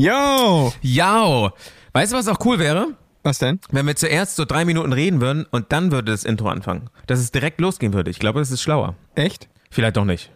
Yo! 0.00 0.72
Ja, 0.80 1.52
weißt 1.92 2.12
du, 2.12 2.16
was 2.16 2.26
auch 2.26 2.38
cool 2.46 2.58
wäre? 2.58 2.96
Was 3.22 3.38
denn? 3.38 3.60
Wenn 3.70 3.86
wir 3.86 3.96
zuerst 3.96 4.36
so 4.36 4.46
drei 4.46 4.64
Minuten 4.64 4.94
reden 4.94 5.20
würden 5.20 5.44
und 5.50 5.72
dann 5.72 5.92
würde 5.92 6.10
das 6.10 6.24
Intro 6.24 6.48
anfangen. 6.48 6.88
Dass 7.06 7.18
es 7.18 7.32
direkt 7.32 7.60
losgehen 7.60 7.92
würde. 7.92 8.10
Ich 8.10 8.18
glaube, 8.18 8.38
das 8.38 8.50
ist 8.50 8.62
schlauer. 8.62 8.94
Echt? 9.14 9.50
Vielleicht 9.70 9.98
doch 9.98 10.06
nicht. 10.06 10.32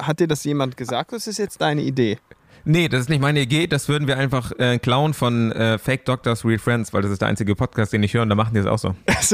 Hat 0.00 0.20
dir 0.20 0.26
das 0.26 0.42
jemand 0.44 0.78
gesagt? 0.78 1.12
Das 1.12 1.26
ist 1.26 1.36
jetzt 1.36 1.60
deine 1.60 1.82
Idee. 1.82 2.18
Nee, 2.64 2.88
das 2.88 3.02
ist 3.02 3.08
nicht 3.10 3.20
meine 3.20 3.40
Idee. 3.40 3.66
Das 3.66 3.90
würden 3.90 4.08
wir 4.08 4.16
einfach 4.16 4.52
äh, 4.58 4.78
klauen 4.78 5.12
von 5.12 5.52
äh, 5.52 5.76
Fake 5.76 6.06
Doctors 6.06 6.42
Real 6.46 6.58
Friends, 6.58 6.94
weil 6.94 7.02
das 7.02 7.10
ist 7.10 7.20
der 7.20 7.28
einzige 7.28 7.54
Podcast, 7.54 7.92
den 7.92 8.02
ich 8.02 8.14
höre 8.14 8.22
und 8.22 8.30
da 8.30 8.34
machen 8.34 8.54
die 8.54 8.62
das 8.62 8.66
auch 8.66 8.78
so. 8.78 8.94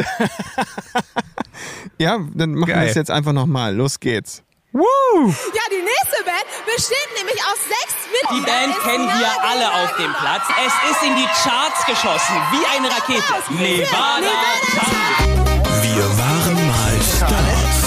Ja, 1.98 2.18
dann 2.34 2.55
machen 2.55 2.71
wir 2.71 2.77
es 2.82 2.95
jetzt 2.95 3.11
einfach 3.11 3.34
nochmal. 3.34 3.77
Los 3.77 4.00
geht's. 4.00 4.43
Ja, 4.73 5.66
die 5.68 5.82
nächste 5.82 6.23
Band 6.25 6.46
besteht 6.64 7.11
nämlich 7.19 7.43
aus 7.43 7.59
sechs 7.66 7.96
Die 8.07 8.37
Mitgliedern. 8.37 8.70
Band 8.70 8.77
Ist 8.77 8.82
kennen 8.84 9.09
wir 9.09 9.43
alle 9.43 9.66
auf 9.82 9.96
dem 9.96 10.12
Platz. 10.14 10.43
Es 10.64 10.91
ist 10.93 11.02
in 11.02 11.16
die 11.16 11.27
Charts 11.27 11.84
geschossen, 11.87 12.37
wie 12.52 12.65
eine 12.77 12.88
Rakete. 12.88 13.20
Nevada. 13.51 14.30
Wir 15.83 16.05
waren 16.19 16.69
mal 16.69 17.01
Stars. 17.02 17.80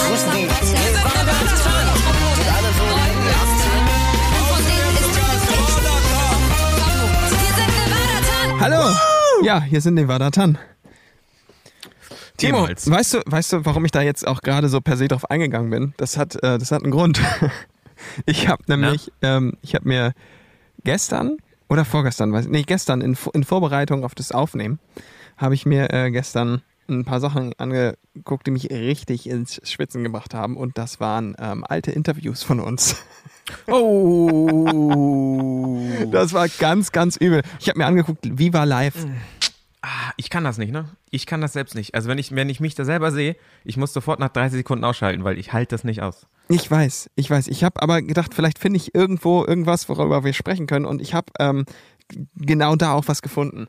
Hallo! 8.60 8.96
Ja, 9.42 9.62
hier 9.62 9.80
sind 9.80 9.94
Nevada 9.94 10.30
Tan. 10.32 10.58
Timo, 12.38 12.68
weißt 12.68 13.14
du, 13.14 13.22
weißt 13.26 13.54
du, 13.54 13.66
warum 13.66 13.86
ich 13.86 13.92
da 13.92 14.02
jetzt 14.02 14.28
auch 14.28 14.42
gerade 14.42 14.70
so 14.70 14.82
per 14.82 14.98
se 14.98 15.08
drauf 15.08 15.30
eingegangen 15.30 15.70
bin? 15.70 15.94
Das 15.98 16.18
hat, 16.18 16.36
äh, 16.44 16.58
das 16.58 16.72
hat 16.72 16.84
einen 16.84 16.92
Grund. 16.92 17.22
Ich 18.26 18.48
habe 18.50 18.64
nämlich, 18.68 19.12
ähm, 19.22 19.54
ich 19.62 19.76
habe 19.76 19.88
mir 19.88 20.14
gestern 20.84 21.38
oder 21.70 21.86
vorgestern, 21.86 22.34
weiß 22.34 22.48
nee, 22.48 22.64
gestern 22.64 23.00
in, 23.02 23.18
in 23.34 23.44
Vorbereitung 23.44 24.04
auf 24.04 24.16
das 24.16 24.32
Aufnehmen, 24.32 24.80
habe 25.38 25.56
ich 25.56 25.66
mir 25.66 25.94
äh, 25.94 26.12
gestern 26.12 26.62
ein 26.90 27.06
paar 27.06 27.20
Sachen 27.20 27.54
angeguckt, 27.58 28.46
die 28.46 28.52
mich 28.52 28.70
richtig 28.70 29.28
ins 29.30 29.62
Schwitzen 29.64 30.04
gebracht 30.04 30.34
haben. 30.34 30.58
Und 30.58 30.78
das 30.78 31.00
waren 31.00 31.36
ähm, 31.40 31.64
alte 31.68 31.92
Interviews 31.92 32.44
von 32.44 32.60
uns. 32.60 32.98
Oh. 33.68 34.68
Das 36.10 36.32
war 36.32 36.48
ganz, 36.48 36.94
ganz 36.94 37.18
übel. 37.18 37.42
Ich 37.60 37.68
habe 37.68 37.78
mir 37.78 37.86
angeguckt, 37.86 38.22
Viva 38.40 38.64
Live. 38.64 39.06
Ich 40.16 40.30
kann 40.30 40.44
das 40.46 40.58
nicht, 40.58 40.72
ne? 40.72 40.86
Ich 41.10 41.26
kann 41.26 41.42
das 41.42 41.54
selbst 41.54 41.76
nicht. 41.76 41.94
Also 41.94 42.08
wenn 42.08 42.18
ich, 42.18 42.34
wenn 42.34 42.48
ich 42.48 42.62
mich 42.62 42.74
da 42.76 42.86
selber 42.86 43.12
sehe, 43.12 43.36
ich 43.66 43.76
muss 43.76 43.92
sofort 43.92 44.20
nach 44.20 44.30
30 44.30 44.60
Sekunden 44.60 44.86
ausschalten, 44.86 45.24
weil 45.24 45.38
ich 45.38 45.52
halte 45.52 45.76
das 45.76 45.84
nicht 45.84 46.02
aus. 46.02 46.26
Ich 46.48 46.70
weiß, 46.70 47.10
ich 47.16 47.30
weiß. 47.30 47.48
Ich 47.48 47.64
habe 47.64 47.82
aber 47.82 48.02
gedacht, 48.02 48.34
vielleicht 48.34 48.60
finde 48.60 48.78
ich 48.78 48.96
irgendwo 48.96 49.46
irgendwas, 49.46 49.90
worüber 49.90 50.24
wir 50.24 50.34
sprechen 50.34 50.68
können. 50.68 50.86
Und 50.86 51.02
ich 51.02 51.14
habe 51.14 51.32
ähm, 51.40 51.66
genau 52.36 52.76
da 52.76 52.94
auch 52.94 53.08
was 53.08 53.22
gefunden. 53.22 53.68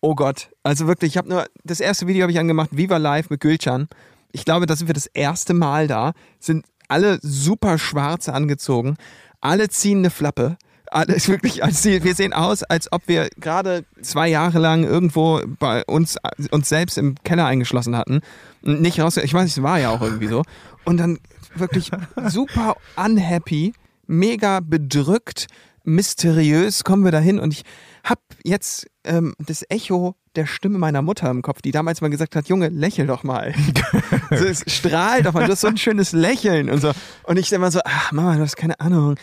Oh 0.00 0.14
Gott. 0.14 0.50
Also 0.62 0.86
wirklich, 0.86 1.12
ich 1.12 1.16
habe 1.16 1.28
nur, 1.28 1.46
das 1.64 1.80
erste 1.80 2.06
Video 2.06 2.22
habe 2.22 2.32
ich 2.32 2.38
angemacht, 2.38 2.70
Viva 2.72 2.98
Live 2.98 3.30
mit 3.30 3.40
Gülcan. 3.40 3.88
Ich 4.30 4.44
glaube, 4.44 4.66
da 4.66 4.76
sind 4.76 4.86
wir 4.86 4.94
das 4.94 5.06
erste 5.06 5.54
Mal 5.54 5.88
da. 5.88 6.12
Sind 6.38 6.66
alle 6.86 7.18
super 7.20 7.78
schwarze 7.78 8.32
angezogen. 8.32 8.96
Alle 9.40 9.68
ziehen 9.68 9.98
eine 9.98 10.10
Flappe. 10.10 10.56
Alles 10.90 11.28
wirklich, 11.28 11.62
als 11.64 11.82
die, 11.82 12.02
wir 12.02 12.14
sehen 12.14 12.32
aus, 12.32 12.62
als 12.62 12.90
ob 12.92 13.02
wir 13.06 13.28
gerade 13.38 13.84
zwei 14.02 14.28
Jahre 14.28 14.58
lang 14.58 14.84
irgendwo 14.84 15.40
bei 15.58 15.84
uns, 15.84 16.16
uns 16.50 16.68
selbst 16.68 16.98
im 16.98 17.14
Keller 17.24 17.46
eingeschlossen 17.46 17.96
hatten. 17.96 18.20
Und 18.62 18.80
nicht 18.80 19.00
raus, 19.00 19.16
ich 19.16 19.34
weiß, 19.34 19.50
es 19.50 19.62
war 19.62 19.78
ja 19.78 19.90
auch 19.90 20.02
irgendwie 20.02 20.28
so. 20.28 20.42
Und 20.84 20.98
dann 20.98 21.18
wirklich 21.54 21.90
super 22.28 22.76
unhappy, 22.96 23.72
mega 24.06 24.60
bedrückt, 24.60 25.46
mysteriös 25.84 26.84
kommen 26.84 27.04
wir 27.04 27.12
dahin 27.12 27.38
und 27.38 27.54
ich 27.54 27.62
habe 28.04 28.20
jetzt 28.44 28.86
ähm, 29.04 29.34
das 29.38 29.64
Echo 29.68 30.16
der 30.36 30.46
Stimme 30.46 30.78
meiner 30.78 31.02
Mutter 31.02 31.30
im 31.30 31.42
Kopf, 31.42 31.62
die 31.62 31.72
damals 31.72 32.00
mal 32.00 32.10
gesagt 32.10 32.36
hat, 32.36 32.48
Junge, 32.48 32.68
lächel 32.68 33.06
doch 33.06 33.24
mal. 33.24 33.54
so, 34.30 34.44
es 34.44 34.64
strahlt 34.66 35.26
doch 35.26 35.32
mal, 35.32 35.46
du 35.46 35.52
hast 35.52 35.62
so 35.62 35.68
ein 35.68 35.78
schönes 35.78 36.12
Lächeln 36.12 36.70
und 36.70 36.80
so. 36.80 36.92
Und 37.24 37.38
ich 37.38 37.52
immer 37.52 37.70
so, 37.70 37.80
ach 37.84 38.12
Mama, 38.12 38.36
du 38.36 38.42
hast 38.42 38.56
keine 38.56 38.78
Ahnung. 38.80 39.16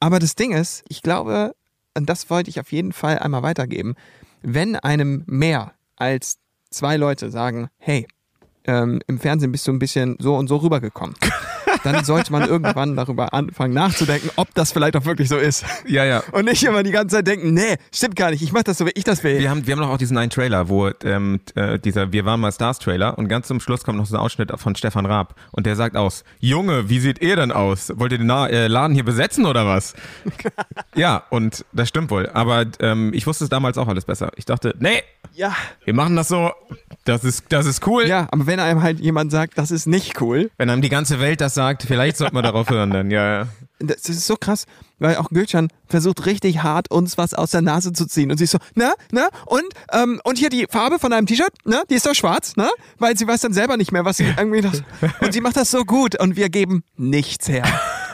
Aber 0.00 0.18
das 0.18 0.34
Ding 0.34 0.52
ist, 0.52 0.84
ich 0.88 1.02
glaube, 1.02 1.54
und 1.96 2.08
das 2.08 2.30
wollte 2.30 2.50
ich 2.50 2.60
auf 2.60 2.72
jeden 2.72 2.92
Fall 2.92 3.18
einmal 3.18 3.42
weitergeben, 3.42 3.94
wenn 4.42 4.76
einem 4.76 5.24
mehr 5.26 5.72
als 5.96 6.38
zwei 6.70 6.96
Leute 6.96 7.30
sagen, 7.30 7.68
hey, 7.78 8.06
ähm, 8.64 9.00
im 9.06 9.18
Fernsehen 9.18 9.50
bist 9.50 9.66
du 9.66 9.72
ein 9.72 9.78
bisschen 9.78 10.16
so 10.20 10.36
und 10.36 10.48
so 10.48 10.56
rübergekommen, 10.56 11.16
dann 11.92 12.04
sollte 12.04 12.32
man 12.32 12.48
irgendwann 12.48 12.96
darüber 12.96 13.32
anfangen 13.34 13.74
nachzudenken, 13.74 14.30
ob 14.36 14.52
das 14.54 14.72
vielleicht 14.72 14.96
auch 14.96 15.04
wirklich 15.04 15.28
so 15.28 15.36
ist. 15.36 15.64
Ja, 15.86 16.04
ja. 16.04 16.22
Und 16.32 16.44
nicht 16.46 16.62
immer 16.64 16.82
die 16.82 16.90
ganze 16.90 17.16
Zeit 17.16 17.26
denken, 17.26 17.54
nee, 17.54 17.76
stimmt 17.92 18.16
gar 18.16 18.30
nicht, 18.30 18.42
ich 18.42 18.52
mach 18.52 18.62
das 18.62 18.78
so, 18.78 18.86
wie 18.86 18.92
ich 18.94 19.04
das 19.04 19.22
will. 19.24 19.38
Wir 19.38 19.50
haben, 19.50 19.66
wir 19.66 19.72
haben 19.74 19.80
noch 19.80 19.90
auch 19.90 19.98
diesen 19.98 20.16
einen 20.18 20.30
Trailer, 20.30 20.68
wo 20.68 20.90
ähm, 21.04 21.40
äh, 21.54 21.78
dieser 21.78 22.12
Wir 22.12 22.24
waren 22.24 22.40
mal 22.40 22.52
Stars 22.52 22.78
Trailer 22.78 23.18
und 23.18 23.28
ganz 23.28 23.46
zum 23.48 23.60
Schluss 23.60 23.84
kommt 23.84 23.98
noch 23.98 24.06
so 24.06 24.16
ein 24.16 24.20
Ausschnitt 24.20 24.52
von 24.56 24.74
Stefan 24.76 25.06
Raab 25.06 25.34
und 25.52 25.66
der 25.66 25.76
sagt 25.76 25.96
aus, 25.96 26.24
Junge, 26.40 26.88
wie 26.88 27.00
seht 27.00 27.20
ihr 27.22 27.36
denn 27.36 27.52
aus? 27.52 27.92
Wollt 27.96 28.12
ihr 28.12 28.18
den 28.18 28.26
Na 28.26 28.46
äh, 28.48 28.66
Laden 28.66 28.94
hier 28.94 29.04
besetzen 29.04 29.46
oder 29.46 29.66
was? 29.66 29.94
ja, 30.94 31.22
und 31.30 31.64
das 31.72 31.88
stimmt 31.88 32.10
wohl. 32.10 32.28
Aber 32.32 32.66
ähm, 32.80 33.12
ich 33.14 33.26
wusste 33.26 33.44
es 33.44 33.50
damals 33.50 33.78
auch 33.78 33.88
alles 33.88 34.04
besser. 34.04 34.30
Ich 34.36 34.44
dachte, 34.44 34.74
nee, 34.78 35.02
Ja. 35.34 35.54
wir 35.84 35.94
machen 35.94 36.16
das 36.16 36.28
so, 36.28 36.50
das 37.08 37.24
ist, 37.24 37.44
das 37.48 37.66
ist 37.66 37.86
cool. 37.86 38.06
Ja, 38.06 38.28
aber 38.30 38.46
wenn 38.46 38.60
einem 38.60 38.82
halt 38.82 39.00
jemand 39.00 39.32
sagt, 39.32 39.56
das 39.56 39.70
ist 39.70 39.86
nicht 39.86 40.20
cool, 40.20 40.50
Wenn 40.58 40.68
einem 40.70 40.82
die 40.82 40.88
ganze 40.88 41.20
Welt 41.20 41.40
das 41.40 41.54
sagt, 41.54 41.82
vielleicht 41.82 42.16
sollte 42.16 42.34
man 42.34 42.44
darauf 42.44 42.68
hören 42.68 42.90
dann, 42.90 43.10
ja, 43.10 43.40
ja. 43.40 43.48
das 43.78 44.08
ist 44.08 44.26
so 44.26 44.36
krass, 44.36 44.66
weil 44.98 45.16
auch 45.16 45.30
Gülcan 45.30 45.68
versucht 45.86 46.26
richtig 46.26 46.62
hart, 46.62 46.90
uns 46.90 47.16
was 47.16 47.34
aus 47.34 47.52
der 47.52 47.62
Nase 47.62 47.92
zu 47.92 48.06
ziehen. 48.06 48.30
Und 48.30 48.38
sie 48.38 48.44
ist 48.44 48.50
so, 48.50 48.58
na, 48.74 48.92
na, 49.10 49.28
und, 49.46 49.64
ähm, 49.92 50.20
und 50.24 50.38
hier 50.38 50.50
die 50.50 50.66
Farbe 50.68 50.98
von 50.98 51.10
deinem 51.10 51.26
T-Shirt, 51.26 51.52
ne, 51.64 51.82
die 51.88 51.94
ist 51.94 52.06
doch 52.06 52.14
schwarz, 52.14 52.56
ne? 52.56 52.68
Weil 52.98 53.16
sie 53.16 53.26
weiß 53.26 53.40
dann 53.40 53.52
selber 53.52 53.76
nicht 53.76 53.92
mehr, 53.92 54.04
was 54.04 54.18
sie 54.18 54.26
irgendwie 54.36 54.60
das, 54.60 54.82
Und 55.20 55.32
sie 55.32 55.40
macht 55.40 55.56
das 55.56 55.70
so 55.70 55.84
gut 55.84 56.20
und 56.20 56.36
wir 56.36 56.48
geben 56.50 56.82
nichts 56.96 57.48
her. 57.48 57.64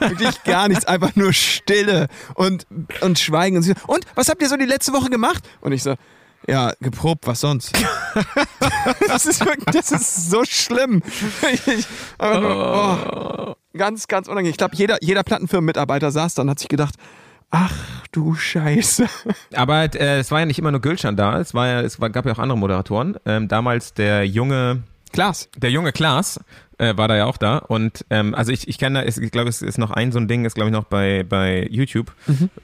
Wirklich 0.00 0.42
gar 0.44 0.68
nichts, 0.68 0.84
einfach 0.84 1.16
nur 1.16 1.32
Stille 1.32 2.08
und, 2.34 2.66
und 3.00 3.18
Schweigen. 3.18 3.56
Und, 3.56 3.62
sie 3.62 3.72
so, 3.72 3.92
und 3.92 4.04
was 4.14 4.28
habt 4.28 4.42
ihr 4.42 4.48
so 4.48 4.56
die 4.56 4.64
letzte 4.64 4.92
Woche 4.92 5.10
gemacht? 5.10 5.42
Und 5.60 5.72
ich 5.72 5.82
so, 5.82 5.94
ja, 6.46 6.72
geprobt, 6.80 7.26
was 7.26 7.40
sonst? 7.40 7.72
das 9.08 9.26
ist 9.26 9.44
das 9.72 9.92
ist 9.92 10.30
so 10.30 10.44
schlimm. 10.44 11.02
Ich, 11.66 11.86
nur, 12.18 13.46
oh, 13.48 13.54
ganz, 13.76 14.08
ganz 14.08 14.28
unangenehm. 14.28 14.50
Ich 14.50 14.58
glaube, 14.58 14.76
jeder, 14.76 14.98
jeder 15.00 15.22
Plattenfirmenmitarbeiter 15.22 16.10
saß 16.10 16.34
da 16.34 16.42
und 16.42 16.50
hat 16.50 16.58
sich 16.58 16.68
gedacht, 16.68 16.94
ach 17.50 17.72
du 18.12 18.34
Scheiße. 18.34 19.06
Aber 19.54 19.82
äh, 19.94 20.18
es 20.18 20.30
war 20.30 20.40
ja 20.40 20.46
nicht 20.46 20.58
immer 20.58 20.70
nur 20.70 20.80
Gülcan 20.80 21.16
da, 21.16 21.38
es 21.38 21.54
war 21.54 21.66
ja, 21.68 21.80
es 21.80 22.00
war, 22.00 22.10
gab 22.10 22.26
ja 22.26 22.32
auch 22.32 22.38
andere 22.38 22.58
Moderatoren. 22.58 23.16
Ähm, 23.24 23.48
damals 23.48 23.94
der 23.94 24.26
junge, 24.26 24.82
Klaas. 25.12 25.48
der 25.56 25.70
junge 25.70 25.92
Klaas 25.92 26.40
äh, 26.78 26.96
war 26.96 27.08
da 27.08 27.16
ja 27.16 27.26
auch 27.26 27.36
da. 27.36 27.58
Und 27.58 28.04
ähm, 28.10 28.34
also 28.34 28.52
ich, 28.52 28.68
ich 28.68 28.78
kenne 28.78 29.02
da, 29.02 29.06
ich 29.06 29.30
glaube, 29.30 29.48
es 29.48 29.62
ist 29.62 29.78
noch 29.78 29.90
ein 29.90 30.12
so 30.12 30.18
ein 30.18 30.28
Ding, 30.28 30.44
ist 30.44 30.54
glaube 30.54 30.70
ich 30.70 30.72
noch 30.72 30.84
bei, 30.84 31.24
bei 31.28 31.66
YouTube 31.70 32.12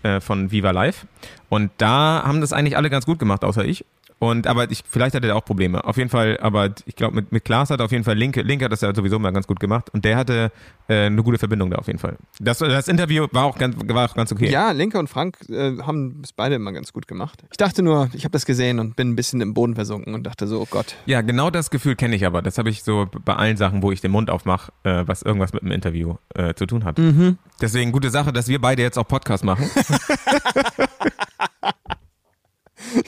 äh, 0.03 0.21
von 0.21 0.51
Viva 0.51 0.71
Live. 0.71 1.07
Und 1.49 1.71
da 1.79 2.23
haben 2.25 2.41
das 2.41 2.53
eigentlich 2.53 2.77
alle 2.77 2.91
ganz 2.91 3.07
gut 3.07 3.19
gemacht, 3.19 3.45
außer 3.45 3.65
ich. 3.65 3.85
Und 4.21 4.47
aber 4.47 4.71
ich, 4.71 4.83
vielleicht 4.89 5.15
hatte 5.15 5.29
er 5.29 5.35
auch 5.35 5.45
Probleme. 5.47 5.83
Auf 5.83 5.97
jeden 5.97 6.11
Fall, 6.11 6.39
aber 6.43 6.69
ich 6.85 6.95
glaube, 6.95 7.17
mit, 7.17 7.33
mit 7.33 7.43
Klaas 7.43 7.71
hat 7.71 7.81
er 7.81 7.87
auf 7.87 7.91
jeden 7.91 8.05
Fall 8.05 8.17
Linke, 8.17 8.43
Linke 8.43 8.67
hat 8.67 8.73
das 8.73 8.83
ja 8.83 8.95
sowieso 8.95 9.19
mal 9.19 9.31
ganz 9.33 9.47
gut 9.47 9.59
gemacht 9.61 9.89
und 9.95 10.05
der 10.05 10.19
hatte 10.19 10.53
äh, 10.89 11.07
eine 11.07 11.23
gute 11.23 11.39
Verbindung 11.39 11.71
da 11.71 11.79
auf 11.79 11.87
jeden 11.87 11.99
Fall. 11.99 12.19
Das, 12.39 12.59
das 12.59 12.89
Interview 12.89 13.29
war 13.33 13.47
auch 13.47 13.57
ganz, 13.57 13.77
war 13.83 14.11
auch 14.11 14.15
ganz 14.15 14.31
okay. 14.31 14.51
Ja, 14.51 14.73
Linke 14.73 14.99
und 14.99 15.09
Frank 15.09 15.39
äh, 15.49 15.79
haben 15.79 16.21
es 16.23 16.35
beide 16.35 16.57
immer 16.57 16.71
ganz 16.73 16.93
gut 16.93 17.09
gemacht. 17.09 17.43
Ich 17.51 17.57
dachte 17.57 17.83
nur, 17.83 18.11
ich 18.13 18.25
habe 18.25 18.33
das 18.33 18.45
gesehen 18.45 18.79
und 18.79 18.95
bin 18.95 19.09
ein 19.09 19.17
bisschen 19.17 19.41
im 19.41 19.55
Boden 19.55 19.75
versunken 19.75 20.13
und 20.13 20.27
dachte 20.27 20.47
so, 20.47 20.61
oh 20.61 20.69
Gott. 20.71 20.97
Ja, 21.07 21.23
genau 21.23 21.49
das 21.49 21.71
Gefühl 21.71 21.97
kenne 21.97 22.15
ich 22.15 22.27
aber. 22.27 22.43
Das 22.43 22.59
habe 22.59 22.69
ich 22.69 22.83
so 22.83 23.07
bei 23.25 23.35
allen 23.35 23.57
Sachen, 23.57 23.83
wo 23.83 23.91
ich 23.91 24.03
den 24.03 24.11
Mund 24.11 24.29
aufmache, 24.29 24.71
äh, 24.83 25.05
was 25.07 25.23
irgendwas 25.23 25.55
mit 25.55 25.63
dem 25.63 25.73
Interview 25.73 26.17
äh, 26.35 26.53
zu 26.53 26.67
tun 26.67 26.85
hat. 26.85 27.01
Deswegen 27.63 27.91
gute 27.91 28.11
Sache, 28.11 28.35
dass 28.35 28.49
wir 28.49 28.61
beide 28.61 28.83
jetzt 28.83 28.99
auch 28.99 29.09
Podcast 29.09 29.45
machen. 29.45 29.71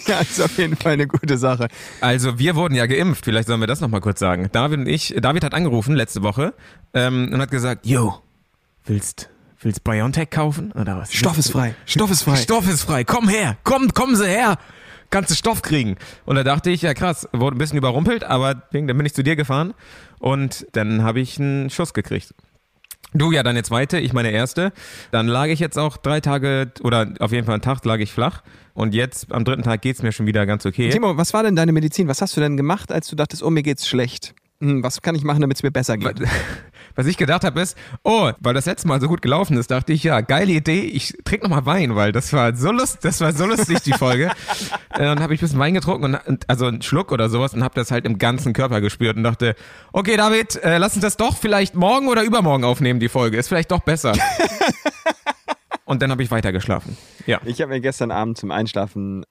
Ja, 0.06 0.20
ist 0.20 0.40
auf 0.40 0.58
jeden 0.58 0.76
Fall 0.76 0.93
eine 0.93 1.06
gute 1.06 1.38
Sache. 1.38 1.69
Also 2.00 2.38
wir 2.38 2.56
wurden 2.56 2.75
ja 2.75 2.87
geimpft, 2.87 3.25
vielleicht 3.25 3.49
sollen 3.49 3.60
wir 3.60 3.66
das 3.66 3.81
nochmal 3.81 4.00
kurz 4.00 4.19
sagen. 4.20 4.49
David 4.52 4.81
und 4.81 4.87
ich, 4.88 5.14
David 5.20 5.44
hat 5.44 5.54
angerufen 5.54 5.94
letzte 5.94 6.22
Woche 6.22 6.54
ähm, 6.94 7.31
und 7.32 7.40
hat 7.40 7.50
gesagt, 7.50 7.87
yo, 7.87 8.20
willst, 8.84 9.31
willst 9.60 9.84
BioNTech 9.84 10.31
kaufen? 10.31 10.72
Oder 10.72 10.99
was? 10.99 11.12
Stoff 11.12 11.38
ist 11.38 11.52
frei. 11.52 11.75
Stoff 11.87 12.10
ist 12.10 12.22
frei. 12.22 12.37
Stoff 12.37 12.69
ist 12.69 12.82
frei, 12.82 13.04
komm 13.04 13.28
her, 13.28 13.56
komm, 13.64 13.93
kommen 13.94 14.16
Sie 14.16 14.26
her. 14.26 14.58
Kannst 15.10 15.31
du 15.31 15.34
Stoff 15.34 15.60
kriegen? 15.60 15.96
Und 16.25 16.37
da 16.37 16.43
dachte 16.43 16.70
ich, 16.70 16.82
ja 16.82 16.94
krass, 16.94 17.28
wurde 17.32 17.56
ein 17.56 17.58
bisschen 17.58 17.76
überrumpelt, 17.76 18.25
aber 18.25 18.54
dann 18.54 18.87
bin 18.87 19.04
ich 19.04 19.12
zu 19.12 19.22
dir 19.22 19.37
gefahren 19.37 19.75
und 20.19 20.66
dann 20.72 21.02
habe 21.02 21.20
ich 21.20 21.38
einen 21.38 21.69
Schuss 21.69 21.93
gekriegt. 21.93 22.34
Du 23.14 23.31
ja 23.31 23.43
deine 23.43 23.62
zweite, 23.62 23.99
ich 23.99 24.14
meine 24.14 24.31
erste. 24.31 24.72
Dann 25.10 25.26
lag 25.26 25.46
ich 25.46 25.60
jetzt 25.60 25.78
auch 25.78 25.99
drei 25.99 26.20
Tage 26.20 26.72
oder 26.82 27.12
auf 27.20 27.32
jeden 27.32 27.44
Fall 27.44 27.54
einen 27.54 27.62
Tag 27.62 27.84
lag 27.84 27.99
ich 27.99 28.10
flach. 28.10 28.43
Und 28.75 28.95
jetzt 28.95 29.33
am 29.33 29.45
dritten 29.45 29.63
Tag 29.63 29.83
geht's 29.83 30.03
mir 30.03 30.13
schon 30.13 30.27
wieder 30.27 30.47
ganz 30.47 30.65
okay. 30.65 30.91
Timo, 30.91 31.17
was 31.17 31.35
war 31.35 31.43
denn 31.43 31.57
deine 31.57 31.73
Medizin? 31.73 32.09
Was 32.09 32.23
hast 32.23 32.37
du 32.37 32.41
denn 32.41 32.57
gemacht, 32.57 32.91
als 32.91 33.09
du 33.09 33.17
dachtest, 33.17 33.43
oh, 33.43 33.51
mir 33.51 33.63
geht's 33.63 33.87
schlecht? 33.87 34.35
Hm, 34.63 34.83
was 34.85 35.03
kann 35.03 35.17
ich 35.17 35.25
machen, 35.25 35.41
damit 35.41 35.57
es 35.57 35.65
mir 35.65 35.73
besser 35.73 35.99
geht? 35.99 36.21
was 36.95 37.07
ich 37.07 37.17
gedacht 37.17 37.43
habe 37.43 37.61
ist, 37.61 37.77
oh, 38.05 38.31
weil 38.39 38.55
das 38.55 38.67
letzte 38.67 38.87
Mal 38.87 39.01
so 39.01 39.09
gut 39.09 39.21
gelaufen 39.21 39.57
ist, 39.57 39.73
dachte 39.73 39.93
ich, 39.93 40.05
ja, 40.05 40.21
geile 40.21 40.53
Idee, 40.53 40.83
ich 40.83 41.15
trinke 41.25 41.49
nochmal 41.49 41.67
Wein, 41.67 41.97
weil 41.97 42.13
das 42.13 42.33
war 42.33 42.55
so 42.55 42.71
lustig, 42.71 43.01
das 43.03 43.21
war 43.21 43.33
so 43.33 43.45
lustig, 43.45 43.81
die 43.81 43.93
Folge. 43.93 44.27
äh, 44.27 44.99
dann 44.99 45.21
habe 45.21 45.35
ich 45.35 45.41
ein 45.41 45.47
bisschen 45.47 45.59
Wein 45.59 45.75
getrunken 45.75 46.05
und, 46.05 46.15
und 46.15 46.49
also 46.49 46.67
einen 46.67 46.81
Schluck 46.81 47.11
oder 47.11 47.29
sowas 47.29 47.55
und 47.55 47.65
habe 47.65 47.75
das 47.75 47.91
halt 47.91 48.07
im 48.07 48.19
ganzen 48.19 48.53
Körper 48.53 48.81
gespürt 48.81 49.17
und 49.17 49.25
dachte, 49.25 49.57
okay, 49.93 50.17
David, 50.17 50.63
äh, 50.63 50.79
lass 50.79 50.95
uns 50.95 51.03
das 51.03 51.17
doch 51.17 51.37
vielleicht 51.37 51.75
morgen 51.75 52.07
oder 52.07 52.23
übermorgen 52.23 52.63
aufnehmen, 52.63 53.01
die 53.01 53.09
Folge. 53.09 53.39
Ist 53.39 53.49
vielleicht 53.49 53.73
doch 53.73 53.81
besser. 53.81 54.13
und 55.85 56.03
dann 56.03 56.13
habe 56.13 56.23
ich 56.23 56.31
weiter 56.31 56.53
geschlafen. 56.53 56.97
Ja. 57.27 57.41
Ich 57.45 57.61
habe 57.61 57.73
mir 57.73 57.81
gestern 57.81 58.11
Abend 58.11 58.39
zum 58.39 58.51
Einschlafen, 58.51 59.25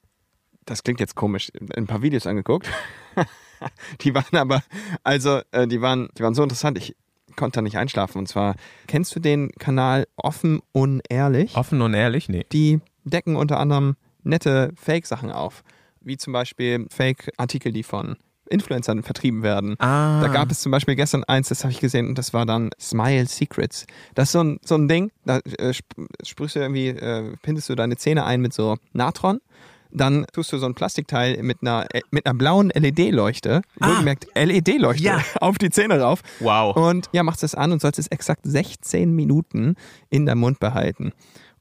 das 0.65 0.83
klingt 0.83 0.99
jetzt 0.99 1.15
komisch, 1.15 1.51
ein 1.75 1.87
paar 1.87 2.01
Videos 2.01 2.27
angeguckt. 2.27 2.69
die 4.01 4.13
waren 4.13 4.37
aber, 4.37 4.63
also, 5.03 5.41
äh, 5.51 5.67
die 5.67 5.81
waren, 5.81 6.09
die 6.17 6.23
waren 6.23 6.33
so 6.33 6.43
interessant. 6.43 6.77
Ich 6.77 6.95
konnte 7.35 7.55
da 7.55 7.61
nicht 7.61 7.77
einschlafen. 7.77 8.19
Und 8.19 8.27
zwar, 8.27 8.55
kennst 8.87 9.15
du 9.15 9.19
den 9.19 9.51
Kanal 9.51 10.07
Offen 10.15 10.61
Unehrlich? 10.71 11.55
Offen 11.55 11.81
und 11.81 11.93
ehrlich? 11.93 12.29
Nee. 12.29 12.45
Die 12.51 12.79
decken 13.03 13.35
unter 13.35 13.59
anderem 13.59 13.95
nette 14.23 14.71
Fake-Sachen 14.75 15.31
auf. 15.31 15.63
Wie 16.01 16.17
zum 16.17 16.33
Beispiel 16.33 16.87
Fake-Artikel, 16.89 17.71
die 17.71 17.83
von 17.83 18.17
Influencern 18.51 19.03
vertrieben 19.03 19.43
werden. 19.43 19.75
Ah. 19.79 20.21
Da 20.21 20.27
gab 20.27 20.51
es 20.51 20.59
zum 20.61 20.71
Beispiel 20.71 20.95
gestern 20.95 21.23
eins, 21.23 21.49
das 21.49 21.63
habe 21.63 21.71
ich 21.71 21.79
gesehen, 21.79 22.07
und 22.07 22.17
das 22.17 22.33
war 22.33 22.45
dann 22.45 22.69
Smile 22.79 23.25
Secrets. 23.27 23.85
Das 24.15 24.29
ist 24.29 24.31
so 24.33 24.43
ein, 24.43 24.59
so 24.63 24.75
ein 24.75 24.87
Ding, 24.87 25.11
da 25.25 25.39
äh, 25.57 25.69
sp- 25.73 26.07
sprühst 26.25 26.55
du 26.55 26.59
irgendwie, 26.59 26.87
äh, 26.89 27.35
pintest 27.41 27.69
du 27.69 27.75
deine 27.75 27.97
Zähne 27.97 28.25
ein 28.25 28.41
mit 28.41 28.53
so 28.53 28.77
Natron. 28.93 29.39
Dann 29.93 30.25
tust 30.31 30.53
du 30.53 30.57
so 30.57 30.65
ein 30.67 30.73
Plastikteil 30.73 31.43
mit 31.43 31.57
einer, 31.61 31.85
äh, 31.93 31.99
mit 32.11 32.25
einer 32.25 32.33
blauen 32.33 32.69
LED-Leuchte, 32.73 33.61
wohlgemerkt 33.79 34.25
LED-Leuchte, 34.35 35.03
Ja. 35.03 35.21
auf 35.41 35.57
die 35.57 35.69
Zähne 35.69 35.99
rauf. 35.99 36.21
Wow. 36.39 36.75
Und 36.77 37.09
ja, 37.11 37.23
machst 37.23 37.43
das 37.43 37.55
an 37.55 37.73
und 37.73 37.81
sollst 37.81 37.99
es 37.99 38.07
exakt 38.07 38.41
16 38.45 39.13
Minuten 39.13 39.75
in 40.09 40.25
der 40.25 40.35
Mund 40.35 40.59
behalten. 40.59 41.11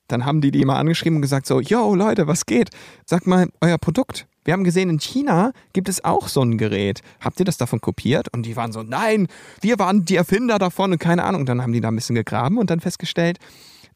Dann 0.07 0.25
haben 0.27 0.41
die 0.41 0.51
die 0.53 0.65
mal 0.65 0.77
angeschrieben 0.77 1.17
und 1.17 1.23
gesagt 1.23 1.47
so, 1.47 1.61
yo 1.61 1.95
Leute, 1.95 2.27
was 2.29 2.47
geht? 2.47 2.71
Sag 3.05 3.27
mal, 3.27 3.49
euer 3.61 3.79
Produkt. 3.79 4.27
Wir 4.45 4.55
haben 4.55 4.65
gesehen, 4.65 4.89
in 4.89 4.99
China 4.99 5.53
gibt 5.73 5.89
es 5.89 6.05
auch 6.05 6.29
so 6.29 6.43
ein 6.43 6.57
Gerät. 6.57 7.03
Habt 7.21 7.39
ihr 7.41 7.45
das 7.45 7.59
davon 7.59 7.81
kopiert? 7.81 8.33
Und 8.33 8.45
die 8.45 8.57
waren 8.57 8.73
so, 8.73 8.83
nein, 8.83 9.29
wir 9.61 9.79
waren 9.79 10.05
die 10.05 10.17
Erfinder 10.17 10.59
davon 10.59 10.93
und 10.93 10.99
keine 10.99 11.25
Ahnung. 11.25 11.47
Dann 11.47 11.63
haben 11.63 11.73
die 11.73 11.81
da 11.81 11.89
ein 11.89 11.97
bisschen 11.97 12.17
gegraben 12.17 12.59
und 12.59 12.71
dann 12.71 12.81
festgestellt, 12.81 13.39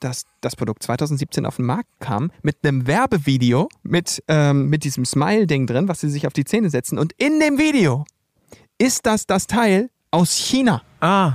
dass 0.00 0.24
das 0.40 0.56
Produkt 0.56 0.82
2017 0.82 1.46
auf 1.46 1.56
den 1.56 1.64
Markt 1.64 1.88
kam 2.00 2.30
mit 2.42 2.58
einem 2.62 2.86
Werbevideo 2.86 3.68
mit, 3.82 4.22
ähm, 4.28 4.68
mit 4.68 4.84
diesem 4.84 5.04
Smile-Ding 5.04 5.66
drin, 5.66 5.88
was 5.88 6.00
sie 6.00 6.10
sich 6.10 6.26
auf 6.26 6.32
die 6.32 6.44
Zähne 6.44 6.68
setzen. 6.68 6.98
Und 6.98 7.12
in 7.16 7.40
dem 7.40 7.58
Video 7.58 8.04
ist 8.78 9.06
das 9.06 9.26
das 9.26 9.46
Teil 9.46 9.90
aus 10.10 10.36
China. 10.36 10.82
Ah. 11.00 11.34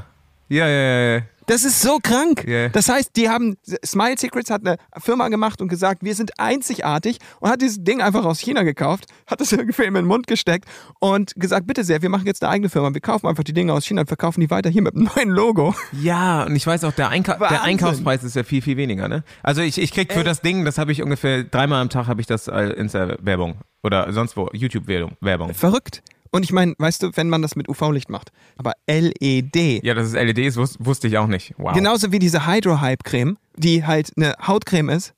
Ja, 0.49 0.67
ja, 0.67 0.81
ja, 0.81 1.15
ja. 1.17 1.21
Das 1.49 1.63
ist 1.63 1.81
so 1.81 1.97
krank. 1.97 2.45
Ja. 2.47 2.69
Das 2.69 2.89
heißt, 2.89 3.15
die 3.15 3.27
haben, 3.27 3.57
Smile 3.83 4.19
Secrets 4.19 4.51
hat 4.51 4.63
eine 4.63 4.77
Firma 4.97 5.29
gemacht 5.29 5.61
und 5.61 5.67
gesagt, 5.67 6.03
wir 6.03 6.13
sind 6.13 6.39
einzigartig 6.39 7.17
und 7.39 7.49
hat 7.49 7.59
dieses 7.59 7.83
Ding 7.83 8.03
einfach 8.03 8.23
aus 8.23 8.39
China 8.39 8.61
gekauft, 8.61 9.05
hat 9.25 9.41
es 9.41 9.51
irgendwie 9.51 9.81
in 9.85 9.95
den 9.95 10.05
Mund 10.05 10.27
gesteckt 10.27 10.69
und 10.99 11.33
gesagt, 11.37 11.65
bitte 11.65 11.83
sehr, 11.83 12.03
wir 12.03 12.09
machen 12.09 12.27
jetzt 12.27 12.43
eine 12.43 12.51
eigene 12.51 12.69
Firma, 12.69 12.93
wir 12.93 13.01
kaufen 13.01 13.25
einfach 13.25 13.43
die 13.43 13.53
Dinge 13.53 13.73
aus 13.73 13.83
China 13.83 14.01
und 14.01 14.07
verkaufen 14.07 14.41
die 14.41 14.51
weiter 14.51 14.69
hier 14.69 14.83
mit 14.83 14.93
einem 14.95 15.09
neuen 15.15 15.29
Logo. 15.29 15.73
Ja, 15.91 16.43
und 16.43 16.55
ich 16.55 16.67
weiß 16.67 16.83
auch, 16.83 16.93
der, 16.93 17.09
Einka 17.09 17.33
der 17.33 17.41
Wahnsinn. 17.41 17.59
Einkaufspreis 17.61 18.23
ist 18.23 18.35
ja 18.35 18.43
viel, 18.43 18.61
viel 18.61 18.77
weniger, 18.77 19.07
ne? 19.07 19.23
Also 19.41 19.63
ich, 19.63 19.79
ich 19.79 19.91
krieg 19.91 20.13
für 20.13 20.23
das 20.23 20.41
Ding, 20.41 20.65
das 20.65 20.77
habe 20.77 20.91
ich 20.91 21.01
ungefähr 21.01 21.45
dreimal 21.45 21.81
am 21.81 21.89
Tag 21.89 22.05
habe 22.05 22.21
ich 22.21 22.27
das 22.27 22.47
äh, 22.47 22.73
Insta-Werbung 22.73 23.55
oder 23.81 24.13
sonst 24.13 24.37
wo, 24.37 24.49
YouTube-Werbung. 24.53 25.17
Werbung. 25.19 25.55
Verrückt. 25.55 26.03
Und 26.31 26.43
ich 26.43 26.51
meine, 26.51 26.75
weißt 26.77 27.03
du, 27.03 27.11
wenn 27.15 27.29
man 27.29 27.41
das 27.41 27.55
mit 27.55 27.67
UV-Licht 27.69 28.09
macht, 28.09 28.31
aber 28.57 28.73
LED, 28.87 29.83
Ja, 29.83 29.93
dass 29.93 30.07
es 30.07 30.13
LED 30.13 30.39
ist, 30.39 30.57
wus 30.57 30.75
wusste 30.79 31.07
ich 31.07 31.17
auch 31.17 31.27
nicht. 31.27 31.53
Wow. 31.57 31.73
genauso 31.73 32.11
wie 32.11 32.19
diese 32.19 32.45
Hydro-Hype-Creme, 32.45 33.37
die 33.55 33.85
halt 33.85 34.11
eine 34.15 34.35
Hautcreme 34.45 34.89
ist, 34.89 35.13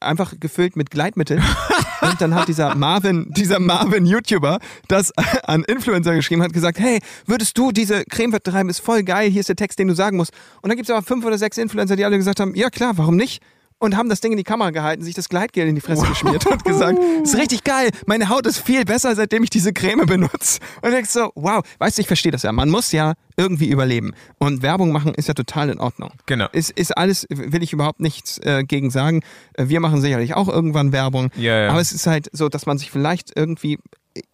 einfach 0.00 0.34
gefüllt 0.38 0.76
mit 0.76 0.90
Gleitmittel. 0.90 1.40
Und 2.02 2.20
dann 2.20 2.34
hat 2.34 2.48
dieser 2.48 2.74
Marvin, 2.74 3.26
dieser 3.30 3.60
Marvin-YouTuber 3.60 4.58
das 4.88 5.12
an 5.44 5.62
Influencer 5.64 6.14
geschrieben, 6.14 6.42
hat 6.42 6.52
gesagt, 6.52 6.78
hey, 6.80 6.98
würdest 7.26 7.56
du 7.56 7.70
diese 7.70 8.04
Creme 8.04 8.30
vertreiben, 8.32 8.68
ist 8.70 8.80
voll 8.80 9.04
geil, 9.04 9.30
hier 9.30 9.40
ist 9.40 9.48
der 9.48 9.56
Text, 9.56 9.78
den 9.78 9.88
du 9.88 9.94
sagen 9.94 10.16
musst. 10.16 10.32
Und 10.62 10.68
dann 10.68 10.76
gibt 10.76 10.88
es 10.88 10.94
aber 10.94 11.04
fünf 11.06 11.24
oder 11.24 11.38
sechs 11.38 11.58
Influencer, 11.58 11.94
die 11.96 12.04
alle 12.04 12.18
gesagt 12.18 12.40
haben, 12.40 12.54
ja 12.54 12.70
klar, 12.70 12.98
warum 12.98 13.16
nicht? 13.16 13.40
Und 13.82 13.96
haben 13.96 14.08
das 14.08 14.20
Ding 14.20 14.30
in 14.30 14.38
die 14.38 14.44
Kamera 14.44 14.70
gehalten, 14.70 15.02
sich 15.02 15.16
das 15.16 15.28
Gleitgel 15.28 15.66
in 15.66 15.74
die 15.74 15.80
Fresse 15.80 16.06
geschmiert 16.06 16.46
und 16.46 16.64
gesagt, 16.64 17.00
ist 17.24 17.36
richtig 17.36 17.64
geil, 17.64 17.90
meine 18.06 18.28
Haut 18.28 18.46
ist 18.46 18.58
viel 18.58 18.84
besser, 18.84 19.12
seitdem 19.16 19.42
ich 19.42 19.50
diese 19.50 19.72
Creme 19.72 20.06
benutze. 20.06 20.60
Und 20.82 20.92
denkst 20.92 21.10
so, 21.10 21.32
wow, 21.34 21.64
weißt 21.80 21.98
du, 21.98 22.02
ich 22.02 22.06
verstehe 22.06 22.30
das 22.30 22.44
ja. 22.44 22.52
Man 22.52 22.70
muss 22.70 22.92
ja 22.92 23.14
irgendwie 23.36 23.68
überleben. 23.68 24.12
Und 24.38 24.62
Werbung 24.62 24.92
machen 24.92 25.14
ist 25.14 25.26
ja 25.26 25.34
total 25.34 25.68
in 25.68 25.80
Ordnung. 25.80 26.10
Genau. 26.26 26.46
Ist, 26.52 26.70
ist 26.70 26.96
alles, 26.96 27.26
will 27.28 27.64
ich 27.64 27.72
überhaupt 27.72 27.98
nichts 27.98 28.38
äh, 28.38 28.62
gegen 28.62 28.90
sagen. 28.90 29.22
Äh, 29.54 29.66
Wir 29.66 29.80
machen 29.80 30.00
sicherlich 30.00 30.34
auch 30.34 30.48
irgendwann 30.48 30.92
Werbung. 30.92 31.32
Ja, 31.34 31.64
ja. 31.64 31.70
Aber 31.70 31.80
es 31.80 31.90
ist 31.90 32.06
halt 32.06 32.28
so, 32.32 32.48
dass 32.48 32.66
man 32.66 32.78
sich 32.78 32.92
vielleicht 32.92 33.36
irgendwie 33.36 33.80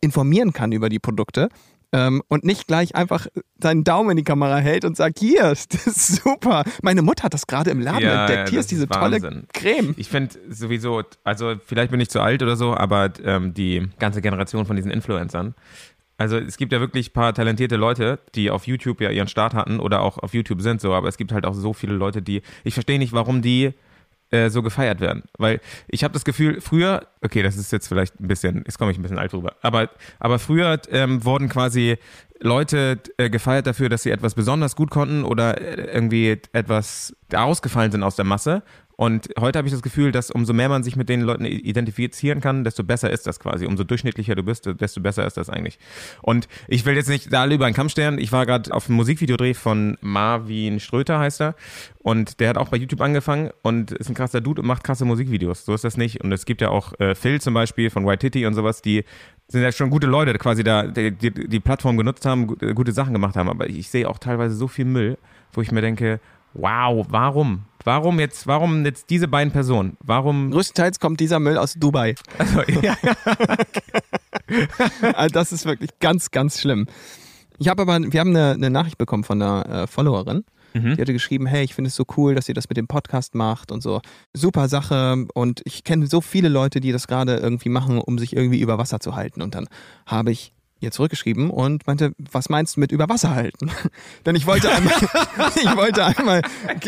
informieren 0.02 0.52
kann 0.52 0.72
über 0.72 0.90
die 0.90 0.98
Produkte. 0.98 1.48
Ähm, 1.90 2.22
und 2.28 2.44
nicht 2.44 2.66
gleich 2.66 2.94
einfach 2.94 3.28
seinen 3.62 3.82
Daumen 3.82 4.10
in 4.10 4.16
die 4.18 4.24
Kamera 4.24 4.58
hält 4.58 4.84
und 4.84 4.94
sagt, 4.96 5.18
hier, 5.20 5.42
das 5.70 5.86
ist 5.86 6.16
super. 6.22 6.64
Meine 6.82 7.00
Mutter 7.00 7.22
hat 7.24 7.32
das 7.34 7.46
gerade 7.46 7.70
im 7.70 7.80
Laden 7.80 8.02
Ja, 8.02 8.26
entdeckt. 8.26 8.48
ja, 8.48 8.50
hier 8.50 8.60
ist 8.60 8.70
diese 8.70 8.84
ist 8.84 8.92
tolle 8.92 9.22
Wahnsinn. 9.22 9.46
Creme. 9.54 9.94
Ich 9.96 10.08
finde 10.08 10.34
sowieso, 10.50 11.02
also 11.24 11.54
vielleicht 11.64 11.90
bin 11.90 12.00
ich 12.00 12.10
zu 12.10 12.20
alt 12.20 12.42
oder 12.42 12.56
so, 12.56 12.74
aber 12.76 13.10
ähm, 13.24 13.54
die 13.54 13.88
ganze 13.98 14.20
Generation 14.20 14.66
von 14.66 14.76
diesen 14.76 14.90
Influencern. 14.90 15.54
Also 16.18 16.36
es 16.36 16.56
gibt 16.56 16.72
ja 16.72 16.80
wirklich 16.80 17.10
ein 17.10 17.12
paar 17.12 17.32
talentierte 17.32 17.76
Leute, 17.76 18.18
die 18.34 18.50
auf 18.50 18.66
YouTube 18.66 19.00
ja 19.00 19.10
ihren 19.10 19.28
Start 19.28 19.54
hatten 19.54 19.78
oder 19.80 20.02
auch 20.02 20.18
auf 20.18 20.34
YouTube 20.34 20.60
sind 20.60 20.80
so, 20.80 20.92
aber 20.92 21.08
es 21.08 21.16
gibt 21.16 21.32
halt 21.32 21.46
auch 21.46 21.54
so 21.54 21.72
viele 21.72 21.94
Leute, 21.94 22.20
die, 22.22 22.42
ich 22.64 22.74
verstehe 22.74 22.98
nicht, 22.98 23.12
warum 23.12 23.40
die 23.40 23.72
äh, 24.30 24.50
so 24.50 24.62
gefeiert 24.62 25.00
werden. 25.00 25.24
Weil 25.38 25.60
ich 25.88 26.04
habe 26.04 26.12
das 26.12 26.24
Gefühl, 26.24 26.60
früher, 26.60 27.06
okay, 27.22 27.42
das 27.42 27.56
ist 27.56 27.72
jetzt 27.72 27.88
vielleicht 27.88 28.20
ein 28.20 28.28
bisschen, 28.28 28.62
jetzt 28.66 28.78
komme 28.78 28.90
ich 28.90 28.98
ein 28.98 29.02
bisschen 29.02 29.18
alt 29.18 29.32
drüber, 29.32 29.54
aber, 29.62 29.90
aber 30.18 30.38
früher 30.38 30.80
ähm, 30.90 31.24
wurden 31.24 31.48
quasi 31.48 31.96
Leute 32.40 33.00
äh, 33.16 33.30
gefeiert 33.30 33.66
dafür, 33.66 33.88
dass 33.88 34.02
sie 34.02 34.10
etwas 34.10 34.34
besonders 34.34 34.76
gut 34.76 34.90
konnten 34.90 35.24
oder 35.24 35.60
äh, 35.60 35.92
irgendwie 35.92 36.40
etwas 36.52 37.14
ausgefallen 37.34 37.90
sind 37.90 38.02
aus 38.02 38.16
der 38.16 38.24
Masse. 38.24 38.62
Und 38.98 39.28
heute 39.38 39.58
habe 39.58 39.68
ich 39.68 39.72
das 39.72 39.82
Gefühl, 39.82 40.10
dass 40.10 40.28
umso 40.28 40.52
mehr 40.52 40.68
man 40.68 40.82
sich 40.82 40.96
mit 40.96 41.08
den 41.08 41.20
Leuten 41.20 41.44
identifizieren 41.44 42.40
kann, 42.40 42.64
desto 42.64 42.82
besser 42.82 43.08
ist 43.10 43.28
das 43.28 43.38
quasi. 43.38 43.64
Umso 43.64 43.84
durchschnittlicher 43.84 44.34
du 44.34 44.42
bist, 44.42 44.68
desto 44.80 45.00
besser 45.00 45.24
ist 45.24 45.36
das 45.36 45.48
eigentlich. 45.48 45.78
Und 46.20 46.48
ich 46.66 46.84
will 46.84 46.96
jetzt 46.96 47.08
nicht 47.08 47.32
da 47.32 47.42
alle 47.42 47.54
über 47.54 47.66
einen 47.66 47.76
Kamm 47.76 47.90
stellen. 47.90 48.18
Ich 48.18 48.32
war 48.32 48.44
gerade 48.44 48.74
auf 48.74 48.88
einem 48.88 48.96
Musikvideodreh 48.96 49.54
von 49.54 49.96
Marvin 50.00 50.80
Ströter, 50.80 51.20
heißt 51.20 51.40
er. 51.42 51.54
Und 52.00 52.40
der 52.40 52.48
hat 52.48 52.58
auch 52.58 52.70
bei 52.70 52.76
YouTube 52.76 53.00
angefangen 53.00 53.50
und 53.62 53.92
ist 53.92 54.08
ein 54.08 54.14
krasser 54.14 54.40
Dude 54.40 54.62
und 54.62 54.66
macht 54.66 54.82
krasse 54.82 55.04
Musikvideos. 55.04 55.64
So 55.64 55.74
ist 55.74 55.84
das 55.84 55.96
nicht. 55.96 56.24
Und 56.24 56.32
es 56.32 56.44
gibt 56.44 56.60
ja 56.60 56.70
auch 56.70 56.98
äh, 56.98 57.14
Phil 57.14 57.40
zum 57.40 57.54
Beispiel 57.54 57.90
von 57.90 58.04
White 58.04 58.18
Titty 58.28 58.46
und 58.46 58.54
sowas, 58.54 58.82
die 58.82 59.04
sind 59.46 59.62
ja 59.62 59.70
schon 59.70 59.90
gute 59.90 60.08
Leute, 60.08 60.36
quasi 60.38 60.64
da 60.64 60.88
die, 60.88 61.12
die, 61.12 61.30
die 61.30 61.60
Plattform 61.60 61.96
genutzt 61.96 62.26
haben, 62.26 62.48
gu- 62.48 62.74
gute 62.74 62.90
Sachen 62.90 63.12
gemacht 63.12 63.36
haben. 63.36 63.48
Aber 63.48 63.70
ich 63.70 63.88
sehe 63.90 64.08
auch 64.08 64.18
teilweise 64.18 64.56
so 64.56 64.66
viel 64.66 64.86
Müll, 64.86 65.18
wo 65.52 65.62
ich 65.62 65.70
mir 65.70 65.82
denke, 65.82 66.18
wow, 66.54 67.06
warum? 67.08 67.62
Warum 67.88 68.20
jetzt, 68.20 68.46
warum 68.46 68.84
jetzt 68.84 69.08
diese 69.08 69.28
beiden 69.28 69.50
Personen? 69.50 69.96
Warum? 70.04 70.50
Größtenteils 70.50 71.00
kommt 71.00 71.20
dieser 71.20 71.40
Müll 71.40 71.56
aus 71.56 71.72
Dubai. 71.72 72.16
Also, 72.36 72.60
ja, 72.82 72.94
Also 75.14 75.32
das 75.32 75.52
ist 75.52 75.64
wirklich 75.64 75.98
ganz, 75.98 76.30
ganz 76.30 76.60
schlimm. 76.60 76.86
Ich 77.56 77.68
habe 77.68 77.80
aber, 77.80 77.98
wir 78.12 78.20
haben 78.20 78.36
eine, 78.36 78.50
eine 78.50 78.68
Nachricht 78.68 78.98
bekommen 78.98 79.24
von 79.24 79.40
einer 79.40 79.84
äh, 79.84 79.86
Followerin. 79.86 80.44
Mhm. 80.74 80.96
Die 80.96 81.00
hatte 81.00 81.14
geschrieben, 81.14 81.46
hey, 81.46 81.64
ich 81.64 81.74
finde 81.74 81.88
es 81.88 81.94
so 81.94 82.04
cool, 82.18 82.34
dass 82.34 82.46
ihr 82.46 82.54
das 82.54 82.68
mit 82.68 82.76
dem 82.76 82.88
Podcast 82.88 83.34
macht 83.34 83.72
und 83.72 83.82
so. 83.82 84.02
Super 84.34 84.68
Sache. 84.68 85.24
Und 85.32 85.62
ich 85.64 85.82
kenne 85.82 86.08
so 86.08 86.20
viele 86.20 86.50
Leute, 86.50 86.80
die 86.80 86.92
das 86.92 87.06
gerade 87.06 87.36
irgendwie 87.36 87.70
machen, 87.70 88.02
um 88.02 88.18
sich 88.18 88.36
irgendwie 88.36 88.60
über 88.60 88.76
Wasser 88.76 89.00
zu 89.00 89.16
halten. 89.16 89.40
Und 89.40 89.54
dann 89.54 89.66
habe 90.04 90.30
ich 90.30 90.52
ihr 90.80 90.90
zurückgeschrieben 90.90 91.50
und 91.50 91.86
meinte, 91.86 92.12
was 92.18 92.48
meinst 92.48 92.76
du 92.76 92.80
mit 92.80 92.92
über 92.92 93.08
Wasser 93.08 93.34
halten? 93.34 93.70
Denn 94.26 94.36
ich 94.36 94.46
wollte 94.46 94.70
einmal, 94.70 94.94
ich 95.56 95.76
wollte 95.76 96.04
einmal 96.04 96.42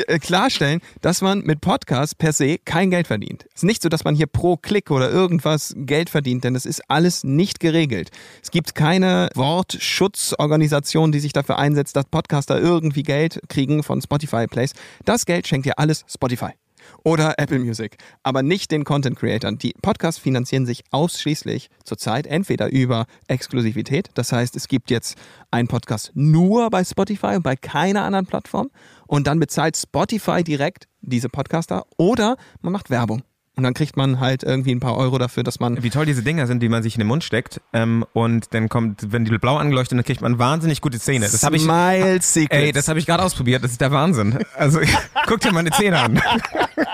äh, 0.07 0.19
klarstellen, 0.19 0.81
dass 1.01 1.23
man 1.23 1.41
mit 1.41 1.61
Podcasts 1.61 2.15
per 2.15 2.33
se 2.33 2.59
kein 2.59 2.91
Geld 2.91 3.07
verdient. 3.07 3.47
Es 3.49 3.57
ist 3.57 3.65
nicht 3.65 3.83
so, 3.83 3.89
dass 3.89 4.05
man 4.05 4.15
hier 4.15 4.27
pro 4.27 4.57
Klick 4.57 4.91
oder 4.91 5.11
irgendwas 5.11 5.75
Geld 5.77 6.11
verdient, 6.11 6.45
denn 6.45 6.55
das 6.55 6.67
ist 6.67 6.83
alles 6.89 7.25
nicht 7.25 7.61
geregelt. 7.61 8.11
Es 8.43 8.51
gibt 8.51 8.75
keine 8.75 9.31
Wortschutzorganisation, 9.35 11.13
die 11.13 11.21
sich 11.21 11.33
dafür 11.33 11.59
einsetzt, 11.59 11.97
dass 11.97 12.05
Podcaster 12.07 12.61
irgendwie 12.61 13.03
Geld 13.03 13.41
kriegen 13.49 13.83
von 13.83 14.01
Spotify 14.01 14.47
Plays. 14.47 14.73
Das 15.05 15.27
Geld 15.27 15.47
schenkt 15.47 15.67
dir 15.67 15.79
alles 15.79 16.05
Spotify 16.09 16.60
oder 17.05 17.35
Apple 17.39 17.59
Music, 17.59 17.97
aber 18.23 18.43
nicht 18.43 18.71
den 18.71 18.85
Content 18.85 19.19
Creatern. 19.19 19.59
Die 19.59 19.75
Podcasts 19.81 20.21
finanzieren 20.21 20.67
sich 20.67 20.83
ausschließlich 20.91 21.69
zurzeit 21.85 22.27
entweder 22.27 22.71
über 22.71 23.07
Exklusivität, 23.29 24.09
das 24.15 24.33
heißt, 24.33 24.57
es 24.57 24.69
gibt 24.69 24.91
jetzt 24.91 25.17
einen 25.51 25.69
Podcast 25.69 26.13
nur 26.15 26.71
bei 26.71 26.85
Spotify 26.85 27.37
und 27.37 27.43
bei 27.43 27.57
keiner 27.57 28.05
anderen 28.05 28.27
Plattform 28.27 28.71
und 29.07 29.27
dann 29.27 29.41
bezahlt 29.41 29.77
Spotify 29.77 30.45
direkt 30.45 30.87
diese 31.01 31.29
Podcaster 31.29 31.87
oder 31.97 32.37
man 32.61 32.73
macht 32.73 32.91
Werbung. 32.91 33.23
Und 33.57 33.65
dann 33.65 33.75
kriegt 33.75 33.97
man 33.97 34.21
halt 34.21 34.43
irgendwie 34.43 34.73
ein 34.73 34.81
paar 34.81 34.97
Euro 34.97 35.19
dafür, 35.19 35.43
dass 35.43 35.61
man. 35.61 35.83
Wie 35.83 35.91
toll 35.91 36.07
diese 36.07 36.23
Dinger 36.23 36.47
sind, 36.47 36.63
die 36.63 36.69
man 36.69 36.83
sich 36.83 36.95
in 36.95 37.01
den 37.01 37.09
Mund 37.09 37.25
steckt. 37.25 37.61
Ähm, 37.73 38.05
und 38.13 38.55
dann 38.55 38.69
kommt, 38.69 39.13
wenn 39.13 39.25
die 39.25 39.37
blau 39.39 39.57
angeleuchtet, 39.57 39.99
dann 39.99 40.05
kriegt 40.05 40.23
man 40.23 40.39
wahnsinnig 40.39 40.81
gute 40.81 40.99
Zähne. 40.99 41.29
Das 41.31 41.43
habe 41.43 41.57
ich. 41.57 41.63
Smile 41.63 42.23
Secrets. 42.23 42.63
Ey, 42.63 42.73
das 42.73 42.89
habe 42.89 42.99
ich 42.99 43.07
gerade 43.07 43.23
ausprobiert. 43.23 43.63
Das 43.63 43.73
ist 43.73 43.81
der 43.81 43.91
Wahnsinn. 43.91 44.39
Also 44.57 44.81
guck 45.27 45.41
dir 45.41 45.53
meine 45.53 45.71
Zähne 45.71 45.99
an. 45.99 46.23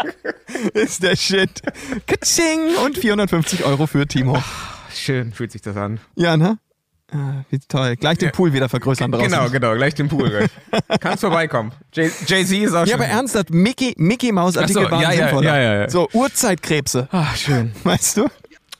ist 0.73 1.03
der 1.03 1.17
Shit. 1.17 1.63
Katsching! 2.07 2.77
Und 2.85 2.99
450 2.99 3.65
Euro 3.65 3.87
für 3.87 4.07
Timo. 4.07 4.43
Schön 4.93 5.33
fühlt 5.33 5.53
sich 5.53 5.63
das 5.63 5.77
an. 5.77 6.01
Ja, 6.15 6.37
ne? 6.37 6.59
Ah, 7.17 7.45
wie 7.51 7.59
toll. 7.59 7.97
Gleich 7.97 8.19
den 8.19 8.31
Pool 8.33 8.53
wieder 8.53 8.69
vergrößern 8.69 9.11
draußen. 9.11 9.29
Genau, 9.31 9.49
genau, 9.49 9.75
gleich 9.75 9.95
den 9.95 10.09
Pool. 10.09 10.49
Kannst 11.01 11.21
vorbeikommen. 11.23 11.73
Jay- 11.95 12.11
Jay-Z 12.27 12.53
ist 12.59 12.75
auch 12.75 12.87
Ja, 12.87 12.97
aber 12.97 13.07
ernsthaft, 13.07 13.51
Mickey, 13.51 13.95
Mickey 13.97 14.33
Maus 14.33 14.57
Artikel 14.57 14.85
so, 14.85 14.91
waren 14.91 15.01
ja, 15.03 15.13
ja, 15.13 15.17
sinnvoller. 15.29 15.47
ja, 15.57 15.59
ja, 15.75 15.81
ja. 15.83 15.89
So, 15.91 16.09
Urzeitkrebse. 16.13 17.09
Ach, 17.11 17.35
schön. 17.37 17.73
Weißt 17.85 18.19
du? 18.19 18.27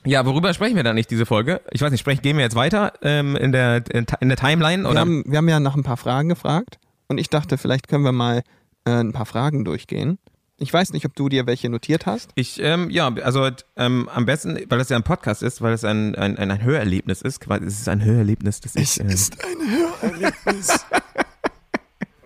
Ja, 0.05 0.25
worüber 0.27 0.53
sprechen 0.55 0.77
wir 0.77 0.85
dann 0.85 0.95
nicht 0.95 1.11
diese 1.11 1.27
Folge? 1.27 1.61
Ich 1.73 1.81
weiß 1.81 1.91
nicht, 1.91 2.01
sprechen, 2.01 2.23
gehen 2.23 2.37
wir 2.37 2.45
jetzt 2.45 2.55
weiter 2.55 2.93
ähm, 3.03 3.35
in, 3.37 3.53
der, 3.53 3.83
in, 3.91 4.07
in 4.21 4.29
der 4.29 4.37
Timeline? 4.37 4.85
Wir 4.85 4.91
Oder? 4.91 5.01
haben, 5.01 5.25
wir 5.27 5.39
haben 5.39 5.49
ja 5.49 5.59
nach 5.59 5.75
ein 5.75 5.83
paar 5.83 5.97
Fragen 5.97 6.29
gefragt 6.29 6.79
und 7.09 7.19
ich 7.19 7.29
dachte, 7.31 7.59
vielleicht 7.59 7.89
können 7.89 8.05
wir 8.05 8.13
mal 8.13 8.43
äh, 8.85 8.91
ein 8.91 9.13
paar 9.13 9.27
Fragen 9.27 9.65
durchgehen. 9.65 10.19
Ich 10.59 10.73
weiß 10.73 10.93
nicht, 10.95 11.05
ob 11.05 11.15
du 11.15 11.29
dir 11.29 11.47
welche 11.47 11.69
notiert 11.69 12.07
hast. 12.07 12.31
Ich, 12.35 12.59
ähm, 12.61 12.89
ja, 12.89 13.13
also 13.23 13.51
ähm, 13.77 14.09
am 14.09 14.25
besten, 14.25 14.59
weil 14.69 14.79
das 14.79 14.89
ja 14.89 14.97
ein 14.97 15.03
Podcast 15.03 15.43
ist, 15.43 15.61
weil 15.61 15.75
es 15.75 15.85
ein, 15.85 16.15
ein, 16.15 16.39
ein, 16.39 16.51
ein 16.51 16.63
Hörerlebnis 16.63 17.21
ist, 17.21 17.41
quasi, 17.41 17.67
es 17.67 17.81
ist 17.81 17.89
ein 17.89 18.03
Hörerlebnis, 18.03 18.61
das 18.61 18.75
ich, 18.75 18.99
ähm, 18.99 19.09
ein 19.09 19.71
Hörerlebnis. 19.71 20.87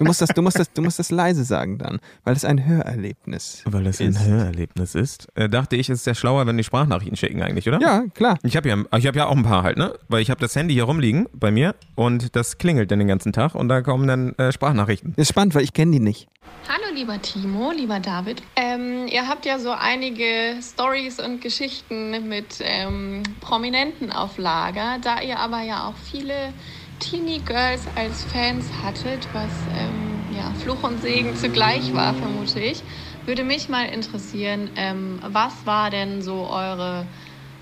du, 0.00 0.04
musst 0.07 0.21
das, 0.23 0.30
du, 0.30 0.42
musst 0.42 0.59
das, 0.59 0.73
du 0.73 0.83
musst 0.83 0.99
das 0.99 1.11
leise 1.11 1.45
sagen 1.45 1.78
dann, 1.78 2.00
weil 2.25 2.35
es 2.35 2.45
ein 2.45 2.66
Hörerlebnis 2.66 3.62
weil 3.66 3.85
das 3.85 4.00
ein 4.00 4.09
ist. 4.09 4.25
Hörerlebnis 4.25 4.95
ist, 4.95 5.28
äh, 5.35 5.49
dachte 5.49 5.76
ich, 5.76 5.88
es 5.90 6.00
ist 6.00 6.07
ja 6.07 6.14
schlauer, 6.14 6.47
wenn 6.47 6.57
die 6.57 6.64
Sprachnachrichten 6.64 7.16
schicken 7.16 7.42
eigentlich, 7.42 7.69
oder? 7.69 7.80
Ja, 7.80 8.04
klar. 8.14 8.38
Ich 8.42 8.57
habe 8.57 8.69
ja, 8.69 8.76
ich 8.97 9.07
hab 9.07 9.14
ja 9.14 9.26
auch 9.26 9.37
ein 9.37 9.42
paar 9.42 9.62
halt, 9.62 9.76
ne? 9.76 9.95
Weil 10.09 10.23
ich 10.23 10.30
habe 10.30 10.40
das 10.40 10.57
Handy 10.57 10.75
hier 10.75 10.85
rumliegen 10.85 11.28
bei 11.33 11.50
mir 11.50 11.75
und 11.95 12.35
das 12.35 12.59
klingelt 12.59 12.90
dann 12.90 12.99
den 12.99 13.09
ganzen 13.09 13.33
Tag 13.33 13.54
und 13.54 13.69
da 13.69 13.83
kommen 13.83 14.09
dann 14.09 14.35
äh, 14.37 14.52
Sprachnachrichten. 14.52 15.12
Das 15.16 15.25
ist 15.25 15.28
spannend, 15.28 15.54
weil 15.54 15.62
ich 15.62 15.75
kenne 15.75 15.92
die 15.92 16.00
nicht. 16.00 16.28
Hallo 16.69 16.95
lieber 16.95 17.21
Timo, 17.21 17.73
lieber 17.73 18.00
David. 18.00 18.42
Ähm, 18.57 19.07
ihr 19.09 19.28
habt 19.28 19.45
ja 19.45 19.59
so 19.59 19.71
einige 19.71 20.54
Stories 20.62 21.21
und 21.21 21.40
Geschichten 21.40 22.28
mit 22.28 22.61
ähm, 22.61 23.23
Prominenten 23.40 24.12
auf 24.12 24.38
Lager. 24.38 24.99
Da 25.02 25.21
ihr 25.21 25.38
aber 25.38 25.62
ja 25.62 25.87
auch 25.87 25.97
viele 26.11 26.52
Teenie 27.00 27.40
Girls 27.40 27.83
als 27.97 28.25
Fans 28.25 28.66
hattet, 28.85 29.26
was 29.33 29.50
ähm, 29.75 30.23
ja, 30.37 30.52
Fluch 30.62 30.83
und 30.85 31.02
Segen 31.02 31.35
zugleich 31.35 31.92
war, 31.95 32.14
vermute 32.14 32.61
ich, 32.61 32.83
würde 33.26 33.42
mich 33.42 33.69
mal 33.69 33.87
interessieren, 33.87 34.71
ähm, 34.76 35.19
was 35.26 35.66
war 35.66 35.90
denn 35.90 36.23
so 36.23 36.49
eure 36.49 37.07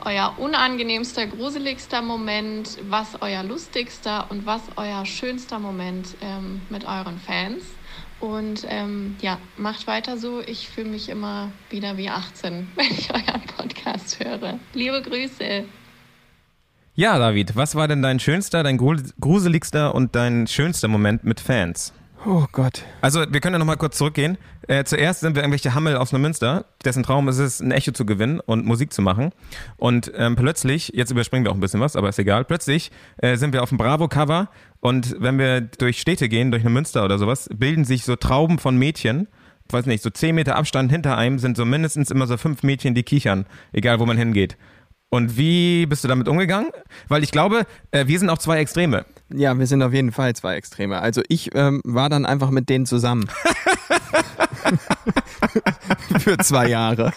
euer 0.05 0.35
unangenehmster, 0.39 1.27
gruseligster 1.27 2.03
Moment, 2.03 2.79
was 2.89 3.21
euer 3.21 3.43
lustigster 3.43 4.31
und 4.31 4.47
was 4.47 4.63
euer 4.77 5.05
schönster 5.05 5.59
Moment 5.59 6.17
ähm, 6.21 6.61
mit 6.71 6.85
euren 6.85 7.19
Fans. 7.19 7.65
Und 8.21 8.67
ähm, 8.69 9.17
ja, 9.21 9.39
macht 9.57 9.87
weiter 9.87 10.19
so. 10.19 10.41
Ich 10.41 10.69
fühle 10.69 10.91
mich 10.91 11.09
immer 11.09 11.51
wieder 11.71 11.97
wie 11.97 12.09
18, 12.09 12.69
wenn 12.77 12.87
ich 12.87 13.13
euren 13.13 13.43
Podcast 13.57 14.19
höre. 14.21 14.59
Liebe 14.75 15.03
Grüße. 15.03 15.65
Ja, 17.01 17.17
David, 17.17 17.55
was 17.55 17.77
war 17.77 17.87
denn 17.87 18.03
dein 18.03 18.19
schönster, 18.19 18.65
dein 18.65 18.77
grus- 18.77 19.15
gruseligster 19.21 19.95
und 19.95 20.17
dein 20.17 20.49
schönster 20.49 20.89
Moment 20.89 21.23
mit 21.23 21.39
Fans? 21.39 21.93
Oh 22.27 22.47
Gott. 22.51 22.83
Also, 23.03 23.21
wir 23.31 23.39
können 23.39 23.55
ja 23.55 23.61
nochmal 23.61 23.77
kurz 23.77 23.99
zurückgehen. 23.99 24.37
Äh, 24.67 24.83
zuerst 24.83 25.21
sind 25.21 25.37
wir 25.37 25.43
irgendwelche 25.43 25.77
Hammel 25.77 25.97
aus 25.97 26.11
Neumünster, 26.11 26.65
dessen 26.85 27.05
Traum 27.05 27.29
ist 27.29 27.39
es, 27.39 27.61
ein 27.61 27.71
Echo 27.71 27.93
zu 27.93 28.05
gewinnen 28.05 28.41
und 28.41 28.67
Musik 28.67 28.93
zu 28.93 29.01
machen. 29.01 29.31
Und 29.77 30.11
ähm, 30.17 30.35
plötzlich, 30.35 30.91
jetzt 30.93 31.13
überspringen 31.13 31.45
wir 31.47 31.53
auch 31.53 31.55
ein 31.55 31.61
bisschen 31.61 31.79
was, 31.79 31.95
aber 31.95 32.09
ist 32.09 32.19
egal, 32.19 32.45
plötzlich 32.45 32.91
äh, 33.19 33.37
sind 33.37 33.53
wir 33.53 33.63
auf 33.63 33.69
dem 33.69 33.79
Bravo-Cover 33.79 34.49
und 34.81 35.15
wenn 35.21 35.39
wir 35.39 35.61
durch 35.61 36.01
Städte 36.01 36.29
gehen, 36.29 36.51
durch 36.51 36.65
Neumünster 36.65 37.05
oder 37.05 37.19
sowas, 37.19 37.49
bilden 37.55 37.85
sich 37.85 38.03
so 38.03 38.17
Trauben 38.17 38.59
von 38.59 38.77
Mädchen. 38.77 39.29
Weiß 39.71 39.87
nicht, 39.87 40.03
so 40.03 40.11
zehn 40.11 40.35
Meter 40.35 40.57
Abstand 40.57 40.91
hinter 40.91 41.17
einem 41.17 41.39
sind 41.39 41.57
so 41.57 41.65
mindestens 41.65 42.11
immer 42.11 42.27
so 42.27 42.39
fünf 42.39 42.65
Mädchen, 42.65 42.95
die 42.97 43.05
kichern, 43.05 43.47
egal 43.73 44.01
wo 44.01 44.07
man 44.07 44.17
hingeht. 44.19 44.57
Und 45.11 45.39
wie 45.39 45.87
bist 45.87 46.05
du 46.05 46.09
damit 46.09 46.29
umgegangen? 46.29 46.71
Weil 47.09 47.23
ich 47.23 47.31
glaube, 47.31 47.65
äh, 47.91 48.07
wir 48.07 48.19
sind 48.19 48.29
auch 48.29 48.39
zwei 48.39 48.59
Extreme. 48.59 49.07
Ja, 49.33 49.59
wir 49.59 49.67
sind 49.67 49.83
auf 49.83 49.93
jeden 49.93 50.13
Fall 50.13 50.35
zwei 50.37 50.57
Extreme. 50.57 51.01
Also 51.01 51.23
ich 51.29 51.55
ähm, 51.55 51.81
war 51.85 52.09
dann 52.09 52.27
einfach 52.27 52.51
mit 52.51 52.69
denen 52.69 52.87
zusammen. 52.87 53.29
Für 56.19 56.37
zwei 56.39 56.69
Jahre. 56.69 57.13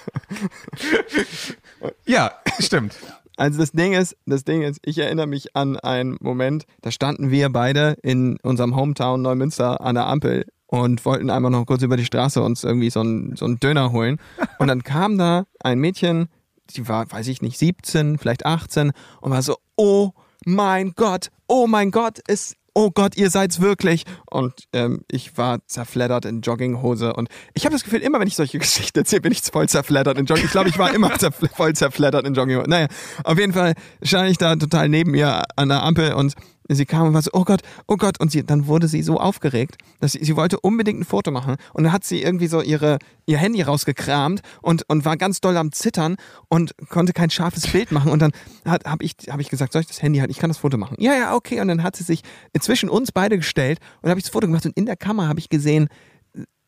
Ja, 2.05 2.31
stimmt. 2.59 2.95
Also 3.37 3.59
das 3.59 3.71
Ding 3.71 3.93
ist, 3.93 4.15
das 4.25 4.43
Ding 4.43 4.61
ist, 4.61 4.79
ich 4.85 4.99
erinnere 4.99 5.27
mich 5.27 5.55
an 5.55 5.77
einen 5.77 6.17
Moment, 6.19 6.65
da 6.81 6.91
standen 6.91 7.31
wir 7.31 7.49
beide 7.49 7.95
in 8.03 8.37
unserem 8.43 8.75
Hometown 8.75 9.21
Neumünster 9.21 9.81
an 9.81 9.95
der 9.95 10.05
Ampel 10.05 10.45
und 10.67 11.03
wollten 11.05 11.29
einmal 11.29 11.51
noch 11.51 11.65
kurz 11.65 11.81
über 11.81 11.97
die 11.97 12.05
Straße 12.05 12.41
uns 12.41 12.63
irgendwie 12.63 12.89
so 12.89 13.01
einen, 13.01 13.35
so 13.35 13.45
einen 13.45 13.59
Döner 13.59 13.91
holen. 13.91 14.17
Und 14.59 14.67
dann 14.67 14.83
kam 14.83 15.17
da 15.17 15.45
ein 15.59 15.79
Mädchen, 15.79 16.27
die 16.73 16.87
war, 16.87 17.11
weiß 17.11 17.27
ich 17.27 17.41
nicht, 17.41 17.57
17, 17.57 18.17
vielleicht 18.17 18.45
18 18.45 18.91
und 19.21 19.31
war 19.31 19.41
so, 19.41 19.57
oh 19.75 20.11
mein 20.45 20.93
Gott, 20.95 21.29
oh 21.47 21.67
mein 21.67 21.91
Gott, 21.91 22.19
es, 22.27 22.55
oh 22.73 22.91
Gott, 22.91 23.15
ihr 23.17 23.29
seid's 23.29 23.61
wirklich. 23.61 24.05
Und 24.29 24.53
ähm, 24.73 25.03
ich 25.09 25.37
war 25.37 25.65
zerfleddert 25.67 26.25
in 26.25 26.41
Jogginghose 26.41 27.13
und 27.13 27.29
ich 27.53 27.65
habe 27.65 27.73
das 27.73 27.83
Gefühl, 27.83 27.99
immer 27.99 28.19
wenn 28.19 28.27
ich 28.27 28.35
solche 28.35 28.59
Geschichten 28.59 28.99
erzähle, 28.99 29.21
bin 29.21 29.31
ich 29.31 29.41
voll 29.41 29.67
zerfleddert 29.69 30.17
in 30.17 30.25
Jogging. 30.25 30.45
Ich 30.45 30.51
glaube, 30.51 30.69
ich 30.69 30.77
war 30.77 30.93
immer 30.93 31.17
zerfl 31.17 31.47
voll 31.47 31.73
zerfleddert 31.73 32.25
in 32.25 32.33
Jogginghose. 32.33 32.69
Naja, 32.69 32.87
auf 33.23 33.37
jeden 33.37 33.53
Fall 33.53 33.73
stand 34.01 34.29
ich 34.29 34.37
da 34.37 34.55
total 34.55 34.89
neben 34.89 35.13
ihr 35.15 35.43
an 35.55 35.69
der 35.69 35.83
Ampel 35.83 36.13
und 36.13 36.35
sie 36.75 36.85
kam 36.85 37.07
und 37.07 37.13
war 37.13 37.21
so, 37.21 37.31
oh 37.33 37.43
Gott, 37.43 37.61
oh 37.87 37.97
Gott. 37.97 38.19
Und 38.19 38.31
sie, 38.31 38.45
dann 38.45 38.67
wurde 38.67 38.87
sie 38.87 39.03
so 39.03 39.19
aufgeregt, 39.19 39.77
dass 39.99 40.13
sie, 40.13 40.23
sie 40.23 40.35
wollte 40.35 40.59
unbedingt 40.59 40.99
ein 40.99 41.05
Foto 41.05 41.31
machen. 41.31 41.55
Und 41.73 41.83
dann 41.83 41.93
hat 41.93 42.03
sie 42.03 42.21
irgendwie 42.21 42.47
so 42.47 42.61
ihre, 42.61 42.99
ihr 43.25 43.37
Handy 43.37 43.61
rausgekramt 43.61 44.41
und, 44.61 44.87
und 44.89 45.05
war 45.05 45.17
ganz 45.17 45.41
doll 45.41 45.57
am 45.57 45.71
Zittern 45.71 46.15
und 46.49 46.75
konnte 46.89 47.13
kein 47.13 47.29
scharfes 47.29 47.67
Bild 47.67 47.91
machen. 47.91 48.11
Und 48.11 48.21
dann 48.21 48.31
habe 48.65 49.03
ich, 49.03 49.15
hab 49.29 49.39
ich 49.39 49.49
gesagt, 49.49 49.73
soll 49.73 49.81
ich 49.81 49.87
das 49.87 50.01
Handy 50.01 50.19
halten? 50.19 50.31
Ich 50.31 50.39
kann 50.39 50.49
das 50.49 50.57
Foto 50.57 50.77
machen. 50.77 50.97
Ja, 50.99 51.13
ja, 51.13 51.35
okay. 51.35 51.61
Und 51.61 51.67
dann 51.67 51.83
hat 51.83 51.95
sie 51.95 52.03
sich 52.03 52.21
zwischen 52.59 52.89
uns 52.89 53.11
beide 53.11 53.37
gestellt 53.37 53.79
und 54.01 54.09
habe 54.09 54.19
ich 54.19 54.25
das 54.25 54.31
Foto 54.31 54.47
gemacht. 54.47 54.65
Und 54.65 54.77
in 54.77 54.85
der 54.85 54.97
Kamera 54.97 55.27
habe 55.27 55.39
ich 55.39 55.49
gesehen, 55.49 55.89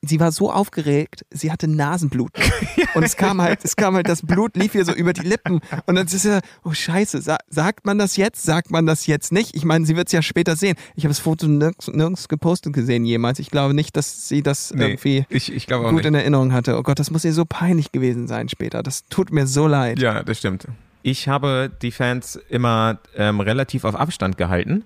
sie 0.05 0.19
war 0.19 0.31
so 0.31 0.51
aufgeregt, 0.51 1.25
sie 1.31 1.51
hatte 1.51 1.67
Nasenblut. 1.67 2.31
Und 2.93 3.03
es 3.03 3.15
kam 3.15 3.41
halt, 3.41 3.59
es 3.63 3.75
kam 3.75 3.95
halt, 3.95 4.07
das 4.07 4.21
Blut 4.21 4.55
lief 4.55 4.75
ihr 4.75 4.85
so 4.85 4.93
über 4.93 5.13
die 5.13 5.21
Lippen. 5.21 5.61
Und 5.85 5.95
dann 5.95 6.05
ist 6.05 6.19
sie, 6.19 6.39
oh 6.63 6.73
Scheiße, 6.73 7.21
sa 7.21 7.37
sagt 7.49 7.85
man 7.85 7.97
das 7.97 8.17
jetzt? 8.17 8.43
Sagt 8.43 8.69
man 8.69 8.85
das 8.85 9.07
jetzt 9.07 9.31
nicht? 9.31 9.55
Ich 9.55 9.65
meine, 9.65 9.85
sie 9.85 9.95
wird 9.95 10.07
es 10.07 10.11
ja 10.11 10.21
später 10.21 10.55
sehen. 10.55 10.75
Ich 10.95 11.05
habe 11.05 11.09
das 11.09 11.19
Foto 11.19 11.47
nirgends, 11.47 11.87
nirgends 11.87 12.27
gepostet 12.27 12.73
gesehen 12.73 13.05
jemals. 13.05 13.39
Ich 13.39 13.49
glaube 13.49 13.73
nicht, 13.73 13.95
dass 13.97 14.27
sie 14.27 14.43
das 14.43 14.73
Nee, 14.73 14.85
irgendwie 14.85 15.25
ich, 15.29 15.51
ich 15.51 15.67
gut 15.67 15.93
nicht. 15.93 16.05
in 16.05 16.13
Erinnerung 16.13 16.53
hatte. 16.53 16.77
Oh 16.77 16.83
Gott, 16.83 16.99
das 16.99 17.09
muss 17.09 17.25
ihr 17.25 17.33
so 17.33 17.45
peinlich 17.45 17.91
gewesen 17.91 18.27
sein 18.27 18.49
später. 18.49 18.83
Das 18.83 19.05
tut 19.05 19.31
mir 19.31 19.47
so 19.47 19.67
leid. 19.67 19.99
Ja, 19.99 20.23
das 20.23 20.37
stimmt. 20.37 20.67
Ich 21.01 21.27
habe 21.27 21.71
die 21.81 21.91
Fans 21.91 22.39
immer 22.49 22.99
ähm, 23.15 23.39
relativ 23.39 23.83
auf 23.83 23.95
Abstand 23.95 24.37
gehalten, 24.37 24.85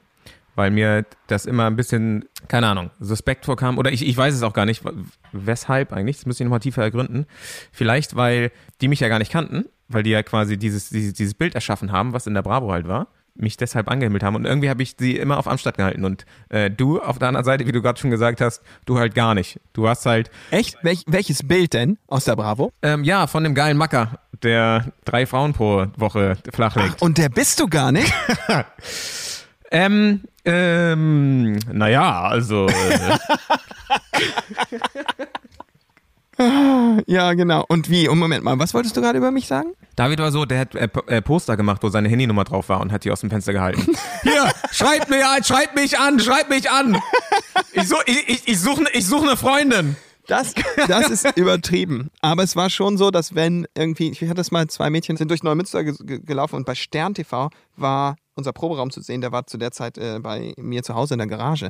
weil 0.57 0.71
mir 0.71 1.05
das 1.27 1.45
immer 1.45 1.67
ein 1.67 1.75
bisschen, 1.75 2.25
keine 2.47 2.67
Ahnung, 2.67 2.89
suspekt 2.99 3.45
vorkam. 3.45 3.77
Oder 3.77 3.91
ich, 3.91 4.05
ich 4.05 4.17
weiß 4.17 4.33
es 4.33 4.41
auch 4.41 4.53
gar 4.53 4.65
nicht, 4.65 4.83
weshalb 5.31 5.93
eigentlich. 5.93 6.17
Das 6.17 6.25
müsste 6.25 6.43
ich 6.43 6.45
nochmal 6.45 6.59
tiefer 6.61 6.81
ergründen. 6.81 7.27
Vielleicht, 7.71 8.15
weil 8.15 8.51
die 8.81 8.87
mich 8.87 8.99
ja 8.99 9.07
gar 9.07 9.19
nicht 9.19 9.31
kannten, 9.31 9.65
weil 9.87 10.01
die 10.01 10.09
ja 10.09 10.23
quasi 10.23 10.57
dieses, 10.57 10.89
dieses, 10.89 11.13
dieses 11.13 11.35
Bild 11.35 11.53
erschaffen 11.53 11.91
haben, 11.91 12.11
was 12.11 12.25
in 12.25 12.33
der 12.33 12.41
Bravo 12.41 12.71
halt 12.71 12.87
war 12.87 13.07
mich 13.39 13.55
deshalb 13.55 13.87
angehimmelt 13.87 14.23
haben 14.23 14.35
und 14.35 14.45
irgendwie 14.45 14.67
habe 14.67 14.81
ich 14.81 14.95
sie 14.97 15.15
immer 15.15 15.37
auf 15.37 15.47
Abstand 15.47 15.77
gehalten 15.77 16.05
und 16.05 16.25
äh, 16.49 16.71
du 16.71 16.99
auf 16.99 17.19
der 17.19 17.27
anderen 17.27 17.45
Seite, 17.45 17.67
wie 17.67 17.71
du 17.71 17.83
gerade 17.83 17.99
schon 17.99 18.09
gesagt 18.09 18.41
hast, 18.41 18.63
du 18.85 18.97
halt 18.97 19.13
gar 19.13 19.35
nicht. 19.35 19.59
Du 19.73 19.87
hast 19.87 20.07
halt 20.07 20.31
Echt? 20.49 20.75
Welch, 20.81 21.03
welches 21.05 21.47
Bild 21.47 21.75
denn 21.75 21.99
aus 22.07 22.25
der 22.25 22.35
Bravo? 22.35 22.73
ähm, 22.81 23.03
ja 23.03 23.27
von 23.27 23.43
dem 23.43 23.53
geilen 23.53 23.77
Macker, 23.77 24.21
der 24.41 24.91
drei 25.05 25.27
Frauen 25.27 25.53
pro 25.53 25.85
Woche 25.97 26.37
flachlegt. 26.51 26.99
Und 26.99 27.19
der 27.19 27.29
bist 27.29 27.59
du 27.59 27.67
gar 27.67 27.91
nicht? 27.91 28.11
Ähm, 29.71 30.23
ähm, 30.45 31.59
naja, 31.71 32.21
also. 32.21 32.67
Äh, 32.67 33.17
ja, 37.07 37.33
genau. 37.33 37.65
Und 37.67 37.89
wie? 37.89 38.07
Und 38.07 38.19
Moment 38.19 38.43
mal, 38.43 38.57
was 38.59 38.73
wolltest 38.73 38.95
du 38.95 39.01
gerade 39.01 39.17
über 39.17 39.31
mich 39.31 39.47
sagen? 39.47 39.73
David 39.95 40.19
war 40.19 40.31
so, 40.31 40.45
der 40.45 40.59
hat 40.59 40.75
äh, 40.75 40.87
äh, 41.07 41.21
Poster 41.21 41.57
gemacht, 41.57 41.81
wo 41.83 41.89
seine 41.89 42.07
Handynummer 42.07 42.43
drauf 42.43 42.69
war 42.69 42.79
und 42.79 42.91
hat 42.91 43.03
die 43.03 43.11
aus 43.11 43.21
dem 43.21 43.29
Fenster 43.29 43.53
gehalten. 43.53 43.85
Hier, 44.21 44.51
schreibt 44.71 45.09
mir 45.09 45.27
an, 45.27 45.43
schreibt 45.43 45.75
mich 45.75 45.99
an, 45.99 46.19
schreibt 46.19 46.49
mich 46.49 46.69
an. 46.69 47.01
Ich, 47.73 47.87
such, 47.87 48.03
ich, 48.05 48.29
ich, 48.29 48.47
ich 48.47 48.59
suche 48.59 48.85
ich 48.93 49.05
such 49.05 49.23
eine 49.23 49.35
Freundin. 49.35 49.97
Das, 50.27 50.53
das 50.87 51.09
ist 51.09 51.37
übertrieben. 51.37 52.09
Aber 52.21 52.43
es 52.43 52.55
war 52.55 52.69
schon 52.69 52.97
so, 52.97 53.11
dass 53.11 53.33
wenn 53.33 53.65
irgendwie, 53.75 54.11
ich 54.11 54.21
hatte 54.21 54.35
das 54.35 54.51
mal, 54.51 54.67
zwei 54.67 54.89
Mädchen 54.89 55.17
sind 55.17 55.31
durch 55.31 55.41
Neumünster 55.41 55.83
ge 55.83 55.95
ge 55.99 56.19
gelaufen 56.19 56.55
und 56.55 56.65
bei 56.65 56.75
Stern 56.75 57.13
TV 57.13 57.49
war 57.77 58.17
unser 58.37 58.53
Proberaum 58.53 58.91
zu 58.91 59.01
sehen, 59.01 59.21
der 59.21 59.31
war 59.31 59.47
zu 59.47 59.57
der 59.57 59.71
Zeit 59.71 59.97
äh, 59.97 60.19
bei 60.21 60.53
mir 60.57 60.83
zu 60.83 60.95
Hause 60.95 61.15
in 61.15 61.17
der 61.17 61.27
Garage. 61.27 61.69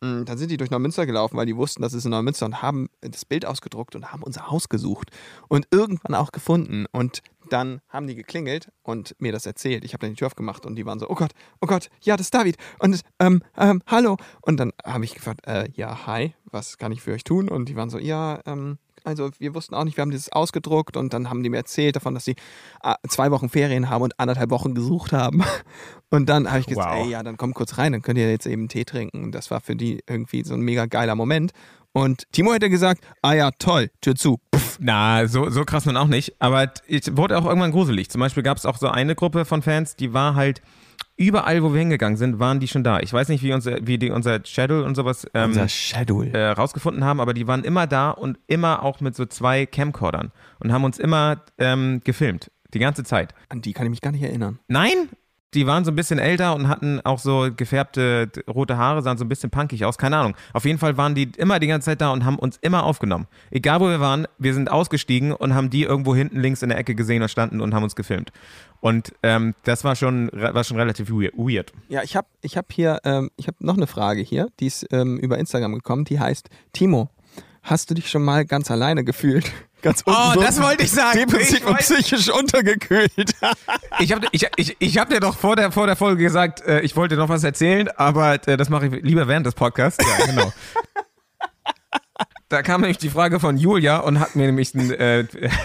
Mm, 0.00 0.24
Dann 0.24 0.38
sind 0.38 0.50
die 0.50 0.56
durch 0.56 0.70
Neumünster 0.70 1.06
gelaufen, 1.06 1.36
weil 1.36 1.46
die 1.46 1.56
wussten, 1.56 1.82
das 1.82 1.94
ist 1.94 2.04
in 2.04 2.10
Neumünster 2.10 2.46
und 2.46 2.60
haben 2.62 2.88
das 3.00 3.24
Bild 3.24 3.46
ausgedruckt 3.46 3.94
und 3.96 4.12
haben 4.12 4.22
unser 4.22 4.50
Haus 4.50 4.68
gesucht 4.68 5.10
und 5.48 5.66
irgendwann 5.70 6.14
auch 6.14 6.32
gefunden. 6.32 6.86
Und 6.92 7.22
dann 7.48 7.80
haben 7.88 8.06
die 8.06 8.14
geklingelt 8.14 8.70
und 8.82 9.14
mir 9.18 9.32
das 9.32 9.46
erzählt. 9.46 9.84
Ich 9.84 9.92
habe 9.94 10.00
dann 10.02 10.10
die 10.10 10.16
Tür 10.16 10.26
aufgemacht 10.26 10.66
und 10.66 10.76
die 10.76 10.84
waren 10.84 10.98
so, 10.98 11.08
oh 11.08 11.14
Gott, 11.14 11.32
oh 11.60 11.66
Gott, 11.66 11.88
ja, 12.02 12.16
das 12.16 12.26
ist 12.26 12.34
David. 12.34 12.56
Und 12.78 13.00
ähm, 13.20 13.42
ähm, 13.56 13.82
hallo. 13.86 14.16
Und 14.42 14.58
dann 14.58 14.72
habe 14.84 15.04
ich 15.04 15.14
gefragt, 15.14 15.46
äh, 15.46 15.68
ja, 15.74 16.06
hi, 16.06 16.34
was 16.44 16.78
kann 16.78 16.92
ich 16.92 17.00
für 17.00 17.12
euch 17.12 17.24
tun? 17.24 17.48
Und 17.48 17.68
die 17.68 17.76
waren 17.76 17.90
so, 17.90 17.98
ja, 17.98 18.40
ähm, 18.44 18.78
also 19.04 19.30
wir 19.38 19.54
wussten 19.54 19.74
auch 19.74 19.84
nicht, 19.84 19.96
wir 19.96 20.02
haben 20.02 20.10
dieses 20.10 20.30
ausgedruckt 20.32 20.96
und 20.96 21.12
dann 21.12 21.30
haben 21.30 21.42
die 21.42 21.50
mir 21.50 21.58
erzählt 21.58 21.96
davon, 21.96 22.14
dass 22.14 22.24
sie 22.24 22.36
äh, 22.82 22.94
zwei 23.08 23.30
Wochen 23.30 23.48
Ferien 23.48 23.90
haben 23.90 24.02
und 24.02 24.18
anderthalb 24.18 24.50
Wochen 24.50 24.74
gesucht 24.74 25.12
haben. 25.12 25.42
Und 26.10 26.30
dann 26.30 26.48
habe 26.48 26.60
ich 26.60 26.66
gesagt, 26.66 26.90
Wow. 26.90 27.04
ey, 27.04 27.10
ja, 27.10 27.22
dann 27.22 27.36
komm 27.36 27.52
kurz 27.52 27.76
rein, 27.76 27.92
dann 27.92 28.00
könnt 28.00 28.16
ihr 28.18 28.30
jetzt 28.30 28.46
eben 28.46 28.68
Tee 28.68 28.86
trinken. 28.86 29.24
Und 29.24 29.32
das 29.32 29.50
war 29.50 29.60
für 29.60 29.76
die 29.76 30.02
irgendwie 30.08 30.42
so 30.42 30.54
ein 30.54 30.60
mega 30.60 30.86
geiler 30.86 31.14
Moment. 31.14 31.52
Und 31.92 32.24
Timo 32.32 32.54
hätte 32.54 32.70
gesagt, 32.70 33.04
ah 33.20 33.34
ja, 33.34 33.50
toll, 33.58 33.90
Tür 34.00 34.14
zu. 34.14 34.38
Puff. 34.50 34.78
Na, 34.80 35.26
so, 35.26 35.50
so 35.50 35.66
krass 35.66 35.84
nun 35.84 35.98
auch 35.98 36.06
nicht. 36.06 36.40
Aber 36.40 36.72
es 36.88 37.14
wurde 37.14 37.36
auch 37.36 37.44
irgendwann 37.44 37.72
gruselig. 37.72 38.08
Zum 38.08 38.20
Beispiel 38.20 38.42
gab 38.42 38.56
es 38.56 38.64
auch 38.64 38.78
so 38.78 38.88
eine 38.88 39.14
Gruppe 39.14 39.44
von 39.44 39.60
Fans, 39.60 39.96
die 39.96 40.14
war 40.14 40.34
halt 40.34 40.62
überall, 41.18 41.62
wo 41.62 41.72
wir 41.72 41.80
hingegangen 41.80 42.16
sind, 42.16 42.38
waren 42.38 42.60
die 42.60 42.68
schon 42.68 42.84
da. 42.84 43.00
Ich 43.00 43.12
weiß 43.12 43.28
nicht, 43.28 43.42
wie, 43.42 43.52
unser, 43.52 43.86
wie 43.86 43.98
die 43.98 44.10
unser 44.10 44.40
Schedule 44.44 44.84
und 44.84 44.94
sowas 44.94 45.26
ähm, 45.34 45.50
Unser 45.50 45.68
Schedule. 45.68 46.30
äh, 46.32 46.48
rausgefunden 46.52 47.04
haben, 47.04 47.20
aber 47.20 47.34
die 47.34 47.46
waren 47.46 47.64
immer 47.64 47.86
da 47.86 48.10
und 48.10 48.38
immer 48.46 48.82
auch 48.82 49.00
mit 49.00 49.14
so 49.14 49.26
zwei 49.26 49.66
Camcordern 49.66 50.32
und 50.60 50.72
haben 50.72 50.84
uns 50.84 50.98
immer 50.98 51.42
ähm, 51.58 52.00
gefilmt. 52.04 52.50
Die 52.72 52.78
ganze 52.78 53.02
Zeit. 53.04 53.34
An 53.48 53.60
die 53.60 53.72
kann 53.72 53.86
ich 53.86 53.90
mich 53.90 54.00
gar 54.00 54.12
nicht 54.12 54.22
erinnern. 54.22 54.58
Nein, 54.68 55.08
die 55.54 55.66
waren 55.66 55.84
so 55.84 55.90
ein 55.90 55.96
bisschen 55.96 56.18
älter 56.18 56.54
und 56.54 56.68
hatten 56.68 57.00
auch 57.04 57.18
so 57.18 57.48
gefärbte 57.56 58.28
rote 58.48 58.76
Haare, 58.76 59.02
sahen 59.02 59.16
so 59.16 59.24
ein 59.24 59.28
bisschen 59.28 59.50
punkig 59.50 59.84
aus, 59.84 59.96
keine 59.96 60.18
Ahnung. 60.18 60.36
Auf 60.52 60.64
jeden 60.66 60.78
Fall 60.78 60.96
waren 60.98 61.14
die 61.14 61.30
immer 61.36 61.58
die 61.58 61.66
ganze 61.66 61.86
Zeit 61.86 62.00
da 62.00 62.10
und 62.10 62.24
haben 62.24 62.38
uns 62.38 62.58
immer 62.60 62.82
aufgenommen. 62.84 63.26
Egal 63.50 63.80
wo 63.80 63.88
wir 63.88 64.00
waren, 64.00 64.26
wir 64.38 64.52
sind 64.52 64.70
ausgestiegen 64.70 65.32
und 65.32 65.54
haben 65.54 65.70
die 65.70 65.84
irgendwo 65.84 66.14
hinten 66.14 66.40
links 66.40 66.62
in 66.62 66.68
der 66.68 66.78
Ecke 66.78 66.94
gesehen 66.94 67.22
und 67.22 67.30
standen 67.30 67.60
und 67.62 67.74
haben 67.74 67.82
uns 67.82 67.96
gefilmt. 67.96 68.30
Und 68.80 69.12
ähm, 69.22 69.54
das 69.64 69.84
war 69.84 69.96
schon, 69.96 70.30
war 70.32 70.64
schon 70.64 70.76
relativ 70.76 71.08
we- 71.10 71.32
weird. 71.34 71.72
Ja, 71.88 72.02
ich 72.02 72.14
habe 72.14 72.28
ich 72.42 72.56
hab 72.56 72.70
hier, 72.72 73.00
ähm, 73.04 73.30
ich 73.36 73.46
habe 73.46 73.56
noch 73.60 73.76
eine 73.76 73.86
Frage 73.86 74.20
hier, 74.20 74.48
die 74.60 74.66
ist 74.66 74.86
ähm, 74.92 75.18
über 75.18 75.38
Instagram 75.38 75.74
gekommen, 75.74 76.04
die 76.04 76.20
heißt, 76.20 76.48
Timo, 76.72 77.08
hast 77.62 77.90
du 77.90 77.94
dich 77.94 78.08
schon 78.10 78.22
mal 78.22 78.44
ganz 78.44 78.70
alleine 78.70 79.02
gefühlt? 79.02 79.50
Ganz 79.82 80.02
Oh, 80.06 80.12
unten 80.30 80.40
das 80.40 80.60
wollte 80.60 80.82
ich 80.82 80.90
sagen. 80.90 81.18
Depressiv 81.18 81.60
Ich 81.60 81.66
und 81.66 81.78
psychisch 81.78 82.30
untergekühlt. 82.30 83.10
Ich 84.00 84.12
habe 84.12 84.26
ich, 84.30 84.46
ich, 84.56 84.76
ich 84.78 84.98
hab 84.98 85.10
dir 85.10 85.18
doch 85.18 85.36
vor 85.36 85.56
der, 85.56 85.72
vor 85.72 85.86
der 85.86 85.96
Folge 85.96 86.22
gesagt, 86.22 86.60
äh, 86.64 86.80
ich 86.80 86.94
wollte 86.94 87.16
noch 87.16 87.28
was 87.28 87.42
erzählen, 87.42 87.88
aber 87.96 88.34
äh, 88.46 88.56
das 88.56 88.68
mache 88.68 88.86
ich 88.86 89.02
lieber 89.02 89.26
während 89.26 89.44
des 89.44 89.54
Podcasts. 89.54 90.04
Ja, 90.04 90.26
genau. 90.26 90.52
Da 92.48 92.62
kam 92.62 92.80
nämlich 92.80 92.98
die 92.98 93.10
Frage 93.10 93.40
von 93.40 93.58
Julia 93.58 93.98
und 93.98 94.20
hat 94.20 94.34
mir 94.34 94.46
nämlich 94.46 94.74
einen 94.74 94.90
äh, 94.92 95.20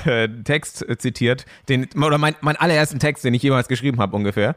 äh, 0.06 0.28
Text 0.44 0.88
äh, 0.88 0.98
zitiert, 0.98 1.46
den, 1.70 1.88
oder 1.96 2.18
mein, 2.18 2.36
meinen 2.42 2.58
allerersten 2.58 3.00
Text, 3.00 3.24
den 3.24 3.34
ich 3.34 3.42
jemals 3.42 3.68
geschrieben 3.68 4.00
habe 4.00 4.16
ungefähr. 4.16 4.56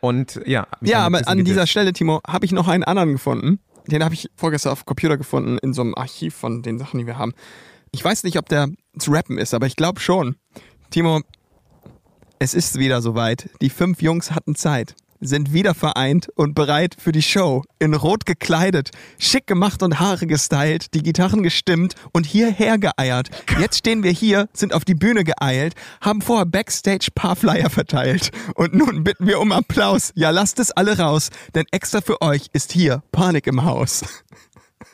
Und 0.00 0.40
ja. 0.46 0.66
ja, 0.80 1.00
aber 1.00 1.26
an 1.26 1.44
dieser. 1.44 1.66
Stelle, 1.66 1.92
Timo, 1.92 2.20
habe 2.26 2.44
ich 2.44 2.52
noch 2.52 2.68
einen 2.68 2.84
anderen 2.84 3.12
gefunden. 3.12 3.60
Den 3.86 4.02
habe 4.04 4.14
ich 4.14 4.30
vorgestern 4.36 4.72
auf 4.72 4.86
Computer 4.86 5.16
gefunden, 5.16 5.58
in 5.58 5.72
so 5.74 5.82
einem 5.82 5.94
Archiv 5.94 6.34
von 6.34 6.62
den 6.62 6.78
Sachen, 6.78 6.98
die 6.98 7.06
wir 7.06 7.18
haben. 7.18 7.34
Ich 7.92 8.04
weiß 8.04 8.24
nicht, 8.24 8.38
ob 8.38 8.48
der 8.48 8.68
zu 8.98 9.10
rappen 9.10 9.38
ist, 9.38 9.54
aber 9.54 9.66
ich 9.66 9.76
glaube 9.76 10.00
schon. 10.00 10.36
Timo, 10.90 11.20
es 12.38 12.54
ist 12.54 12.78
wieder 12.78 13.00
soweit. 13.00 13.48
Die 13.62 13.70
fünf 13.70 14.02
Jungs 14.02 14.30
hatten 14.30 14.54
Zeit, 14.54 14.94
sind 15.20 15.52
wieder 15.52 15.74
vereint 15.74 16.28
und 16.34 16.54
bereit 16.54 16.96
für 16.98 17.12
die 17.12 17.22
Show. 17.22 17.62
In 17.78 17.94
Rot 17.94 18.26
gekleidet, 18.26 18.90
schick 19.18 19.46
gemacht 19.46 19.82
und 19.82 20.00
Haare 20.00 20.26
gestylt, 20.26 20.94
die 20.94 21.02
Gitarren 21.02 21.42
gestimmt 21.42 21.94
und 22.12 22.26
hierher 22.26 22.78
geeiert. 22.78 23.30
Jetzt 23.58 23.78
stehen 23.78 24.02
wir 24.02 24.10
hier, 24.10 24.48
sind 24.52 24.74
auf 24.74 24.84
die 24.84 24.94
Bühne 24.94 25.24
geeilt, 25.24 25.74
haben 26.00 26.20
vorher 26.20 26.46
Backstage 26.46 27.08
paar 27.14 27.36
Flyer 27.36 27.70
verteilt. 27.70 28.30
Und 28.54 28.74
nun 28.74 29.04
bitten 29.04 29.26
wir 29.26 29.40
um 29.40 29.52
Applaus. 29.52 30.12
Ja, 30.14 30.30
lasst 30.30 30.58
es 30.58 30.70
alle 30.70 30.98
raus, 30.98 31.30
denn 31.54 31.64
extra 31.70 32.00
für 32.00 32.20
euch 32.20 32.48
ist 32.52 32.72
hier 32.72 33.02
Panik 33.12 33.46
im 33.46 33.64
Haus. 33.64 34.02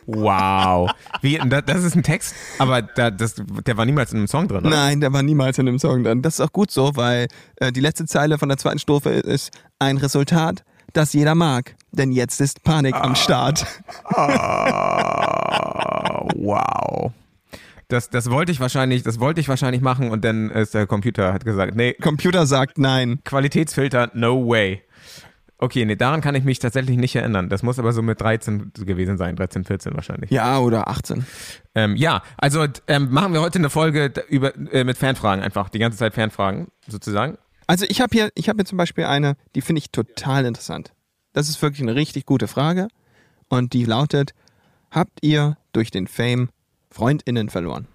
Wow. 0.07 0.91
Wie, 1.21 1.39
da- 1.39 1.61
das 1.61 1.85
ist 1.85 1.95
ein 1.97 2.03
Text, 2.03 2.35
aber 2.59 2.83
da, 2.83 3.11
das, 3.11 3.35
der 3.67 3.77
war 3.77 3.85
niemals 3.85 4.13
in 4.13 4.19
einem 4.19 4.29
Song 4.29 4.49
drin, 4.49 4.59
oder? 4.67 4.71
Nein, 4.71 5.01
der 5.01 5.13
war 5.13 5.23
niemals 5.23 5.59
in 5.59 5.67
dem 5.67 5.79
Song 5.79 6.03
drin. 6.05 6.23
Das 6.23 6.35
ist 6.35 6.41
auch 6.41 6.53
gut 6.53 6.71
so, 6.71 6.97
weil 6.97 7.27
äh, 7.57 7.73
die 7.73 7.81
letzte 7.81 8.07
Zeile 8.07 8.39
von 8.39 8.49
der 8.49 8.59
zweiten 8.59 8.79
Strophe 8.79 9.11
ist 9.11 9.51
ein 9.79 9.97
Resultat, 9.99 10.65
das 10.93 11.13
jeder 11.13 11.35
mag. 11.35 11.75
Denn 11.93 12.13
jetzt 12.13 12.41
ist 12.41 12.63
Panik 12.63 12.95
am 12.95 13.15
Start. 13.15 13.67
Ah, 14.95 16.27
wow. 16.37 17.13
Das, 17.89 18.09
das 18.09 18.31
wollte 18.31 18.53
ich 18.53 18.61
wahrscheinlich, 18.61 19.03
das 19.03 19.21
wollte 19.21 19.41
ich 19.41 19.49
wahrscheinlich 19.49 19.83
machen 19.83 20.11
und 20.11 20.25
dann 20.25 20.51
ist 20.51 20.73
der 20.75 20.87
Computer 20.87 21.33
hat 21.35 21.45
gesagt, 21.45 21.75
nee, 21.77 21.93
Computer 21.95 22.47
sagt 22.47 22.79
nein. 22.79 23.21
Qualitätsfilter, 23.25 24.11
no 24.15 24.47
way. 24.49 24.83
Okay, 25.63 25.85
nee, 25.85 25.95
daran 25.95 26.21
kann 26.21 26.35
ich 26.35 26.43
mich 26.43 26.59
tatsächlich 26.59 26.97
nicht 26.97 27.15
erinnern. 27.15 27.49
Das 27.49 27.63
muss 27.63 27.79
aber 27.79 27.93
so 27.93 28.03
mit 28.03 28.21
13 28.21 28.73
gewesen 28.75 29.17
sein, 29.17 29.37
13, 29.37 29.63
14 29.63 29.95
wahrscheinlich. 29.95 30.29
Ja, 30.29 30.59
oder 30.59 30.89
18. 30.89 31.25
Ähm, 31.77 31.95
ja, 31.95 32.25
also 32.37 32.67
ähm, 32.89 33.13
machen 33.13 33.33
wir 33.33 33.43
heute 33.43 33.61
eine 33.61 33.71
Folge 33.71 34.13
über, 34.29 34.57
äh, 34.73 34.83
mit 34.83 34.99
Fanfragen 34.99 35.41
einfach, 35.41 35.69
die 35.69 35.79
ganze 35.79 35.99
Zeit 35.99 36.15
Fanfragen 36.15 36.67
sozusagen. 36.89 37.39
Also 37.69 37.87
ich 37.89 38.01
habe 38.01 38.11
hier, 38.13 38.31
ich 38.35 38.49
habe 38.49 38.57
hier 38.57 38.65
zum 38.65 38.77
Beispiel 38.77 39.05
eine, 39.05 39.37
die 39.55 39.61
finde 39.61 39.79
ich 39.79 39.93
total 39.93 40.47
interessant. 40.47 40.95
Das 41.33 41.49
ist 41.49 41.63
wirklich 41.63 41.83
eine 41.83 41.95
richtig 41.95 42.27
gute 42.27 42.49
Frage. 42.49 42.89
Und 43.49 43.73
die 43.73 43.85
lautet, 43.85 44.35
habt 44.91 45.21
ihr 45.21 45.57
durch 45.73 45.93
den 45.93 46.09
Fame 46.09 46.49
FreundInnen 46.91 47.51
verloren? 47.51 47.87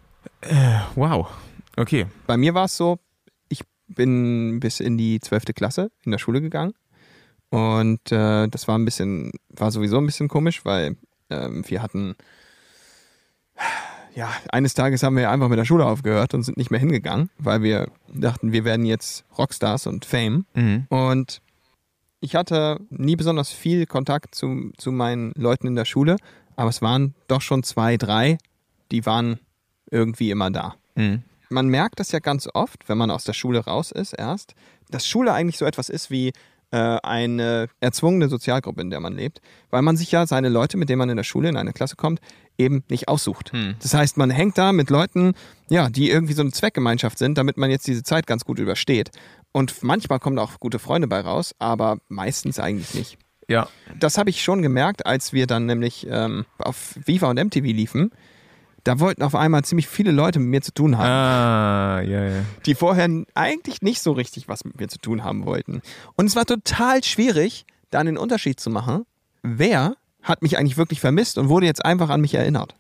Wow, 0.96 1.28
okay. 1.76 2.06
Bei 2.28 2.38
mir 2.38 2.54
war 2.54 2.64
es 2.64 2.78
so, 2.78 2.98
ich 3.50 3.64
bin 3.90 4.62
bis 4.62 4.80
in 4.80 4.98
die 4.98 5.20
12. 5.20 5.54
Klasse 5.54 5.92
in 6.06 6.14
der 6.14 6.18
Schule 6.18 6.40
gegangen. 6.40 6.74
Und 7.50 8.12
äh, 8.12 8.48
das 8.48 8.68
war 8.68 8.78
ein 8.78 8.86
bisschen, 8.86 9.32
war 9.50 9.72
sowieso 9.72 9.98
ein 9.98 10.06
bisschen 10.06 10.28
komisch, 10.28 10.66
weil 10.66 10.98
ähm, 11.30 11.64
wir 11.68 11.82
hatten, 11.82 12.16
ja, 14.14 14.30
eines 14.50 14.74
Tages 14.74 15.04
haben 15.04 15.16
wir 15.16 15.30
einfach 15.30 15.48
mit 15.48 15.58
der 15.58 15.66
Schule 15.66 15.86
aufgehört 15.86 16.34
und 16.34 16.44
sind 16.44 16.58
nicht 16.58 16.72
mehr 16.72 16.80
hingegangen, 16.80 17.30
weil 17.38 17.62
wir 17.62 17.90
dachten, 18.14 18.52
wir 18.52 18.66
werden 18.66 18.86
jetzt 18.86 19.26
Rockstars 19.38 19.88
und 19.88 20.06
Fame. 20.06 20.46
Mhm. 20.56 20.88
Und 20.90 21.42
ich 22.20 22.36
hatte 22.36 22.82
nie 22.90 23.16
besonders 23.16 23.52
viel 23.52 23.86
Kontakt 23.86 24.36
zu, 24.36 24.72
zu 24.78 24.92
meinen 24.92 25.32
Leuten 25.36 25.68
in 25.68 25.76
der 25.76 25.86
Schule, 25.86 26.18
aber 26.56 26.70
es 26.70 26.82
waren 26.82 27.14
doch 27.28 27.42
schon 27.42 27.64
zwei, 27.64 27.98
drei, 27.98 28.38
die 28.92 29.06
waren 29.06 29.40
irgendwie 29.90 30.32
immer 30.32 30.50
da. 30.52 30.76
Mhm. 30.96 31.24
Man 31.50 31.68
merkt 31.68 32.00
das 32.00 32.12
ja 32.12 32.20
ganz 32.20 32.50
oft, 32.54 32.90
wenn 32.90 32.98
man 32.98 33.12
aus 33.12 33.24
der 33.24 33.34
Schule 33.34 33.60
raus 33.64 33.92
ist 33.92 34.14
erst, 34.14 34.54
dass 34.90 35.08
Schule 35.08 35.34
eigentlich 35.34 35.58
so 35.58 35.66
etwas 35.66 35.90
ist 35.90 36.12
wie 36.12 36.34
eine 36.76 37.68
erzwungene 37.80 38.28
Sozialgruppe, 38.28 38.82
in 38.82 38.90
der 38.90 39.00
man 39.00 39.16
lebt, 39.16 39.42
weil 39.70 39.82
man 39.82 39.96
sich 39.96 40.12
ja 40.12 40.28
seine 40.28 40.50
Leute, 40.50 40.78
mit 40.78 40.90
denen 40.90 41.00
man 41.00 41.10
in 41.10 41.18
der 41.18 41.24
Schule 41.24 41.50
in 41.50 41.58
eine 41.58 41.74
Klasse 41.74 41.96
kommt, 41.96 42.20
eben 42.58 42.84
nicht 42.90 43.08
aussucht. 43.08 43.52
Das 43.82 43.94
heißt, 43.94 44.18
man 44.18 44.30
hängt 44.30 44.58
da 44.58 44.74
mit 44.74 44.90
Leuten, 44.90 45.34
ja, 45.70 45.90
die 45.90 46.10
irgendwie 46.10 46.34
so 46.34 46.42
eine 46.42 46.52
Zweckgemeinschaft 46.52 47.18
sind, 47.18 47.38
damit 47.38 47.58
man 47.58 47.70
jetzt 47.70 47.88
diese 47.88 48.04
Zeit 48.04 48.28
ganz 48.28 48.44
gut 48.46 48.60
übersteht. 48.60 49.12
Und 49.52 49.84
manchmal 49.84 50.20
kommen 50.20 50.36
da 50.36 50.44
auch 50.44 50.60
gute 50.60 50.80
Freunde 50.80 51.08
bei 51.08 51.22
raus, 51.22 51.56
aber 51.60 51.98
meistens 52.10 52.60
eigentlich 52.60 52.94
nicht. 52.94 53.18
Ja. 53.48 53.70
Das 53.98 54.18
habe 54.18 54.30
ich 54.30 54.44
schon 54.44 54.62
gemerkt, 54.62 55.06
als 55.06 55.34
wir 55.34 55.48
dann 55.48 55.66
nämlich 55.66 56.06
ähm, 56.10 56.46
auf 56.58 56.98
Viva 57.06 57.30
und 57.30 57.42
MTV 57.44 57.64
liefen. 57.64 58.12
Da 58.88 59.00
wollten 59.00 59.22
auf 59.22 59.36
einmal 59.36 59.64
ziemlich 59.66 59.88
viele 59.88 60.12
Leute 60.12 60.40
mit 60.40 60.48
mir 60.50 60.62
zu 60.62 60.74
tun 60.74 60.98
haben 60.98 61.06
Ah, 61.10 62.02
ja, 62.02 62.24
ja. 62.26 62.42
die 62.66 62.74
vorher 62.74 63.10
eigentlich 63.34 63.82
nicht 63.82 64.02
so 64.02 64.14
richtig 64.14 64.48
was 64.48 64.64
mit 64.64 64.80
mir 64.80 64.88
zu 64.88 64.98
tun 64.98 65.24
haben 65.24 65.46
wollten. 65.46 65.82
Und 66.16 66.26
es 66.28 66.36
war 66.36 66.46
total 66.46 67.04
schwierig, 67.04 67.66
da 67.90 68.00
einen 68.00 68.18
Unterschied 68.18 68.60
zu 68.60 68.70
machen. 68.70 69.06
Wer 69.44 69.96
hat 70.24 70.42
mich 70.42 70.58
eigentlich 70.58 70.78
wirklich 70.78 71.00
vermisst 71.02 71.38
und 71.38 71.50
wurde 71.50 71.66
jetzt 71.66 71.84
einfach 71.86 72.10
an 72.10 72.22
mich 72.22 72.34
erinnert? 72.34 72.76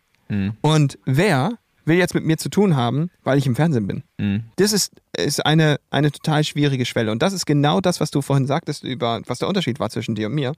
Und 0.62 0.98
wer 1.06 1.52
will 1.86 1.98
jetzt 1.98 2.14
mit 2.14 2.26
mir 2.26 2.38
zu 2.38 2.50
tun 2.50 2.76
haben, 2.76 3.10
weil 3.24 3.38
ich 3.38 3.46
im 3.48 3.56
Fernsehen 3.56 3.88
bin? 3.88 4.04
Mhm. 4.18 4.44
Das 4.58 4.74
ist, 4.74 4.92
ist 5.16 5.46
eine, 5.46 5.78
eine 5.90 6.12
total 6.12 6.44
schwierige 6.44 6.86
Schwelle. 6.86 7.12
Und 7.12 7.22
das 7.22 7.32
ist 7.34 7.46
genau 7.46 7.80
das, 7.82 8.00
was 8.02 8.12
du 8.12 8.22
vorhin 8.22 8.46
sagtest, 8.48 8.84
über 8.84 9.22
was 9.26 9.40
der 9.40 9.48
Unterschied 9.48 9.80
war 9.80 9.90
zwischen 9.90 10.16
dir 10.16 10.28
und 10.28 10.36
mir. 10.36 10.54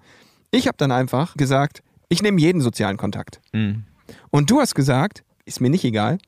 Ich 0.52 0.68
habe 0.68 0.78
dann 0.78 0.92
einfach 0.92 1.36
gesagt, 1.38 1.84
ich 2.08 2.22
nehme 2.24 2.40
jeden 2.42 2.62
sozialen 2.62 2.98
Kontakt. 2.98 3.40
Mhm. 3.54 3.84
Und 4.32 4.50
du 4.50 4.60
hast 4.60 4.74
gesagt, 4.74 5.24
ist 5.50 5.60
mir 5.60 5.70
nicht 5.70 5.84
egal, 5.84 6.20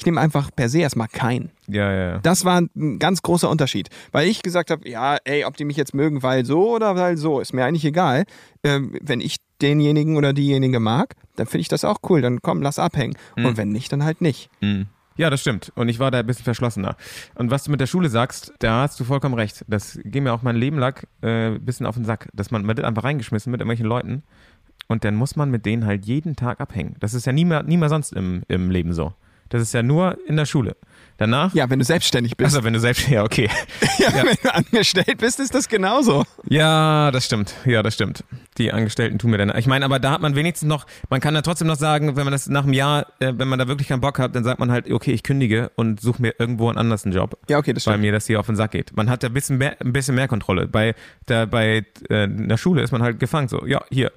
ich 0.00 0.06
nehme 0.06 0.20
einfach 0.20 0.50
per 0.54 0.70
se 0.70 0.78
erstmal 0.78 1.08
keinen. 1.08 1.50
Ja, 1.68 1.92
ja, 1.92 2.08
ja. 2.12 2.18
Das 2.18 2.46
war 2.46 2.60
ein 2.60 2.98
ganz 2.98 3.20
großer 3.20 3.50
Unterschied. 3.50 3.90
Weil 4.12 4.28
ich 4.28 4.42
gesagt 4.42 4.70
habe, 4.70 4.88
ja, 4.88 5.18
ey, 5.24 5.44
ob 5.44 5.58
die 5.58 5.66
mich 5.66 5.76
jetzt 5.76 5.94
mögen, 5.94 6.22
weil 6.22 6.46
so 6.46 6.74
oder 6.74 6.96
weil 6.96 7.18
so, 7.18 7.38
ist 7.38 7.52
mir 7.52 7.66
eigentlich 7.66 7.84
egal. 7.84 8.24
Ähm, 8.64 8.96
wenn 9.02 9.20
ich 9.20 9.36
denjenigen 9.60 10.16
oder 10.16 10.32
diejenige 10.32 10.80
mag, 10.80 11.16
dann 11.36 11.46
finde 11.46 11.60
ich 11.60 11.68
das 11.68 11.84
auch 11.84 11.98
cool. 12.08 12.22
Dann 12.22 12.40
komm, 12.40 12.62
lass 12.62 12.78
abhängen. 12.78 13.14
Und 13.36 13.58
wenn 13.58 13.68
nicht, 13.68 13.92
dann 13.92 14.02
halt 14.02 14.22
nicht. 14.22 14.48
Mhm. 14.62 14.86
Ja, 15.16 15.28
das 15.28 15.42
stimmt. 15.42 15.70
Und 15.74 15.90
ich 15.90 15.98
war 15.98 16.10
da 16.10 16.20
ein 16.20 16.26
bisschen 16.26 16.44
verschlossener. 16.44 16.96
Und 17.34 17.50
was 17.50 17.64
du 17.64 17.70
mit 17.70 17.78
der 17.78 17.86
Schule 17.86 18.08
sagst, 18.08 18.54
da 18.60 18.82
hast 18.82 18.98
du 18.98 19.04
vollkommen 19.04 19.34
recht. 19.34 19.66
Das 19.68 20.00
ging 20.02 20.22
mir 20.22 20.32
auch 20.32 20.40
mein 20.40 20.56
Leben 20.56 20.78
lang 20.78 21.06
äh, 21.20 21.48
ein 21.48 21.62
bisschen 21.62 21.84
auf 21.84 21.96
den 21.96 22.06
Sack. 22.06 22.30
Dass 22.32 22.50
man, 22.50 22.64
man 22.64 22.78
wird 22.78 22.86
einfach 22.86 23.04
reingeschmissen 23.04 23.50
mit 23.50 23.60
irgendwelchen 23.60 23.84
Leuten 23.84 24.22
und 24.88 25.04
dann 25.04 25.14
muss 25.14 25.36
man 25.36 25.50
mit 25.50 25.66
denen 25.66 25.86
halt 25.86 26.04
jeden 26.06 26.36
Tag 26.36 26.60
abhängen. 26.60 26.96
Das 27.00 27.14
ist 27.14 27.26
ja 27.26 27.32
nie 27.32 27.44
mehr, 27.44 27.62
nie 27.62 27.76
mehr 27.76 27.88
sonst 27.88 28.12
im, 28.12 28.42
im 28.48 28.70
Leben 28.70 28.92
so. 28.92 29.14
Das 29.50 29.60
ist 29.60 29.74
ja 29.74 29.82
nur 29.82 30.16
in 30.26 30.36
der 30.36 30.46
Schule. 30.46 30.76
Danach. 31.16 31.52
Ja, 31.54 31.68
wenn 31.68 31.80
du 31.80 31.84
selbstständig 31.84 32.36
bist. 32.36 32.54
Also 32.54 32.64
wenn 32.64 32.72
du 32.72 32.80
selbst, 32.80 33.08
ja, 33.10 33.24
okay. 33.24 33.50
ja, 33.98 34.14
wenn 34.14 34.36
du 34.42 34.54
angestellt 34.54 35.18
bist, 35.18 35.40
ist 35.40 35.54
das 35.54 35.68
genauso. 35.68 36.24
Ja, 36.48 37.10
das 37.10 37.26
stimmt. 37.26 37.54
Ja, 37.66 37.82
das 37.82 37.94
stimmt. 37.94 38.24
Die 38.58 38.72
Angestellten 38.72 39.18
tun 39.18 39.32
mir 39.32 39.38
dann. 39.38 39.52
Ich 39.58 39.66
meine, 39.66 39.84
aber 39.84 39.98
da 39.98 40.12
hat 40.12 40.22
man 40.22 40.36
wenigstens 40.36 40.68
noch, 40.68 40.86
man 41.10 41.20
kann 41.20 41.34
ja 41.34 41.42
trotzdem 41.42 41.66
noch 41.66 41.76
sagen, 41.76 42.16
wenn 42.16 42.24
man 42.24 42.32
das 42.32 42.48
nach 42.48 42.62
einem 42.62 42.72
Jahr, 42.72 43.06
äh, 43.18 43.32
wenn 43.36 43.48
man 43.48 43.58
da 43.58 43.66
wirklich 43.66 43.88
keinen 43.88 44.00
Bock 44.00 44.18
hat, 44.20 44.34
dann 44.36 44.44
sagt 44.44 44.60
man 44.60 44.70
halt, 44.70 44.90
okay, 44.90 45.12
ich 45.12 45.24
kündige 45.24 45.72
und 45.74 46.00
suche 46.00 46.22
mir 46.22 46.34
irgendwo 46.38 46.68
einen 46.68 46.78
anders 46.78 47.04
einen 47.04 47.14
Job. 47.14 47.36
Ja, 47.48 47.58
okay, 47.58 47.72
das 47.72 47.86
Weil 47.86 47.94
stimmt. 47.94 48.04
mir 48.04 48.12
das 48.12 48.26
hier 48.26 48.38
auf 48.38 48.46
den 48.46 48.56
Sack 48.56 48.70
geht. 48.70 48.96
Man 48.96 49.10
hat 49.10 49.24
da 49.24 49.26
ein 49.26 49.34
bisschen 49.34 49.58
mehr, 49.58 49.76
ein 49.80 49.92
bisschen 49.92 50.14
mehr 50.14 50.28
Kontrolle. 50.28 50.68
Bei 50.68 50.94
der, 51.28 51.46
bei 51.46 51.84
äh, 52.08 52.28
der 52.28 52.56
Schule 52.56 52.82
ist 52.82 52.92
man 52.92 53.02
halt 53.02 53.18
gefangen. 53.18 53.48
So, 53.48 53.66
ja, 53.66 53.82
hier. 53.90 54.12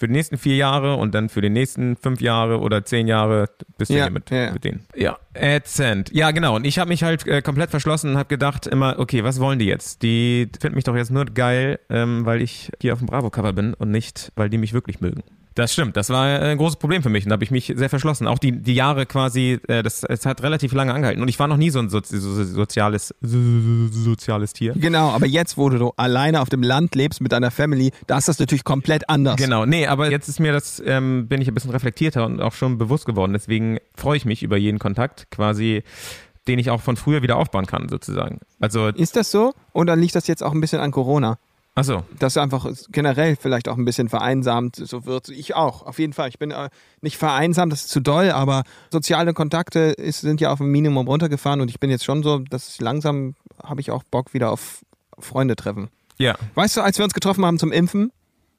Für 0.00 0.08
die 0.08 0.14
nächsten 0.14 0.38
vier 0.38 0.56
Jahre 0.56 0.96
und 0.96 1.14
dann 1.14 1.28
für 1.28 1.42
die 1.42 1.50
nächsten 1.50 1.94
fünf 1.94 2.22
Jahre 2.22 2.60
oder 2.60 2.86
zehn 2.86 3.06
Jahre 3.06 3.50
bist 3.76 3.90
du 3.90 3.96
Ja, 3.96 4.04
hier 4.04 4.10
mit, 4.10 4.30
ja, 4.30 4.50
mit 4.50 4.64
denen. 4.64 4.86
Ja, 4.96 5.18
ätzend. 5.34 6.10
Ja, 6.10 6.30
genau. 6.30 6.56
Und 6.56 6.64
ich 6.64 6.78
habe 6.78 6.88
mich 6.88 7.02
halt 7.02 7.26
äh, 7.26 7.42
komplett 7.42 7.68
verschlossen 7.68 8.12
und 8.12 8.16
habe 8.16 8.30
gedacht 8.30 8.66
immer, 8.66 8.98
okay, 8.98 9.24
was 9.24 9.40
wollen 9.40 9.58
die 9.58 9.66
jetzt? 9.66 10.02
Die 10.02 10.48
finden 10.58 10.76
mich 10.76 10.84
doch 10.84 10.96
jetzt 10.96 11.10
nur 11.10 11.26
geil, 11.26 11.80
ähm, 11.90 12.24
weil 12.24 12.40
ich 12.40 12.72
hier 12.80 12.94
auf 12.94 13.00
dem 13.00 13.08
Bravo-Cover 13.08 13.52
bin 13.52 13.74
und 13.74 13.90
nicht, 13.90 14.32
weil 14.36 14.48
die 14.48 14.56
mich 14.56 14.72
wirklich 14.72 15.02
mögen. 15.02 15.22
Das 15.54 15.72
stimmt, 15.72 15.96
das 15.96 16.10
war 16.10 16.26
ein 16.26 16.58
großes 16.58 16.76
Problem 16.76 17.02
für 17.02 17.08
mich 17.08 17.24
und 17.24 17.30
da 17.30 17.34
habe 17.34 17.44
ich 17.44 17.50
mich 17.50 17.72
sehr 17.74 17.90
verschlossen. 17.90 18.26
Auch 18.28 18.38
die, 18.38 18.52
die 18.52 18.74
Jahre 18.74 19.04
quasi, 19.04 19.58
äh, 19.66 19.82
das 19.82 20.04
es 20.04 20.24
hat 20.24 20.42
relativ 20.42 20.72
lange 20.72 20.94
angehalten 20.94 21.20
und 21.22 21.28
ich 21.28 21.38
war 21.38 21.48
noch 21.48 21.56
nie 21.56 21.70
so 21.70 21.80
ein 21.80 21.88
Sozi 21.88 22.18
so, 22.18 22.44
soziales, 22.44 23.14
so, 23.20 23.38
soziales 23.90 24.52
Tier. 24.52 24.74
Genau, 24.76 25.10
aber 25.10 25.26
jetzt, 25.26 25.56
wo 25.58 25.68
du 25.68 25.92
alleine 25.96 26.40
auf 26.40 26.48
dem 26.48 26.62
Land 26.62 26.94
lebst 26.94 27.20
mit 27.20 27.32
deiner 27.32 27.50
Family, 27.50 27.90
da 28.06 28.18
ist 28.18 28.28
das 28.28 28.38
natürlich 28.38 28.64
komplett 28.64 29.08
anders. 29.08 29.36
Genau, 29.36 29.66
nee, 29.66 29.86
aber 29.86 30.10
jetzt 30.10 30.28
ist 30.28 30.38
mir 30.38 30.52
das, 30.52 30.80
ähm, 30.86 31.26
bin 31.26 31.42
ich 31.42 31.48
ein 31.48 31.54
bisschen 31.54 31.70
reflektierter 31.72 32.24
und 32.26 32.40
auch 32.40 32.54
schon 32.54 32.78
bewusst 32.78 33.06
geworden. 33.06 33.32
Deswegen 33.32 33.78
freue 33.94 34.16
ich 34.16 34.24
mich 34.24 34.42
über 34.42 34.56
jeden 34.56 34.78
Kontakt, 34.78 35.30
quasi, 35.30 35.82
den 36.46 36.58
ich 36.58 36.70
auch 36.70 36.80
von 36.80 36.96
früher 36.96 37.22
wieder 37.22 37.36
aufbauen 37.36 37.66
kann, 37.66 37.88
sozusagen. 37.88 38.40
Also, 38.60 38.88
Ist 38.88 39.16
das 39.16 39.30
so? 39.30 39.52
Oder 39.72 39.96
liegt 39.96 40.14
das 40.14 40.26
jetzt 40.26 40.42
auch 40.42 40.52
ein 40.52 40.60
bisschen 40.60 40.80
an 40.80 40.90
Corona? 40.92 41.38
Achso, 41.74 42.02
Dass 42.18 42.36
einfach 42.36 42.66
generell 42.90 43.36
vielleicht 43.36 43.68
auch 43.68 43.76
ein 43.76 43.84
bisschen 43.84 44.08
vereinsamt 44.08 44.76
so 44.76 45.06
wird. 45.06 45.28
Ich 45.28 45.54
auch, 45.54 45.86
auf 45.86 45.98
jeden 45.98 46.12
Fall. 46.12 46.28
Ich 46.28 46.38
bin 46.38 46.50
äh, 46.50 46.68
nicht 47.00 47.16
vereinsamt, 47.16 47.72
das 47.72 47.82
ist 47.82 47.90
zu 47.90 48.00
doll, 48.00 48.30
aber 48.30 48.64
soziale 48.90 49.32
Kontakte 49.32 49.78
ist, 49.78 50.20
sind 50.20 50.40
ja 50.40 50.52
auf 50.52 50.60
ein 50.60 50.66
Minimum 50.66 51.06
runtergefahren 51.06 51.60
und 51.60 51.70
ich 51.70 51.80
bin 51.80 51.90
jetzt 51.90 52.04
schon 52.04 52.22
so, 52.22 52.38
dass 52.38 52.68
ich 52.68 52.80
langsam 52.80 53.34
habe 53.62 53.80
ich 53.80 53.90
auch 53.90 54.02
Bock 54.10 54.34
wieder 54.34 54.50
auf 54.50 54.84
Freunde 55.18 55.56
treffen. 55.56 55.88
ja. 56.18 56.36
Weißt 56.54 56.76
du, 56.76 56.80
als 56.80 56.98
wir 56.98 57.04
uns 57.04 57.14
getroffen 57.14 57.44
haben 57.44 57.58
zum 57.58 57.72
Impfen, 57.72 58.10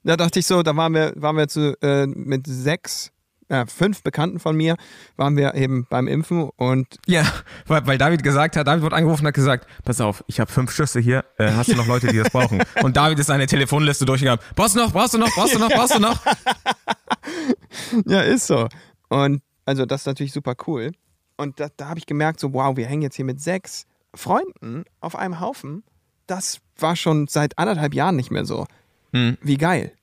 da 0.04 0.18
dachte 0.18 0.40
ich 0.40 0.48
so, 0.48 0.64
da 0.64 0.76
waren 0.76 0.94
wir, 0.94 1.14
waren 1.16 1.38
wir 1.38 1.48
zu, 1.48 1.78
äh, 1.82 2.08
mit 2.08 2.48
sechs, 2.48 3.12
äh, 3.52 3.66
fünf 3.68 4.02
Bekannten 4.02 4.40
von 4.40 4.56
mir, 4.56 4.78
waren 5.18 5.36
wir 5.36 5.56
eben 5.56 5.86
beim 5.90 6.08
Impfen 6.08 6.50
und 6.56 6.88
Ja, 7.06 7.26
weil, 7.68 7.86
weil 7.86 7.98
David 7.98 8.24
gesagt 8.24 8.56
hat, 8.56 8.66
David 8.66 8.84
wurde 8.84 8.96
angerufen 8.96 9.24
und 9.24 9.28
hat 9.28 9.34
gesagt, 9.34 9.68
pass 9.84 10.00
auf, 10.00 10.24
ich 10.28 10.40
habe 10.40 10.52
fünf 10.52 10.72
Schüsse 10.72 11.00
hier, 11.00 11.26
äh, 11.38 11.52
hast 11.52 11.70
du 11.70 11.76
noch 11.76 11.86
Leute, 11.86 12.08
die 12.08 12.18
das 12.18 12.30
brauchen? 12.30 12.64
Und 12.82 12.96
David 12.98 13.20
ist 13.20 13.28
seine 13.28 13.48
Telefonliste 13.48 14.06
durchgegangen. 14.06 14.40
Brauchst 14.56 14.76
du 14.76 14.80
noch, 14.80 14.92
brauchst 14.94 15.14
du 15.14 15.18
noch, 15.18 15.30
brauchst 15.34 15.54
du 15.54 15.60
noch, 15.60 15.70
brauchst 15.70 15.96
du 15.96 16.00
noch? 16.00 16.20
Ja, 18.06 18.22
ist 18.22 18.48
so. 18.48 18.68
Und 19.10 19.42
also 19.66 19.86
das 19.86 20.02
ist 20.02 20.08
natürlich 20.08 20.34
super 20.34 20.56
cool. 20.68 20.92
Und 21.38 21.60
da, 21.60 21.68
da 21.76 21.90
habe 21.90 22.00
ich 22.00 22.06
gemerkt, 22.06 22.40
so 22.40 22.54
wow, 22.54 22.76
wir 22.76 22.86
hängen 22.86 23.02
jetzt 23.02 23.16
hier 23.16 23.26
mit 23.26 23.42
sechs 23.42 23.86
Freunden 24.14 24.86
auf 25.00 25.16
einem 25.16 25.40
Haufen. 25.40 25.84
Das 26.28 26.60
war 26.78 26.96
schon 26.96 27.28
seit 27.28 27.58
anderthalb 27.58 27.94
Jahren 27.94 28.16
nicht 28.16 28.32
mehr 28.32 28.46
so. 28.46 28.66
Hm. 29.14 29.38
Wie 29.42 29.58
geil. 29.58 29.94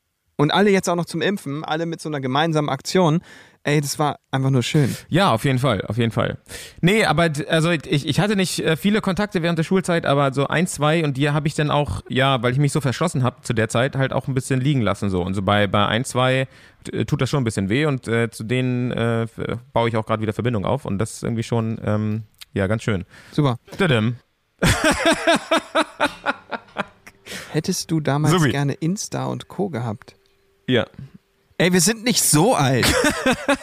Und 0.41 0.53
alle 0.53 0.71
jetzt 0.71 0.89
auch 0.89 0.95
noch 0.95 1.05
zum 1.07 1.21
Impfen, 1.21 1.65
alle 1.65 1.85
mit 1.85 2.01
so 2.01 2.09
einer 2.09 2.21
gemeinsamen 2.21 2.69
Aktion. 2.69 3.21
Ey, 3.65 3.81
das 3.81 3.99
war 3.99 4.21
einfach 4.31 4.51
nur 4.51 4.63
schön. 4.63 4.97
Ja, 5.09 5.33
auf 5.33 5.45
jeden 5.45 5.59
Fall, 5.59 5.83
auf 5.87 5.99
jeden 5.99 6.13
Fall. 6.13 6.39
Nee, 6.81 7.05
aber 7.05 7.29
also 7.49 7.71
ich, 7.71 8.07
ich 8.07 8.21
hatte 8.21 8.37
nicht 8.37 8.61
äh, 8.61 8.77
viele 8.77 9.01
Kontakte 9.01 9.43
während 9.43 9.59
der 9.59 9.65
Schulzeit, 9.65 10.07
aber 10.07 10.33
so 10.33 10.47
ein, 10.47 10.69
zwei 10.69 11.03
und 11.05 11.17
die 11.17 11.29
habe 11.31 11.49
ich 11.49 11.55
dann 11.55 11.73
auch, 11.73 12.03
ja, 12.09 12.41
weil 12.41 12.53
ich 12.53 12.59
mich 12.59 12.71
so 12.71 12.81
verschlossen 12.81 13.25
habe 13.25 13.43
zu 13.43 13.53
der 13.53 13.69
Zeit, 13.69 13.97
halt 13.97 14.13
auch 14.13 14.29
ein 14.29 14.35
bisschen 14.35 14.61
liegen 14.61 14.81
lassen 14.81 15.11
so. 15.11 15.23
Und 15.23 15.35
so 15.35 15.43
bei, 15.43 15.67
bei 15.67 15.85
ein, 15.87 16.05
zwei 16.05 16.47
äh, 16.93 17.05
tut 17.05 17.21
das 17.21 17.29
schon 17.31 17.41
ein 17.41 17.45
bisschen 17.45 17.69
weh 17.69 17.85
und 17.87 18.07
äh, 18.07 18.31
zu 18.31 18.45
denen 18.45 18.93
äh, 18.93 19.23
f- 19.25 19.41
baue 19.73 19.89
ich 19.89 19.97
auch 19.97 20.07
gerade 20.07 20.23
wieder 20.23 20.33
Verbindung 20.33 20.65
auf 20.65 20.85
und 20.85 20.99
das 20.99 21.15
ist 21.15 21.25
irgendwie 21.25 21.43
schon, 21.43 21.79
ähm, 21.85 22.23
ja, 22.55 22.69
ganz 22.69 22.85
schön. 22.85 23.05
Super. 23.33 23.59
Tadam. 23.77 24.17
Hättest 27.53 27.91
du 27.91 28.01
damals 28.01 28.35
Subi. 28.35 28.51
gerne 28.51 28.75
Insta 28.75 29.27
und 29.27 29.49
Co. 29.49 29.69
gehabt? 29.69 30.15
Ja. 30.69 30.87
Ey, 31.61 31.73
wir 31.73 31.81
sind 31.81 32.05
nicht 32.05 32.23
so 32.23 32.55
alt. 32.55 32.87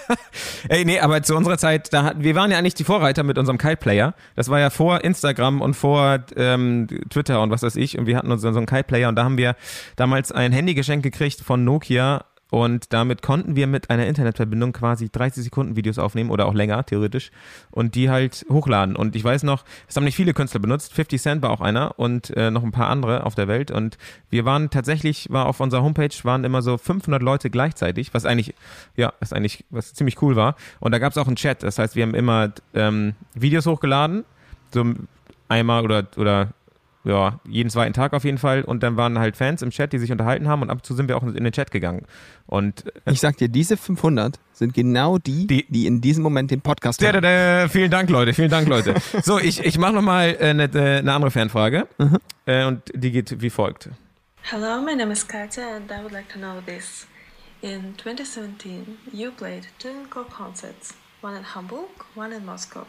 Ey, 0.70 0.84
nee, 0.84 1.00
aber 1.00 1.24
zu 1.24 1.34
unserer 1.34 1.58
Zeit, 1.58 1.94
da 1.94 2.04
hat, 2.04 2.22
wir 2.22 2.36
waren 2.36 2.52
ja 2.52 2.58
eigentlich 2.58 2.74
die 2.74 2.84
Vorreiter 2.84 3.24
mit 3.24 3.38
unserem 3.38 3.58
Kite-Player. 3.58 4.13
Das 4.36 4.50
war 4.50 4.60
ja 4.60 4.70
vor 4.70 5.06
Instagram 5.06 5.62
und 5.62 5.76
vor 5.76 6.20
ähm, 6.36 6.88
Twitter 7.10 7.41
und 7.41 7.52
was 7.52 7.63
weiß 7.63 7.78
ich. 7.78 7.98
Und 7.98 8.06
wir 8.06 8.18
hatten 8.18 8.32
unseren 8.32 8.54
so 8.54 8.60
einen 8.60 8.68
Kite-Player 8.68 9.08
und 9.08 9.15
da 9.15 9.24
haben 9.24 9.38
wir 9.38 9.56
damals 9.96 10.34
ein 10.34 10.52
Handy 10.52 10.74
geschenkt 10.74 11.04
gekriegt 11.04 11.39
von 11.39 11.63
Nokia 11.63 12.26
und 12.51 12.93
damit 12.93 13.21
konnten 13.21 13.55
wir 13.55 13.65
mit 13.65 13.89
einer 13.89 14.05
Internetverbindung 14.05 14.71
quasi 14.71 15.10
30 15.10 15.43
Sekunden 15.43 15.75
Videos 15.75 15.97
aufnehmen 15.97 16.29
oder 16.29 16.45
auch 16.45 16.53
länger, 16.53 16.86
theoretisch, 16.86 17.31
und 17.71 17.95
die 17.95 18.10
halt 18.10 18.45
hochladen. 18.49 18.95
Und 18.95 19.15
ich 19.15 19.23
weiß 19.23 19.43
noch, 19.43 19.65
es 19.88 19.95
haben 19.95 20.03
nicht 20.03 20.15
viele 20.15 20.34
Künstler 20.34 20.60
benutzt, 20.60 20.93
50 20.93 21.21
Cent 21.21 21.41
war 21.41 21.49
auch 21.49 21.62
einer 21.62 21.97
und 21.99 22.29
äh, 22.38 22.51
noch 22.51 22.63
ein 22.63 22.71
paar 22.71 22.89
andere 22.89 23.25
auf 23.25 23.36
der 23.36 23.47
Welt. 23.47 23.71
Und 23.71 23.97
wir 24.29 24.45
waren 24.45 24.69
tatsächlich, 24.69 25.27
war 25.31 25.47
auf 25.47 25.60
unserer 25.60 25.81
Homepage, 25.81 26.15
waren 26.23 26.43
immer 26.43 26.62
so 26.62 26.77
500 26.77 27.21
Leute 27.21 27.49
gleichzeitig, 27.49 28.13
was 28.13 28.25
eigentlich, 28.25 28.53
ja, 28.95 29.13
was 29.19 29.34
eigentlich, 29.34 29.65
was 29.71 29.93
ziemlich 29.93 30.21
cool 30.21 30.36
war. 30.36 30.55
Und 30.79 30.91
da 30.91 30.99
gab 30.99 31.12
es 31.12 31.17
auch 31.17 31.27
einen 31.27 31.38
Chat, 31.38 31.63
das 31.63 31.79
heißt, 31.79 31.95
wir 31.95 32.03
haben 32.03 32.15
immer 32.15 32.51
ähm, 32.75 33.15
Videos 33.34 33.65
hochgeladen, 33.65 34.23
so 34.71 34.86
einmal 35.49 35.84
oder, 35.84 36.08
oder 36.17 36.49
ja, 37.06 37.39
jeden 37.48 37.70
zweiten 37.70 37.94
Tag 37.94 38.13
auf 38.13 38.24
jeden 38.26 38.38
Fall. 38.38 38.63
Und 38.63 38.84
dann 38.84 38.98
waren 38.98 39.18
halt 39.20 39.38
Fans 39.38 39.62
im 39.62 39.70
Chat, 39.70 39.94
die 39.94 40.00
sich 40.00 40.12
unterhalten 40.12 40.48
haben 40.48 40.62
und 40.63 40.70
ab 40.70 40.78
und 40.80 40.86
zu 40.86 40.94
sind 40.96 41.08
wir 41.08 41.15
auch 41.18 41.24
in 41.24 41.34
den 41.44 41.52
Chat 41.54 41.72
gegangen. 41.72 42.06
Und 42.48 42.84
Ich 43.06 43.20
sag 43.22 43.38
dir, 43.38 43.48
diese 43.48 43.78
500 43.78 44.39
sind 44.54 44.74
genau 44.74 45.18
die, 45.18 45.48
Die- 45.48 45.65
die, 45.70 45.86
in 45.86 46.02
diesem 46.02 46.24
Moment 46.24 46.52
den 46.52 46.62
Podcast 46.62 47.02
Da, 47.02 47.12
hören. 47.13 47.22
da, 47.22 47.62
da, 47.63 47.68
vielen 47.70 47.91
Dank, 47.91 48.10
Leute. 48.10 48.34
Vielen 48.34 48.50
Dank, 48.50 48.68
Leute. 48.68 48.96
So, 49.24 49.39
ich, 49.39 49.63
ich 49.63 49.78
mache 49.78 49.94
nochmal 49.94 50.36
eine 50.39 50.63
äh, 50.63 50.68
ne, 50.68 51.04
ne 51.04 51.13
andere 51.13 51.32
Fanfrage. 51.32 51.88
Äh, 52.46 52.65
und 52.65 52.82
die 52.94 53.12
geht 53.12 53.41
wie 53.41 53.50
folgt. 53.50 53.89
Hello, 54.41 54.82
my 54.82 54.96
name 54.96 55.12
is 55.12 55.28
Katya, 55.28 55.76
and 55.78 55.89
I 55.91 56.02
would 56.04 56.12
like 56.12 56.30
to 56.34 56.38
know 56.39 56.62
this. 56.65 57.08
In 57.62 57.96
2017, 57.98 58.98
you 59.12 59.32
played 59.32 59.68
two 59.80 59.89
encore 59.89 60.26
concerts, 60.30 60.94
one 61.22 61.36
in 61.36 61.44
Hamburg, 61.56 61.88
one 62.15 62.36
in 62.36 62.46
Moscow. 62.46 62.86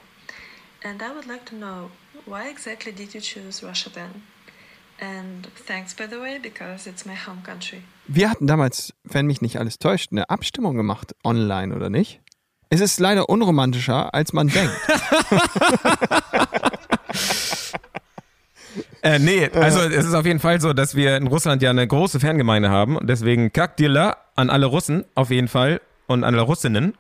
And 0.85 1.01
I 1.03 1.07
would 1.15 1.27
like 1.27 1.45
to 1.47 1.55
know 1.57 1.91
why 2.25 2.49
exactly 2.51 2.93
did 2.93 3.15
you 3.15 3.21
choose 3.21 3.63
Russia 3.63 3.91
then? 3.91 4.23
And 4.99 5.47
thanks, 5.67 5.95
by 5.95 6.07
the 6.07 6.19
way, 6.21 6.39
because 6.39 6.89
it's 6.89 7.05
my 7.05 7.15
home 7.15 7.43
country. 7.43 7.83
Wir 8.07 8.31
hatten 8.31 8.47
damals, 8.47 8.95
wenn 9.05 9.27
mich 9.27 9.43
nicht 9.43 9.59
alles 9.59 9.79
täuscht, 9.79 10.13
eine 10.13 10.31
Abstimmung 10.31 10.77
gemacht, 10.77 11.15
online 11.23 11.75
oder 11.75 11.91
nicht? 11.91 12.21
Es 12.71 12.81
ist 12.81 12.99
leider 12.99 13.29
unromantischer, 13.29 14.15
als 14.15 14.33
man 14.33 14.49
denkt. 14.49 14.73
Äh, 19.03 19.21
nee, 19.21 19.49
also 19.55 19.81
es 19.83 20.05
ist 20.05 20.15
auf 20.15 20.27
jeden 20.27 20.41
Fall 20.41 20.61
so, 20.61 20.73
dass 20.73 20.97
wir 20.97 21.17
in 21.17 21.29
Russland 21.29 21.63
ja 21.63 21.71
eine 21.71 21.87
große 21.87 22.19
Fangemeinde 22.19 22.71
haben. 22.71 22.97
Und 22.97 23.09
deswegen 23.09 23.53
Kakdila 23.53 24.17
an 24.35 24.51
alle 24.51 24.67
Russen 24.67 25.05
auf 25.15 25.31
jeden 25.31 25.47
Fall 25.47 25.81
und 26.09 26.25
an 26.25 26.35
alle 26.35 26.43
Russinnen. 26.43 26.95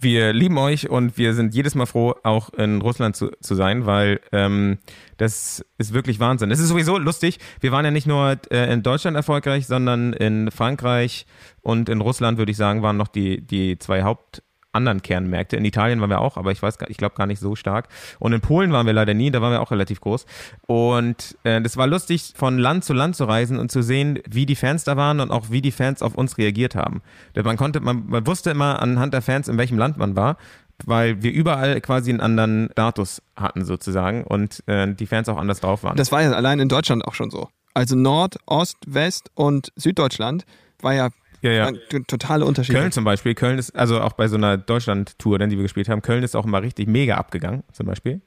Wir 0.00 0.32
lieben 0.32 0.58
euch 0.58 0.88
und 0.88 1.18
wir 1.18 1.34
sind 1.34 1.54
jedes 1.54 1.74
Mal 1.74 1.86
froh, 1.86 2.14
auch 2.22 2.50
in 2.50 2.80
Russland 2.80 3.16
zu, 3.16 3.30
zu 3.40 3.56
sein, 3.56 3.84
weil 3.84 4.20
ähm, 4.30 4.78
das 5.16 5.64
ist 5.76 5.92
wirklich 5.92 6.20
Wahnsinn. 6.20 6.52
Es 6.52 6.60
ist 6.60 6.68
sowieso 6.68 6.98
lustig. 6.98 7.38
Wir 7.60 7.72
waren 7.72 7.84
ja 7.84 7.90
nicht 7.90 8.06
nur 8.06 8.38
äh, 8.50 8.72
in 8.72 8.84
Deutschland 8.84 9.16
erfolgreich, 9.16 9.66
sondern 9.66 10.12
in 10.12 10.52
Frankreich 10.52 11.26
und 11.62 11.88
in 11.88 12.00
Russland, 12.00 12.38
würde 12.38 12.52
ich 12.52 12.56
sagen, 12.56 12.82
waren 12.82 12.96
noch 12.96 13.08
die, 13.08 13.44
die 13.44 13.78
zwei 13.78 14.04
Haupt 14.04 14.42
anderen 14.72 15.02
Kernmärkte. 15.02 15.56
In 15.56 15.64
Italien 15.64 16.00
waren 16.00 16.10
wir 16.10 16.20
auch, 16.20 16.36
aber 16.36 16.52
ich 16.52 16.62
weiß, 16.62 16.78
ich 16.88 16.96
glaube 16.96 17.14
gar 17.16 17.26
nicht 17.26 17.40
so 17.40 17.56
stark. 17.56 17.88
Und 18.18 18.32
in 18.32 18.40
Polen 18.40 18.72
waren 18.72 18.86
wir 18.86 18.92
leider 18.92 19.14
nie, 19.14 19.30
da 19.30 19.40
waren 19.40 19.52
wir 19.52 19.60
auch 19.60 19.70
relativ 19.70 20.00
groß. 20.00 20.26
Und 20.66 21.36
äh, 21.44 21.60
das 21.60 21.76
war 21.76 21.86
lustig, 21.86 22.34
von 22.36 22.58
Land 22.58 22.84
zu 22.84 22.92
Land 22.92 23.16
zu 23.16 23.24
reisen 23.24 23.58
und 23.58 23.72
zu 23.72 23.82
sehen, 23.82 24.20
wie 24.28 24.46
die 24.46 24.56
Fans 24.56 24.84
da 24.84 24.96
waren 24.96 25.20
und 25.20 25.30
auch 25.30 25.50
wie 25.50 25.62
die 25.62 25.72
Fans 25.72 26.02
auf 26.02 26.14
uns 26.14 26.38
reagiert 26.38 26.74
haben. 26.74 27.02
Man 27.34 27.56
konnte, 27.56 27.80
man, 27.80 28.04
man 28.06 28.26
wusste 28.26 28.50
immer 28.50 28.80
anhand 28.82 29.14
der 29.14 29.22
Fans, 29.22 29.48
in 29.48 29.58
welchem 29.58 29.78
Land 29.78 29.96
man 29.96 30.16
war, 30.16 30.36
weil 30.84 31.22
wir 31.22 31.32
überall 31.32 31.80
quasi 31.80 32.10
einen 32.10 32.20
anderen 32.20 32.68
Status 32.72 33.22
hatten 33.36 33.64
sozusagen 33.64 34.24
und 34.24 34.62
äh, 34.66 34.92
die 34.94 35.06
Fans 35.06 35.28
auch 35.28 35.38
anders 35.38 35.60
drauf 35.60 35.82
waren. 35.82 35.96
Das 35.96 36.12
war 36.12 36.22
ja 36.22 36.32
allein 36.32 36.60
in 36.60 36.68
Deutschland 36.68 37.04
auch 37.04 37.14
schon 37.14 37.30
so. 37.30 37.48
Also 37.74 37.96
Nord, 37.96 38.38
Ost, 38.46 38.76
West 38.86 39.30
und 39.34 39.72
Süddeutschland 39.76 40.44
war 40.80 40.94
ja 40.94 41.08
Ja, 41.40 41.52
ja. 41.52 41.68
Äh, 41.68 42.00
Totale 42.06 42.44
Unterschiede. 42.44 42.78
Köln 42.78 42.92
zum 42.92 43.04
Beispiel, 43.04 43.34
Köln 43.34 43.58
ist, 43.58 43.76
also 43.76 44.00
auch 44.00 44.12
bei 44.12 44.28
so 44.28 44.36
einer 44.36 44.56
Deutschland-Tour, 44.56 45.38
dann, 45.38 45.50
die 45.50 45.56
wir 45.56 45.62
gespielt 45.62 45.88
haben, 45.88 46.02
Köln 46.02 46.22
ist 46.22 46.34
auch 46.34 46.44
immer 46.44 46.62
richtig 46.62 46.88
mega 46.88 47.16
abgegangen, 47.16 47.62
zum 47.72 47.86
Beispiel. 47.86 48.20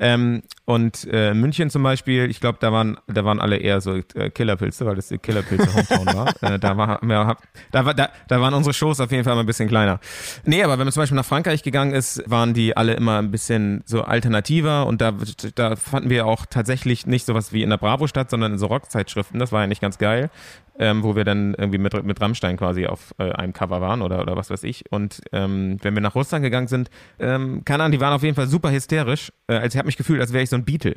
Ähm, 0.00 0.42
und 0.64 1.06
äh, 1.10 1.34
München 1.34 1.70
zum 1.70 1.82
Beispiel, 1.84 2.28
ich 2.28 2.40
glaube, 2.40 2.58
da 2.60 2.72
waren, 2.72 2.98
da 3.06 3.24
waren 3.24 3.40
alle 3.40 3.58
eher 3.58 3.80
so 3.80 3.94
äh, 4.14 4.30
Killerpilze, 4.30 4.84
weil 4.86 4.96
das 4.96 5.08
die 5.08 5.18
Killerpilze-Hometown 5.18 6.06
war. 6.06 6.24
Äh, 6.44 6.58
da, 6.58 6.76
war 6.76 7.00
hab, 7.26 7.42
da, 7.70 7.84
war 7.86 7.94
da, 7.94 8.10
da 8.28 8.40
waren 8.40 8.54
unsere 8.54 8.74
Shows 8.74 9.00
auf 9.00 9.10
jeden 9.10 9.24
Fall 9.24 9.34
mal 9.34 9.40
ein 9.40 9.46
bisschen 9.46 9.68
kleiner. 9.68 10.00
Nee, 10.44 10.62
aber 10.62 10.78
wenn 10.78 10.84
man 10.84 10.92
zum 10.92 11.02
Beispiel 11.02 11.16
nach 11.16 11.24
Frankreich 11.24 11.62
gegangen 11.62 11.94
ist, 11.94 12.22
waren 12.26 12.54
die 12.54 12.76
alle 12.76 12.94
immer 12.94 13.18
ein 13.18 13.30
bisschen 13.30 13.82
so 13.86 14.02
alternativer 14.02 14.86
und 14.86 15.00
da, 15.00 15.14
da 15.54 15.76
fanden 15.76 16.10
wir 16.10 16.26
auch 16.26 16.44
tatsächlich 16.44 17.06
nicht 17.06 17.24
sowas 17.24 17.52
wie 17.52 17.62
in 17.62 17.70
der 17.70 17.78
Bravo 17.78 18.08
statt, 18.08 18.30
sondern 18.30 18.52
in 18.52 18.58
so 18.58 18.66
Rockzeitschriften. 18.66 19.38
Das 19.38 19.52
war 19.52 19.62
ja 19.62 19.66
nicht 19.66 19.80
ganz 19.80 19.96
geil 19.96 20.30
ähm, 20.78 21.02
wo 21.02 21.14
wir 21.16 21.24
dann 21.24 21.54
irgendwie 21.54 21.78
mit, 21.78 22.04
mit 22.04 22.20
Rammstein 22.20 22.56
quasi 22.56 22.86
auf 22.86 23.14
äh, 23.18 23.30
einem 23.32 23.52
Cover 23.52 23.80
waren 23.80 24.02
oder, 24.02 24.20
oder 24.20 24.36
was 24.36 24.50
weiß 24.50 24.64
ich. 24.64 24.84
Und 24.90 25.20
ähm, 25.32 25.78
wenn 25.82 25.94
wir 25.94 26.00
nach 26.00 26.14
Russland 26.14 26.42
gegangen 26.42 26.68
sind, 26.68 26.90
ähm, 27.18 27.64
keine 27.64 27.84
Ahnung, 27.84 27.92
die 27.92 28.00
waren 28.00 28.12
auf 28.12 28.22
jeden 28.22 28.34
Fall 28.34 28.48
super 28.48 28.70
hysterisch. 28.70 29.32
Äh, 29.46 29.54
also 29.54 29.74
ich 29.74 29.78
habe 29.78 29.86
mich 29.86 29.96
gefühlt, 29.96 30.20
als 30.20 30.32
wäre 30.32 30.42
ich 30.42 30.50
so 30.50 30.56
ein 30.56 30.64
Beatle. 30.64 30.96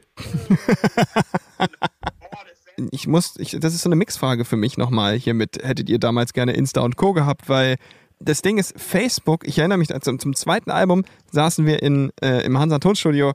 ich 2.91 3.07
muss, 3.07 3.35
ich, 3.37 3.57
das 3.59 3.73
ist 3.73 3.81
so 3.81 3.89
eine 3.89 3.95
Mixfrage 3.95 4.45
für 4.45 4.57
mich 4.57 4.77
nochmal 4.77 5.15
hier 5.15 5.33
mit, 5.33 5.63
hättet 5.63 5.89
ihr 5.89 5.99
damals 5.99 6.33
gerne 6.33 6.53
Insta 6.53 6.81
und 6.81 6.95
Co. 6.95 7.13
gehabt, 7.13 7.49
weil 7.49 7.75
das 8.19 8.41
Ding 8.41 8.57
ist, 8.57 8.79
Facebook, 8.79 9.47
ich 9.47 9.59
erinnere 9.59 9.77
mich, 9.77 9.89
zum, 10.01 10.19
zum 10.19 10.35
zweiten 10.35 10.71
Album 10.71 11.03
saßen 11.31 11.65
wir 11.65 11.83
in, 11.83 12.11
äh, 12.21 12.43
im 12.45 12.57
Hansa 12.57 12.79
Tonstudio 12.79 13.33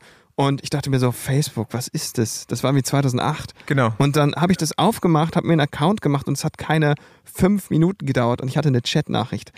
und 0.48 0.60
ich 0.64 0.70
dachte 0.70 0.90
mir 0.90 0.98
so, 0.98 1.12
Facebook, 1.12 1.68
was 1.70 1.86
ist 1.86 2.18
das? 2.18 2.48
Das 2.48 2.64
war 2.64 2.74
wie 2.74 2.82
2008. 2.82 3.52
Genau. 3.66 3.94
Und 3.98 4.16
dann 4.16 4.34
habe 4.34 4.52
ich 4.52 4.58
das 4.58 4.76
aufgemacht, 4.76 5.36
habe 5.36 5.46
mir 5.46 5.52
einen 5.52 5.60
Account 5.60 6.00
gemacht 6.00 6.26
und 6.26 6.36
es 6.36 6.44
hat 6.44 6.58
keine 6.58 6.96
fünf 7.22 7.70
Minuten 7.70 8.06
gedauert 8.06 8.40
und 8.40 8.48
ich 8.48 8.56
hatte 8.56 8.66
eine 8.68 8.82
Chatnachricht. 8.82 9.52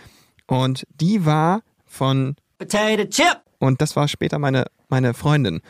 Und 0.47 0.87
die 1.01 1.25
war 1.25 1.63
von 1.87 2.37
Potato 2.59 3.07
Chip. 3.07 3.41
Und 3.59 3.81
das 3.81 3.97
war 3.97 4.09
später 4.09 4.39
meine, 4.39 4.67
meine 4.91 5.15
Freundin. 5.15 5.63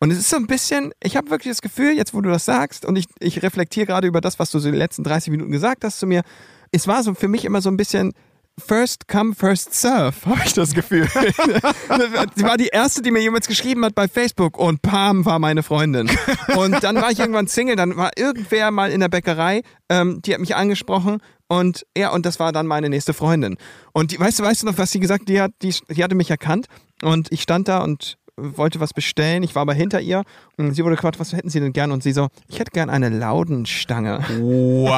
Und 0.00 0.10
es 0.10 0.18
ist 0.18 0.28
so 0.28 0.36
ein 0.36 0.46
bisschen, 0.46 0.92
ich 1.02 1.16
habe 1.16 1.30
wirklich 1.30 1.50
das 1.50 1.62
Gefühl, 1.62 1.92
jetzt 1.92 2.12
wo 2.12 2.20
du 2.20 2.28
das 2.28 2.44
sagst, 2.44 2.84
und 2.84 2.96
ich, 2.96 3.06
ich 3.20 3.42
reflektiere 3.42 3.86
gerade 3.86 4.06
über 4.06 4.20
das, 4.20 4.38
was 4.38 4.50
du 4.50 4.58
so 4.58 4.70
die 4.70 4.76
letzten 4.76 5.02
30 5.02 5.30
Minuten 5.30 5.50
gesagt 5.50 5.82
hast 5.82 5.98
zu 5.98 6.06
mir, 6.06 6.24
es 6.72 6.86
war 6.86 7.02
so 7.02 7.14
für 7.14 7.28
mich 7.28 7.46
immer 7.46 7.62
so 7.62 7.70
ein 7.70 7.78
bisschen, 7.78 8.12
First 8.58 9.08
come, 9.08 9.34
first 9.34 9.72
serve, 9.72 10.14
habe 10.26 10.42
ich 10.44 10.52
das 10.52 10.74
Gefühl. 10.74 11.08
Sie 12.36 12.44
war 12.44 12.56
die 12.58 12.68
erste, 12.68 13.00
die 13.00 13.10
mir 13.10 13.20
jemals 13.20 13.48
geschrieben 13.48 13.84
hat 13.84 13.94
bei 13.94 14.08
Facebook 14.08 14.58
und 14.58 14.82
Pam 14.82 15.24
war 15.24 15.38
meine 15.38 15.62
Freundin. 15.62 16.10
Und 16.56 16.82
dann 16.84 16.96
war 16.96 17.10
ich 17.10 17.18
irgendwann 17.18 17.46
Single, 17.46 17.76
dann 17.76 17.96
war 17.96 18.10
irgendwer 18.16 18.70
mal 18.70 18.90
in 18.90 19.00
der 19.00 19.08
Bäckerei, 19.08 19.62
ähm, 19.88 20.20
die 20.22 20.34
hat 20.34 20.40
mich 20.40 20.54
angesprochen 20.54 21.20
und 21.48 21.86
ja, 21.96 22.10
und 22.12 22.24
das 22.24 22.40
war 22.40 22.50
dann 22.52 22.66
meine 22.66 22.88
nächste 22.88 23.12
Freundin. 23.12 23.56
Und 23.92 24.12
die, 24.12 24.20
weißt 24.20 24.38
du, 24.38 24.42
weißt 24.42 24.62
du 24.62 24.66
noch, 24.66 24.78
was 24.78 24.90
sie 24.90 25.00
gesagt 25.00 25.30
hat? 25.30 25.52
Die, 25.62 25.68
die, 25.68 25.94
die 25.94 26.02
hatte 26.02 26.14
mich 26.14 26.30
erkannt 26.30 26.66
und 27.02 27.30
ich 27.30 27.42
stand 27.42 27.68
da 27.68 27.82
und 27.82 28.16
wollte 28.36 28.80
was 28.80 28.92
bestellen. 28.94 29.42
Ich 29.42 29.54
war 29.54 29.62
aber 29.62 29.74
hinter 29.74 30.00
ihr 30.00 30.22
und 30.56 30.74
sie 30.74 30.84
wurde 30.84 30.96
gefragt, 30.96 31.20
was 31.20 31.32
hätten 31.32 31.50
Sie 31.50 31.60
denn 31.60 31.72
gern? 31.72 31.92
Und 31.92 32.02
sie 32.02 32.12
so, 32.12 32.28
ich 32.48 32.58
hätte 32.58 32.70
gern 32.70 32.90
eine 32.90 33.08
Laudenstange. 33.08 34.20
Wow. 34.28 34.88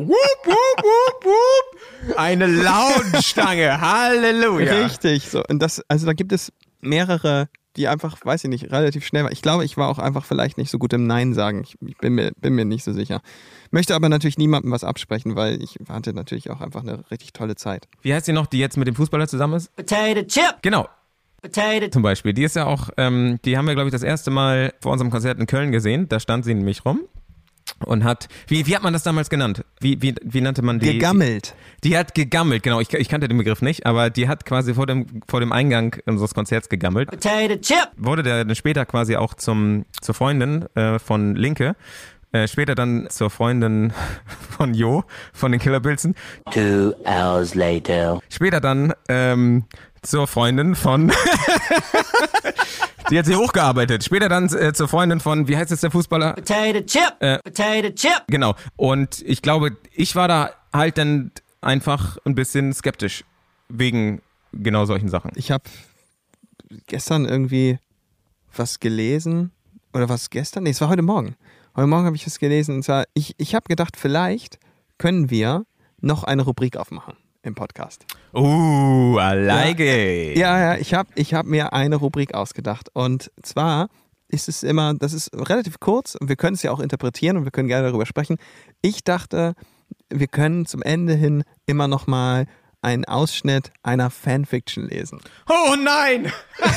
wupp, 0.00 0.46
wupp, 0.46 0.84
wupp, 0.84 1.24
wupp. 1.24 2.18
Eine 2.18 2.46
Laudenstange. 2.46 3.80
Halleluja. 3.80 4.84
Richtig. 4.84 5.28
So. 5.28 5.42
Und 5.48 5.60
das, 5.60 5.82
also 5.88 6.06
da 6.06 6.12
gibt 6.12 6.32
es 6.32 6.52
mehrere, 6.80 7.48
die 7.76 7.88
einfach, 7.88 8.16
weiß 8.24 8.44
ich 8.44 8.50
nicht, 8.50 8.70
relativ 8.72 9.04
schnell 9.06 9.24
war. 9.24 9.32
Ich 9.32 9.42
glaube, 9.42 9.64
ich 9.64 9.76
war 9.76 9.88
auch 9.88 9.98
einfach 9.98 10.24
vielleicht 10.24 10.58
nicht 10.58 10.70
so 10.70 10.78
gut 10.78 10.92
im 10.92 11.06
Nein 11.06 11.34
sagen. 11.34 11.62
Ich, 11.62 11.76
ich 11.86 11.96
bin, 11.98 12.14
mir, 12.14 12.32
bin 12.40 12.54
mir 12.54 12.64
nicht 12.64 12.84
so 12.84 12.92
sicher. 12.92 13.20
Möchte 13.70 13.94
aber 13.94 14.08
natürlich 14.08 14.38
niemandem 14.38 14.72
was 14.72 14.84
absprechen, 14.84 15.36
weil 15.36 15.62
ich 15.62 15.78
hatte 15.88 16.12
natürlich 16.12 16.50
auch 16.50 16.60
einfach 16.60 16.82
eine 16.82 17.08
richtig 17.10 17.32
tolle 17.32 17.56
Zeit. 17.56 17.88
Wie 18.02 18.14
heißt 18.14 18.26
die 18.26 18.32
noch, 18.32 18.46
die 18.46 18.58
jetzt 18.58 18.76
mit 18.76 18.88
dem 18.88 18.94
Fußballer 18.94 19.28
zusammen 19.28 19.54
ist? 19.54 19.74
Potato 19.76 20.22
Chip. 20.22 20.56
Genau. 20.62 20.88
Potato. 21.42 21.88
Zum 21.88 22.02
Beispiel. 22.02 22.32
Die 22.32 22.44
ist 22.44 22.56
ja 22.56 22.66
auch, 22.66 22.90
ähm, 22.96 23.38
die 23.44 23.56
haben 23.56 23.66
wir, 23.66 23.74
glaube 23.74 23.88
ich, 23.88 23.92
das 23.92 24.02
erste 24.02 24.30
Mal 24.30 24.72
vor 24.80 24.92
unserem 24.92 25.10
Konzert 25.10 25.38
in 25.38 25.46
Köln 25.46 25.70
gesehen. 25.70 26.08
Da 26.08 26.18
stand 26.20 26.44
sie 26.44 26.54
nämlich 26.54 26.84
rum 26.84 27.00
und 27.84 28.04
hat, 28.04 28.28
wie, 28.46 28.66
wie 28.66 28.74
hat 28.74 28.82
man 28.82 28.92
das 28.92 29.02
damals 29.02 29.28
genannt? 29.28 29.64
Wie, 29.80 30.00
wie, 30.00 30.14
wie 30.22 30.40
nannte 30.40 30.62
man 30.62 30.78
die? 30.78 30.94
Gegammelt. 30.94 31.54
Die, 31.84 31.90
die 31.90 31.98
hat 31.98 32.14
gegammelt, 32.14 32.62
genau. 32.62 32.80
Ich, 32.80 32.92
ich 32.92 33.08
kannte 33.08 33.28
den 33.28 33.36
Begriff 33.36 33.62
nicht, 33.62 33.86
aber 33.86 34.10
die 34.10 34.28
hat 34.28 34.46
quasi 34.46 34.74
vor 34.74 34.86
dem, 34.86 35.22
vor 35.28 35.40
dem 35.40 35.52
Eingang 35.52 35.96
unseres 36.06 36.34
Konzerts 36.34 36.68
gegammelt. 36.68 37.10
Potato 37.10 37.56
Chip. 37.56 37.88
Wurde 37.96 38.22
der 38.22 38.44
dann 38.44 38.56
später 38.56 38.86
quasi 38.86 39.16
auch 39.16 39.34
zum, 39.34 39.84
zur 40.00 40.14
Freundin 40.14 40.64
äh, 40.74 40.98
von 40.98 41.34
Linke. 41.36 41.76
Äh, 42.32 42.48
später 42.48 42.74
dann 42.74 43.08
zur 43.10 43.30
Freundin 43.30 43.92
von 44.56 44.74
Jo, 44.74 45.04
von 45.32 45.52
den 45.52 45.60
Killer 45.60 45.80
Pilzen. 45.80 46.14
Two 46.52 46.94
hours 47.04 47.54
later. 47.54 48.20
Später 48.30 48.60
dann 48.60 48.92
ähm, 49.08 49.64
zur 50.02 50.26
Freundin 50.26 50.74
von. 50.74 51.12
Die 53.10 53.18
hat 53.18 53.26
sie 53.26 53.36
hochgearbeitet. 53.36 54.02
Später 54.02 54.28
dann 54.28 54.52
äh, 54.52 54.72
zur 54.72 54.88
Freundin 54.88 55.20
von, 55.20 55.46
wie 55.46 55.56
heißt 55.56 55.70
jetzt 55.70 55.82
der 55.82 55.92
Fußballer? 55.92 56.32
Potato 56.32 56.80
Chip. 56.80 57.14
Äh, 57.20 57.38
Potato 57.38 57.90
Chip. 57.90 58.24
Genau. 58.26 58.54
Und 58.74 59.22
ich 59.22 59.42
glaube, 59.42 59.76
ich 59.92 60.16
war 60.16 60.26
da 60.26 60.50
halt 60.72 60.98
dann 60.98 61.30
einfach 61.60 62.18
ein 62.24 62.34
bisschen 62.34 62.72
skeptisch 62.72 63.24
wegen 63.68 64.22
genau 64.52 64.86
solchen 64.86 65.08
Sachen. 65.08 65.30
Ich 65.36 65.52
habe 65.52 65.64
gestern 66.86 67.26
irgendwie 67.26 67.78
was 68.54 68.80
gelesen. 68.80 69.52
Oder 69.92 70.08
was 70.08 70.30
gestern? 70.30 70.64
Nee, 70.64 70.70
es 70.70 70.80
war 70.80 70.88
heute 70.88 71.02
Morgen. 71.02 71.36
Heute 71.76 71.86
Morgen 71.86 72.06
habe 72.06 72.16
ich 72.16 72.26
was 72.26 72.38
gelesen. 72.38 72.74
Und 72.76 72.82
zwar, 72.82 73.04
ich, 73.14 73.34
ich 73.38 73.54
habe 73.54 73.68
gedacht, 73.68 73.96
vielleicht 73.96 74.58
können 74.98 75.30
wir 75.30 75.64
noch 76.00 76.24
eine 76.24 76.42
Rubrik 76.42 76.76
aufmachen 76.76 77.14
im 77.46 77.54
Podcast. 77.54 78.04
Uh, 78.34 79.18
I 79.18 79.34
like 79.34 79.80
it. 79.80 80.36
Ja, 80.36 80.58
ja, 80.58 80.78
ich 80.78 80.94
habe 80.94 81.08
ich 81.14 81.34
hab 81.34 81.46
mir 81.46 81.72
eine 81.72 81.96
Rubrik 81.96 82.34
ausgedacht. 82.34 82.90
Und 82.92 83.30
zwar 83.42 83.88
ist 84.28 84.48
es 84.48 84.62
immer, 84.62 84.94
das 84.94 85.12
ist 85.12 85.30
relativ 85.34 85.80
kurz 85.80 86.14
und 86.14 86.28
wir 86.28 86.36
können 86.36 86.54
es 86.54 86.62
ja 86.62 86.72
auch 86.72 86.80
interpretieren 86.80 87.36
und 87.36 87.44
wir 87.44 87.50
können 87.50 87.68
gerne 87.68 87.86
darüber 87.88 88.06
sprechen. 88.06 88.36
Ich 88.82 89.04
dachte, 89.04 89.54
wir 90.10 90.26
können 90.26 90.66
zum 90.66 90.82
Ende 90.82 91.14
hin 91.14 91.44
immer 91.66 91.88
noch 91.88 92.06
mal 92.06 92.46
einen 92.86 93.04
Ausschnitt 93.04 93.72
einer 93.82 94.10
Fanfiction 94.10 94.88
lesen. 94.88 95.18
Oh 95.50 95.74
nein! 95.74 96.32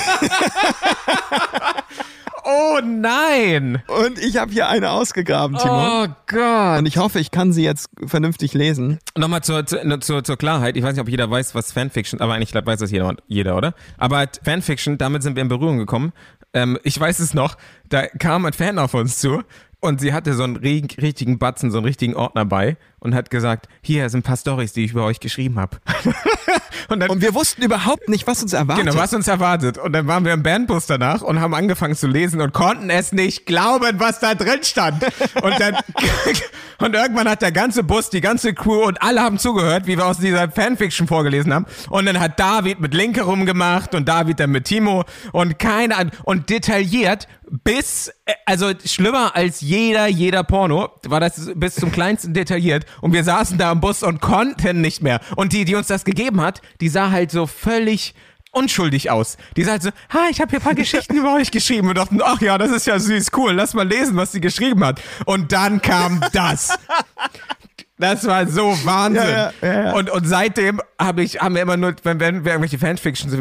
oh 2.43 2.79
nein! 2.83 3.83
Und 3.85 4.17
ich 4.17 4.37
habe 4.37 4.51
hier 4.51 4.69
eine 4.69 4.89
ausgegraben, 4.89 5.55
Timo. 5.55 6.03
Oh 6.03 6.07
Gott! 6.25 6.79
Und 6.79 6.87
ich 6.87 6.97
hoffe, 6.97 7.19
ich 7.19 7.29
kann 7.29 7.53
sie 7.53 7.63
jetzt 7.63 7.91
vernünftig 8.07 8.55
lesen. 8.55 8.97
Nochmal 9.15 9.43
zur, 9.43 9.67
zur, 9.67 10.23
zur, 10.23 10.37
Klarheit, 10.37 10.75
ich 10.77 10.83
weiß 10.83 10.93
nicht, 10.93 11.01
ob 11.01 11.09
jeder 11.09 11.29
weiß, 11.29 11.53
was 11.53 11.71
Fanfiction, 11.71 12.19
aber 12.21 12.33
eigentlich 12.33 12.55
weiß 12.55 12.79
das 12.79 12.89
jeder, 12.89 13.15
jeder 13.27 13.55
oder? 13.55 13.75
Aber 13.99 14.25
Fanfiction, 14.43 14.97
damit 14.97 15.21
sind 15.21 15.35
wir 15.35 15.43
in 15.43 15.47
Berührung 15.49 15.77
gekommen. 15.77 16.11
Ähm, 16.55 16.79
ich 16.81 16.99
weiß 16.99 17.19
es 17.19 17.35
noch, 17.35 17.55
da 17.87 18.07
kam 18.07 18.45
ein 18.45 18.53
Fan 18.53 18.79
auf 18.79 18.95
uns 18.95 19.19
zu 19.19 19.43
und 19.81 20.01
sie 20.01 20.13
hatte 20.13 20.33
so 20.33 20.43
einen 20.43 20.57
richtigen 20.57 21.39
Batzen, 21.39 21.71
so 21.71 21.77
einen 21.77 21.85
richtigen 21.85 22.15
Ordner 22.15 22.45
bei 22.45 22.77
und 22.99 23.15
hat 23.15 23.29
gesagt, 23.29 23.67
hier 23.81 24.09
sind 24.09 24.19
ein 24.19 24.23
paar 24.23 24.35
Stories, 24.35 24.73
die 24.73 24.83
ich 24.83 24.91
über 24.91 25.05
euch 25.05 25.21
geschrieben 25.21 25.57
habe. 25.57 25.77
und, 26.89 27.07
und, 27.09 27.21
wir 27.21 27.33
wussten 27.33 27.61
überhaupt 27.61 28.09
nicht, 28.09 28.27
was 28.27 28.43
uns 28.43 28.51
erwartet. 28.51 28.85
Genau, 28.85 28.97
was 28.97 29.13
uns 29.13 29.27
erwartet. 29.29 29.77
Und 29.77 29.93
dann 29.93 30.05
waren 30.07 30.25
wir 30.25 30.33
im 30.33 30.43
Bandbus 30.43 30.85
danach 30.85 31.21
und 31.21 31.39
haben 31.39 31.53
angefangen 31.53 31.95
zu 31.95 32.07
lesen 32.07 32.41
und 32.41 32.53
konnten 32.53 32.89
es 32.89 33.13
nicht 33.13 33.45
glauben, 33.45 33.99
was 33.99 34.19
da 34.19 34.35
drin 34.35 34.63
stand. 34.63 35.03
Und 35.41 35.59
dann 35.59 35.77
und 36.79 36.93
irgendwann 36.93 37.29
hat 37.29 37.41
der 37.41 37.53
ganze 37.53 37.83
Bus, 37.83 38.09
die 38.09 38.21
ganze 38.21 38.53
Crew 38.53 38.83
und 38.85 39.01
alle 39.01 39.21
haben 39.21 39.37
zugehört, 39.37 39.87
wie 39.87 39.97
wir 39.97 40.05
aus 40.05 40.17
dieser 40.17 40.51
Fanfiction 40.51 41.07
vorgelesen 41.07 41.53
haben. 41.53 41.65
Und 41.89 42.05
dann 42.05 42.19
hat 42.19 42.37
David 42.37 42.81
mit 42.81 42.93
Linke 42.93 43.21
rumgemacht 43.21 43.95
und 43.95 44.09
David 44.09 44.41
dann 44.41 44.51
mit 44.51 44.65
Timo 44.65 45.05
und 45.31 45.57
keine 45.57 46.11
und 46.23 46.49
detailliert 46.49 47.27
bis 47.63 48.11
also 48.45 48.71
schlimmer 48.85 49.35
als 49.35 49.61
jeder 49.61 50.07
jeder 50.07 50.43
Porno 50.43 50.89
war 51.07 51.19
das 51.19 51.51
bis 51.55 51.75
zum 51.75 51.91
kleinsten 51.91 52.33
detailliert 52.33 52.85
und 53.01 53.13
wir 53.13 53.23
saßen 53.23 53.57
da 53.57 53.71
im 53.71 53.81
Bus 53.81 54.03
und 54.03 54.21
konnten 54.21 54.81
nicht 54.81 55.01
mehr. 55.01 55.19
Und 55.35 55.53
die, 55.53 55.65
die 55.65 55.75
uns 55.75 55.87
das 55.87 56.05
gegeben 56.05 56.41
hat, 56.41 56.61
die 56.81 56.89
sah 56.89 57.11
halt 57.11 57.31
so 57.31 57.47
völlig 57.47 58.13
unschuldig 58.51 59.11
aus. 59.11 59.37
Die 59.55 59.63
sah 59.63 59.71
halt 59.71 59.83
so, 59.83 59.89
ha, 60.13 60.27
ich 60.29 60.41
habe 60.41 60.49
hier 60.49 60.59
ein 60.59 60.63
paar 60.63 60.75
Geschichten 60.75 61.15
über 61.15 61.35
euch 61.35 61.51
geschrieben 61.51 61.89
und 61.89 61.97
dachten, 61.97 62.19
ach 62.23 62.41
ja, 62.41 62.57
das 62.57 62.71
ist 62.71 62.87
ja 62.87 62.99
süß, 62.99 63.31
cool, 63.35 63.53
lass 63.53 63.73
mal 63.73 63.87
lesen, 63.87 64.15
was 64.15 64.31
sie 64.31 64.41
geschrieben 64.41 64.83
hat. 64.83 65.01
Und 65.25 65.51
dann 65.51 65.81
kam 65.81 66.23
das. 66.33 66.77
Das 67.99 68.25
war 68.25 68.47
so 68.47 68.63
Wahnsinn. 68.85 69.23
Ja, 69.23 69.51
ja, 69.61 69.83
ja, 69.83 69.93
und, 69.93 70.09
und 70.09 70.27
seitdem 70.27 70.81
hab 70.97 71.19
ich, 71.19 71.41
haben 71.41 71.55
wir 71.55 71.61
immer 71.61 71.77
nur, 71.77 71.93
wenn, 72.03 72.19
wenn 72.19 72.45
wir 72.45 72.53
irgendwelche 72.53 72.79
Fanfictions, 72.79 73.33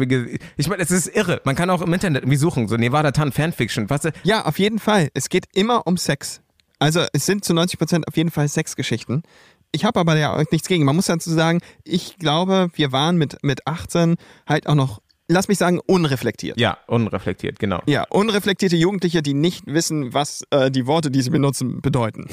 ich 0.57 0.67
meine, 0.67 0.83
es 0.83 0.91
ist 0.91 1.07
irre. 1.07 1.41
Man 1.45 1.55
kann 1.55 1.69
auch 1.69 1.81
im 1.81 1.93
Internet 1.93 2.23
irgendwie 2.23 2.37
suchen, 2.37 2.67
so 2.67 2.75
Nevada 2.75 3.11
Tan 3.11 3.31
Fanfiction, 3.31 3.87
du? 3.87 4.11
Ja, 4.23 4.45
auf 4.45 4.59
jeden 4.59 4.79
Fall. 4.79 5.09
Es 5.13 5.29
geht 5.29 5.45
immer 5.53 5.87
um 5.87 5.97
Sex. 5.97 6.41
Also 6.77 7.05
es 7.13 7.25
sind 7.25 7.43
zu 7.43 7.53
90 7.53 7.79
Prozent 7.79 8.07
auf 8.07 8.15
jeden 8.15 8.31
Fall 8.31 8.47
Sexgeschichten. 8.47 9.23
Ich 9.71 9.85
habe 9.85 9.99
aber 9.99 10.17
ja 10.17 10.41
nichts 10.51 10.67
gegen. 10.67 10.83
Man 10.83 10.95
muss 10.95 11.05
dazu 11.05 11.29
sagen, 11.29 11.59
ich 11.83 12.17
glaube, 12.17 12.69
wir 12.73 12.91
waren 12.91 13.17
mit, 13.17 13.37
mit 13.43 13.67
18 13.67 14.15
halt 14.47 14.67
auch 14.67 14.75
noch 14.75 14.99
lass 15.29 15.47
mich 15.47 15.59
sagen, 15.59 15.79
unreflektiert. 15.85 16.59
Ja, 16.59 16.79
unreflektiert, 16.87 17.59
genau. 17.59 17.81
Ja, 17.85 18.05
unreflektierte 18.09 18.75
Jugendliche, 18.75 19.21
die 19.21 19.35
nicht 19.35 19.67
wissen, 19.67 20.13
was 20.13 20.43
äh, 20.49 20.71
die 20.71 20.87
Worte, 20.87 21.11
die 21.11 21.21
sie 21.21 21.29
benutzen, 21.29 21.81
bedeuten. 21.81 22.27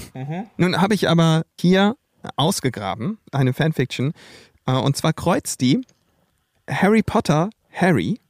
Nun 0.56 0.80
habe 0.80 0.94
ich 0.94 1.08
aber 1.08 1.42
hier 1.60 1.94
ausgegraben, 2.36 3.18
eine 3.32 3.52
Fanfiction, 3.52 4.12
äh, 4.66 4.72
und 4.72 4.96
zwar 4.96 5.12
kreuzt 5.12 5.60
die 5.60 5.80
Harry 6.68 7.02
Potter 7.02 7.50
Harry 7.72 8.20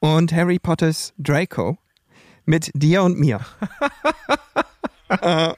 und 0.00 0.32
Harry 0.32 0.58
Potters 0.58 1.12
Draco 1.18 1.76
mit 2.44 2.70
dir 2.74 3.02
und 3.02 3.18
mir. 3.18 3.40
äh, 5.08 5.52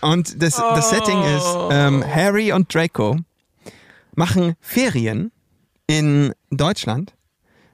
und 0.00 0.42
das, 0.42 0.56
das 0.56 0.90
Setting 0.90 1.22
ist, 1.22 1.56
ähm, 1.70 2.04
Harry 2.04 2.52
und 2.52 2.74
Draco 2.74 3.16
machen 4.14 4.56
Ferien 4.60 5.32
in 5.86 6.34
Deutschland, 6.50 7.14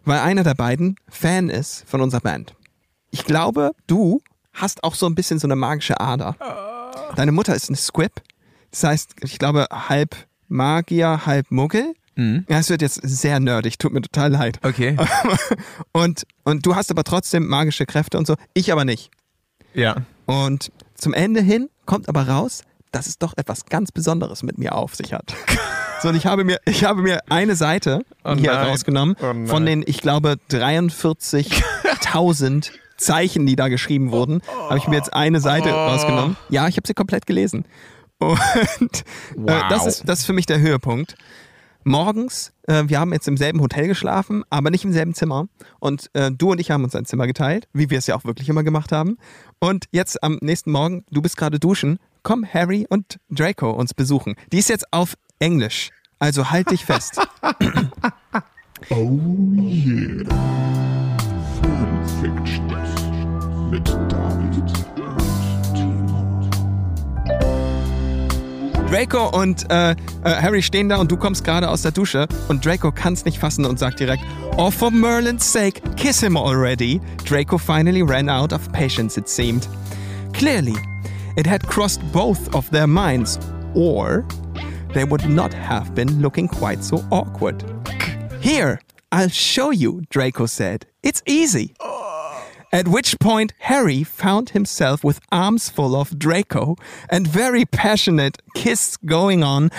weil 0.05 0.21
einer 0.21 0.45
der 0.45 0.55
beiden 0.55 0.97
Fan 1.09 1.49
ist 1.49 1.85
von 1.89 2.01
unserer 2.01 2.21
Band. 2.21 2.55
Ich 3.11 3.25
glaube, 3.25 3.73
du 3.87 4.21
hast 4.53 4.85
auch 4.85 4.95
so 4.95 5.07
ein 5.07 5.15
bisschen 5.15 5.39
so 5.39 5.47
eine 5.47 5.57
magische 5.57 5.99
Ader. 6.01 6.37
Deine 7.17 7.33
Mutter 7.33 7.55
ist 7.55 7.71
ein 7.71 7.77
Squib. 7.77 8.21
Das 8.71 8.85
heißt, 8.85 9.17
ich 9.23 9.39
glaube, 9.39 9.67
halb 9.71 10.17
Magier, 10.49 11.27
halb 11.27 11.51
Muggel. 11.51 11.95
Ja, 12.17 12.59
es 12.59 12.69
wird 12.69 12.83
jetzt 12.83 13.01
sehr 13.05 13.39
nerdig, 13.39 13.79
tut 13.79 13.93
mir 13.93 14.01
total 14.01 14.33
leid. 14.33 14.59
Okay. 14.65 14.97
Und, 15.93 16.27
und 16.43 16.67
du 16.67 16.75
hast 16.75 16.91
aber 16.91 17.05
trotzdem 17.05 17.47
magische 17.47 17.87
Kräfte 17.87 18.19
und 18.19 18.27
so. 18.27 18.35
Ich 18.55 18.73
aber 18.73 18.85
nicht. 18.85 19.13
Ja. 19.73 19.99
Und 20.27 20.73
zum 20.97 21.15
Ende 21.15 21.41
hin 21.41 21.69
kommt 21.87 22.09
aber 22.09 22.27
raus, 22.27 22.65
dass 22.91 23.07
es 23.07 23.19
doch 23.19 23.35
etwas 23.37 23.67
ganz 23.67 23.93
Besonderes 23.93 24.43
mit 24.43 24.59
mir 24.59 24.75
auf 24.75 24.97
sich 24.97 25.13
hat. 25.13 25.33
So, 26.01 26.11
und 26.11 26.15
ich 26.15 26.27
habe 26.27 26.45
mir, 26.45 26.61
ich 26.65 26.85
habe 26.85 27.03
mir 27.03 27.19
eine 27.29 27.57
Seite 27.57 28.03
hier 28.23 28.53
nein. 28.53 28.69
rausgenommen 28.69 29.17
Oh 29.21 29.35
von 29.47 29.67
den, 29.67 29.83
ich 29.85 30.01
glaube, 30.01 30.37
43.000 30.49 32.71
Zeichen, 32.97 33.47
die 33.47 33.57
da 33.57 33.67
geschrieben 33.67 34.13
wurden, 34.13 34.41
habe 34.69 34.79
ich 34.79 34.87
mir 34.87 34.95
jetzt 34.95 35.13
eine 35.13 35.41
Seite 35.41 35.71
rausgenommen. 35.71 36.37
Ja, 36.51 36.69
ich 36.69 36.77
habe 36.77 36.87
sie 36.87 36.95
komplett 36.95 37.27
gelesen. 37.27 37.65
Und 38.19 39.05
äh, 39.47 39.61
das, 39.69 39.87
ist, 39.87 40.09
das 40.09 40.21
ist 40.21 40.25
für 40.27 40.33
mich 40.33 40.47
der 40.47 40.61
Höhepunkt. 40.61 41.17
Morgens, 41.85 42.53
äh, 42.67 42.85
wir 42.87 43.01
haben 43.01 43.13
jetzt 43.13 43.29
im 43.29 43.37
selben 43.37 43.61
Hotel 43.61 43.87
geschlafen, 43.87 44.45
aber 44.51 44.71
nicht 44.71 44.85
im 44.85 44.93
selben 44.93 45.15
Zimmer. 45.15 45.49
Und 45.79 46.11
äh, 46.15 46.31
du 46.31 46.51
und 46.51 46.61
ich 46.61 46.71
haben 46.71 46.85
uns 46.85 46.95
ein 46.95 47.07
Zimmer 47.07 47.27
geteilt, 47.27 47.69
wie 47.73 47.91
wir 47.91 47.99
es 47.99 48.07
ja 48.07 48.17
auch 48.17 48.25
wirklich 48.25 48.49
immer 48.49 48.63
gemacht 48.63 48.93
haben. 48.93 49.17
Und 49.61 49.87
jetzt 49.93 50.23
am 50.23 50.39
nächsten 50.43 50.73
Morgen, 50.73 51.05
du 51.11 51.23
bist 51.23 51.37
gerade 51.37 51.59
duschen, 51.59 51.99
kommen 52.23 52.47
Harry 52.53 52.87
und 52.89 53.19
Draco 53.31 53.71
uns 53.71 53.95
besuchen. 53.95 54.35
Die 54.53 54.59
ist 54.59 54.69
jetzt 54.69 54.93
auf 54.93 55.15
Englisch. 55.39 55.91
Also 56.19 56.51
halt 56.51 56.71
dich 56.71 56.85
fest. 56.85 57.21
Oh 58.91 59.19
yeah. 59.57 60.25
Fanfictions 61.61 63.03
mit 63.71 63.89
David 63.89 64.98
Draco 68.91 69.29
und 69.39 69.71
äh, 69.71 69.91
äh, 69.91 69.97
Harry 70.25 70.63
stehen 70.63 70.89
da 70.89 70.97
und 70.97 71.13
du 71.13 71.19
kommst 71.19 71.45
gerade 71.45 71.69
aus 71.69 71.83
der 71.83 71.91
Dusche 71.91 72.27
und 72.49 72.65
Draco 72.65 72.91
kann 72.91 73.13
es 73.13 73.27
nicht 73.27 73.39
fassen 73.39 73.67
und 73.67 73.79
sagt 73.79 74.01
direkt, 74.01 74.23
Oh, 74.57 74.71
for 74.71 74.91
Merlin's 74.91 75.53
sake, 75.53 75.83
kiss 75.97 76.21
him 76.21 76.39
already. 76.39 76.99
Draco 77.27 77.59
finally 77.59 78.03
ran 78.03 78.31
out 78.31 78.51
of 78.53 78.73
patience, 78.73 79.19
it 79.19 79.29
seemed. 79.29 79.69
Clearly, 80.33 80.75
it 81.37 81.47
had 81.47 81.67
crossed 81.67 82.01
both 82.13 82.55
of 82.55 82.71
their 82.71 82.87
minds, 82.87 83.39
or 83.75 84.25
they 84.95 85.05
would 85.05 85.29
not 85.29 85.53
have 85.53 85.95
been 85.95 86.23
looking 86.23 86.49
quite 86.49 86.83
so 86.83 87.05
awkward. 87.11 87.63
Here, 88.41 88.81
I'll 89.13 89.29
show 89.29 89.71
you, 89.71 90.03
Draco 90.09 90.47
said. 90.47 90.87
It's 91.03 91.23
easy. 91.27 91.75
At 92.73 92.89
which 92.89 93.19
point, 93.19 93.55
Harry 93.61 94.05
found 94.05 94.51
himself 94.51 95.03
with 95.03 95.21
arms 95.33 95.71
full 95.71 95.97
of 95.97 96.19
Draco 96.19 96.77
and 97.09 97.27
very 97.27 97.65
passionate 97.65 98.43
kiss 98.55 98.99
going 98.99 99.43
on 99.43 99.71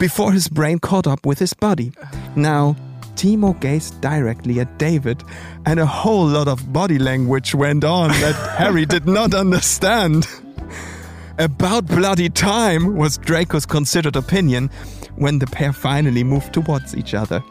before 0.00 0.32
his 0.32 0.48
brain 0.48 0.80
caught 0.80 1.06
up 1.06 1.24
with 1.24 1.38
his 1.38 1.54
body. 1.54 1.92
Now, 2.34 2.74
Timo 3.14 3.58
gazed 3.60 4.00
directly 4.00 4.58
at 4.58 4.78
David, 4.78 5.22
and 5.64 5.78
a 5.78 5.86
whole 5.86 6.26
lot 6.26 6.48
of 6.48 6.72
body 6.72 6.98
language 6.98 7.54
went 7.54 7.84
on 7.84 8.08
that 8.08 8.56
Harry 8.58 8.84
did 8.84 9.06
not 9.06 9.32
understand. 9.32 10.26
About 11.38 11.86
bloody 11.86 12.28
time 12.28 12.96
was 12.96 13.16
Draco's 13.18 13.66
considered 13.66 14.16
opinion 14.16 14.70
when 15.14 15.38
the 15.38 15.46
pair 15.46 15.72
finally 15.72 16.24
moved 16.24 16.52
towards 16.52 16.96
each 16.96 17.14
other. 17.14 17.44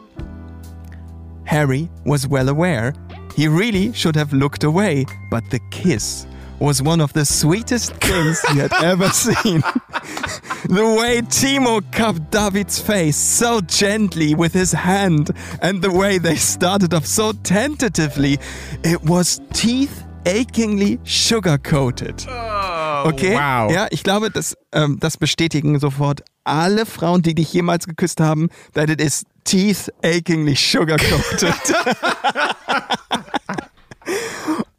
Harry 1.44 1.90
was 2.04 2.26
well 2.26 2.48
aware 2.48 2.94
he 3.36 3.48
really 3.48 3.92
should 3.92 4.16
have 4.16 4.32
looked 4.32 4.64
away, 4.64 5.06
but 5.30 5.48
the 5.50 5.60
kiss 5.70 6.26
was 6.58 6.80
one 6.80 7.00
of 7.00 7.12
the 7.12 7.24
sweetest 7.24 7.92
things 7.94 8.40
he 8.52 8.58
had 8.58 8.72
ever 8.82 9.08
seen. 9.08 9.60
the 10.68 10.96
way 10.98 11.20
Timo 11.22 11.82
cupped 11.92 12.30
David's 12.30 12.78
face 12.78 13.16
so 13.16 13.60
gently 13.60 14.34
with 14.34 14.52
his 14.52 14.72
hand, 14.72 15.30
and 15.60 15.82
the 15.82 15.90
way 15.90 16.18
they 16.18 16.36
started 16.36 16.94
off 16.94 17.06
so 17.06 17.32
tentatively, 17.42 18.38
it 18.84 19.02
was 19.02 19.40
teeth 19.52 20.04
achingly 20.24 21.00
sugar 21.04 21.58
coated. 21.58 22.24
Okay. 22.28 23.34
Wow. 23.34 23.70
Ja, 23.70 23.88
ich 23.90 24.04
glaube, 24.04 24.30
das, 24.30 24.56
ähm, 24.72 24.98
das 25.00 25.16
bestätigen 25.16 25.80
sofort 25.80 26.22
alle 26.44 26.86
Frauen, 26.86 27.22
die 27.22 27.34
dich 27.34 27.52
jemals 27.52 27.86
geküsst 27.86 28.20
haben, 28.20 28.48
that 28.74 28.88
it 28.88 29.00
is 29.00 29.24
teeth 29.44 29.88
achingly 30.02 30.54
sugar 30.54 30.96
coated. 30.98 31.54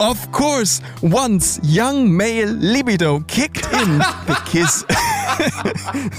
Of 0.04 0.34
course, 0.34 0.82
once 1.02 1.62
young 1.64 2.16
male 2.18 2.50
libido 2.50 3.22
kicked 3.22 3.64
in, 3.72 4.00
the 4.00 4.38
kiss 4.46 4.84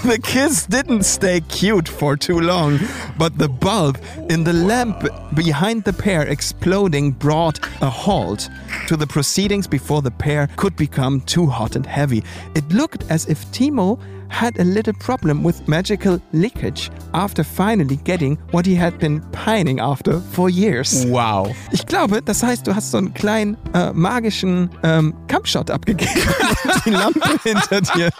the 0.05 0.19
kiss 0.23 0.65
didn't 0.65 1.03
stay 1.03 1.43
cute 1.43 1.87
for 1.87 2.17
too 2.17 2.41
long, 2.41 2.81
but 3.19 3.37
the 3.37 3.49
bulb 3.49 3.99
in 4.31 4.43
the 4.43 4.55
lamp 4.55 5.05
behind 5.35 5.85
the 5.85 5.93
pair 5.93 6.23
exploding 6.23 7.13
brought 7.13 7.59
a 7.83 7.91
halt 7.91 8.49
to 8.89 8.97
the 8.97 9.07
proceedings 9.07 9.67
before 9.67 10.01
the 10.01 10.11
pair 10.11 10.49
could 10.57 10.75
become 10.77 11.21
too 11.21 11.47
hot 11.47 11.77
and 11.77 11.85
heavy. 11.85 12.25
It 12.55 12.67
looked 12.71 13.05
as 13.11 13.27
if 13.27 13.45
Timo 13.53 14.01
had 14.29 14.59
a 14.59 14.65
little 14.65 14.95
problem 14.95 15.45
with 15.45 15.67
magical 15.69 16.21
leakage 16.33 16.91
after 17.13 17.45
finally 17.45 17.97
getting 18.05 18.37
what 18.51 18.67
he 18.67 18.75
had 18.75 18.99
been 18.99 19.21
pining 19.33 19.81
after 19.81 20.21
for 20.33 20.51
years. 20.51 21.05
Wow. 21.07 21.55
Ich 21.73 21.87
glaube, 21.87 22.21
das 22.23 22.43
heißt, 22.43 22.67
du 22.67 22.75
hast 22.75 22.91
so 22.91 22.99
einen 22.99 23.15
kleinen 23.15 23.57
äh, 23.75 23.93
magischen 23.93 24.71
ähm, 24.83 25.15
Kampfshot 25.29 25.71
abgegeben. 25.71 26.13
Die 26.85 26.91
Lampe 26.91 27.39
hinter 27.43 27.81
dir 27.81 28.11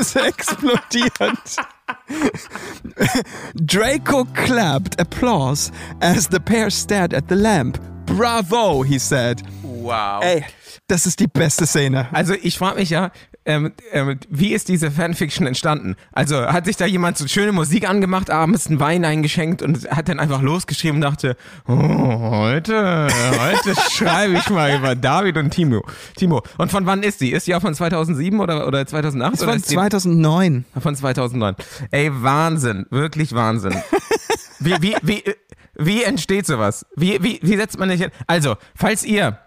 ist 0.00 0.16
explodiert. 0.16 1.12
Draco 3.54 4.24
clapped 4.34 5.00
applause 5.00 5.70
as 6.00 6.28
the 6.30 6.38
pair 6.38 6.70
stared 6.70 7.14
at 7.14 7.28
the 7.28 7.34
lamp. 7.34 7.78
Bravo, 8.06 8.82
he 8.82 8.98
said. 8.98 9.42
Wow. 9.62 10.22
Ey, 10.22 10.44
das 10.88 11.06
ist 11.06 11.20
die 11.20 11.26
beste 11.26 11.66
Szene. 11.66 12.08
Also 12.12 12.34
ich 12.34 12.58
frage 12.58 12.80
mich 12.80 12.90
ja, 12.90 13.10
ähm, 13.44 13.72
ähm, 13.92 14.18
wie 14.28 14.52
ist 14.52 14.68
diese 14.68 14.90
Fanfiction 14.90 15.46
entstanden? 15.46 15.96
Also 16.12 16.46
hat 16.46 16.66
sich 16.66 16.76
da 16.76 16.86
jemand 16.86 17.18
so 17.18 17.26
schöne 17.26 17.52
Musik 17.52 17.88
angemacht, 17.88 18.30
abends 18.30 18.68
einen 18.68 18.78
Wein 18.78 19.04
eingeschenkt 19.04 19.62
und 19.62 19.90
hat 19.90 20.08
dann 20.08 20.20
einfach 20.20 20.42
losgeschrieben 20.42 20.96
und 20.96 21.02
dachte, 21.02 21.36
oh, 21.66 21.74
heute, 21.74 23.08
heute 23.38 23.74
schreibe 23.90 24.34
ich 24.34 24.48
mal 24.50 24.76
über 24.76 24.94
David 24.94 25.36
und 25.38 25.50
Timo. 25.50 25.84
Timo. 26.16 26.42
Und 26.58 26.70
von 26.70 26.86
wann 26.86 27.02
ist 27.02 27.20
die? 27.20 27.32
Ist 27.32 27.46
die 27.46 27.54
auch 27.54 27.62
von 27.62 27.74
2007 27.74 28.38
oder, 28.38 28.66
oder 28.66 28.86
2008? 28.86 29.32
Das 29.32 29.40
oder 29.40 29.48
war 29.48 29.56
ist 29.56 29.70
die 29.70 29.74
2009. 29.74 30.64
von 30.80 30.94
2009? 30.94 31.56
Ey, 31.90 32.10
Wahnsinn. 32.12 32.86
Wirklich 32.90 33.34
Wahnsinn. 33.34 33.74
Wie, 34.64 34.76
wie, 34.80 34.94
wie, 35.02 35.24
wie 35.74 36.04
entsteht 36.04 36.46
sowas? 36.46 36.86
Wie, 36.94 37.20
wie, 37.20 37.40
wie 37.42 37.56
setzt 37.56 37.80
man 37.80 37.88
sich 37.88 38.00
hin? 38.00 38.10
Also, 38.28 38.54
falls 38.76 39.02
ihr 39.02 39.38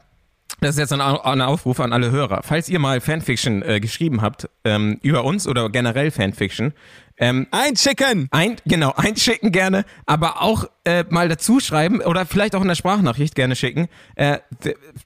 das 0.62 0.72
ist 0.72 0.80
jetzt 0.80 0.94
ein, 0.94 1.02
ein 1.02 1.42
Aufruf 1.42 1.80
an 1.80 1.94
alle 1.94 2.12
Hörer. 2.12 2.42
Falls 2.44 2.70
ihr 2.70 2.80
mal 2.80 3.02
Fanfiction 3.02 3.62
äh, 3.62 3.80
geschrieben 3.80 4.22
habt 4.22 4.50
ähm, 4.64 5.00
über 5.02 5.24
uns 5.24 5.48
oder 5.48 5.70
generell 5.70 6.12
Fanfiction, 6.12 6.74
ähm, 7.18 7.48
Einschicken! 7.52 8.28
ein, 8.32 8.58
genau, 8.66 8.92
einschicken 8.96 9.52
gerne, 9.52 9.86
aber 10.06 10.42
auch 10.42 10.66
äh, 10.84 11.06
mal 11.10 11.30
dazu 11.30 11.60
schreiben 11.60 12.02
oder 12.02 12.26
vielleicht 12.26 12.56
auch 12.56 12.62
in 12.62 12.68
der 12.68 12.76
Sprachnachricht 12.76 13.36
gerne 13.36 13.56
schicken, 13.56 13.88
äh, 14.16 14.40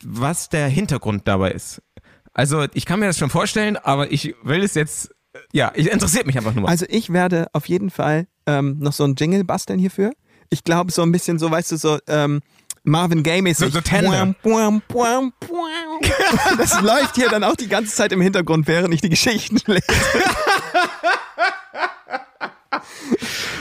was 0.04 0.50
der 0.50 0.68
Hintergrund 0.68 1.28
dabei 1.28 1.52
ist. 1.52 1.82
Also 2.34 2.66
ich 2.74 2.86
kann 2.86 3.00
mir 3.00 3.08
das 3.08 3.18
schon 3.18 3.30
vorstellen, 3.30 3.78
aber 3.78 4.12
ich 4.12 4.36
will 4.44 4.64
es 4.64 4.74
jetzt, 4.74 5.12
äh, 5.34 5.40
ja, 5.54 5.72
ich 5.76 5.92
interessiert 5.92 6.26
mich 6.26 6.38
einfach 6.38 6.54
nur 6.54 6.64
mal. 6.64 6.70
Also 6.70 6.86
ich 6.90 7.12
werde 7.12 7.48
auf 7.54 7.68
jeden 7.68 7.90
Fall 7.90 8.28
ähm, 8.46 8.78
noch 8.80 8.94
so 8.94 9.04
einen 9.04 9.16
Jingle 9.16 9.44
basteln 9.44 9.80
hierfür. 9.80 10.12
Ich 10.50 10.64
glaube 10.64 10.92
so 10.92 11.04
ein 11.04 11.12
bisschen 11.12 11.38
so, 11.38 11.52
weißt 11.52 11.72
du, 11.72 11.78
so 11.78 12.00
ähm, 12.08 12.42
Marvin 12.84 13.24
Gaye-mäßig. 13.24 13.68
So- 13.68 13.72
so 13.80 13.82
Tender. 13.82 14.10
Buam, 14.10 14.36
buam, 14.42 14.82
buam, 14.88 15.34
buam. 15.48 16.00
Das 16.58 16.80
läuft 16.82 17.16
hier 17.16 17.30
dann 17.30 17.44
auch 17.44 17.56
die 17.56 17.68
ganze 17.68 17.94
Zeit 17.96 18.12
im 18.12 18.22
Hintergrund, 18.22 18.68
während 18.68 18.94
ich 18.94 19.02
die 19.02 19.10
Geschichten 19.10 19.58
lese. 19.72 19.84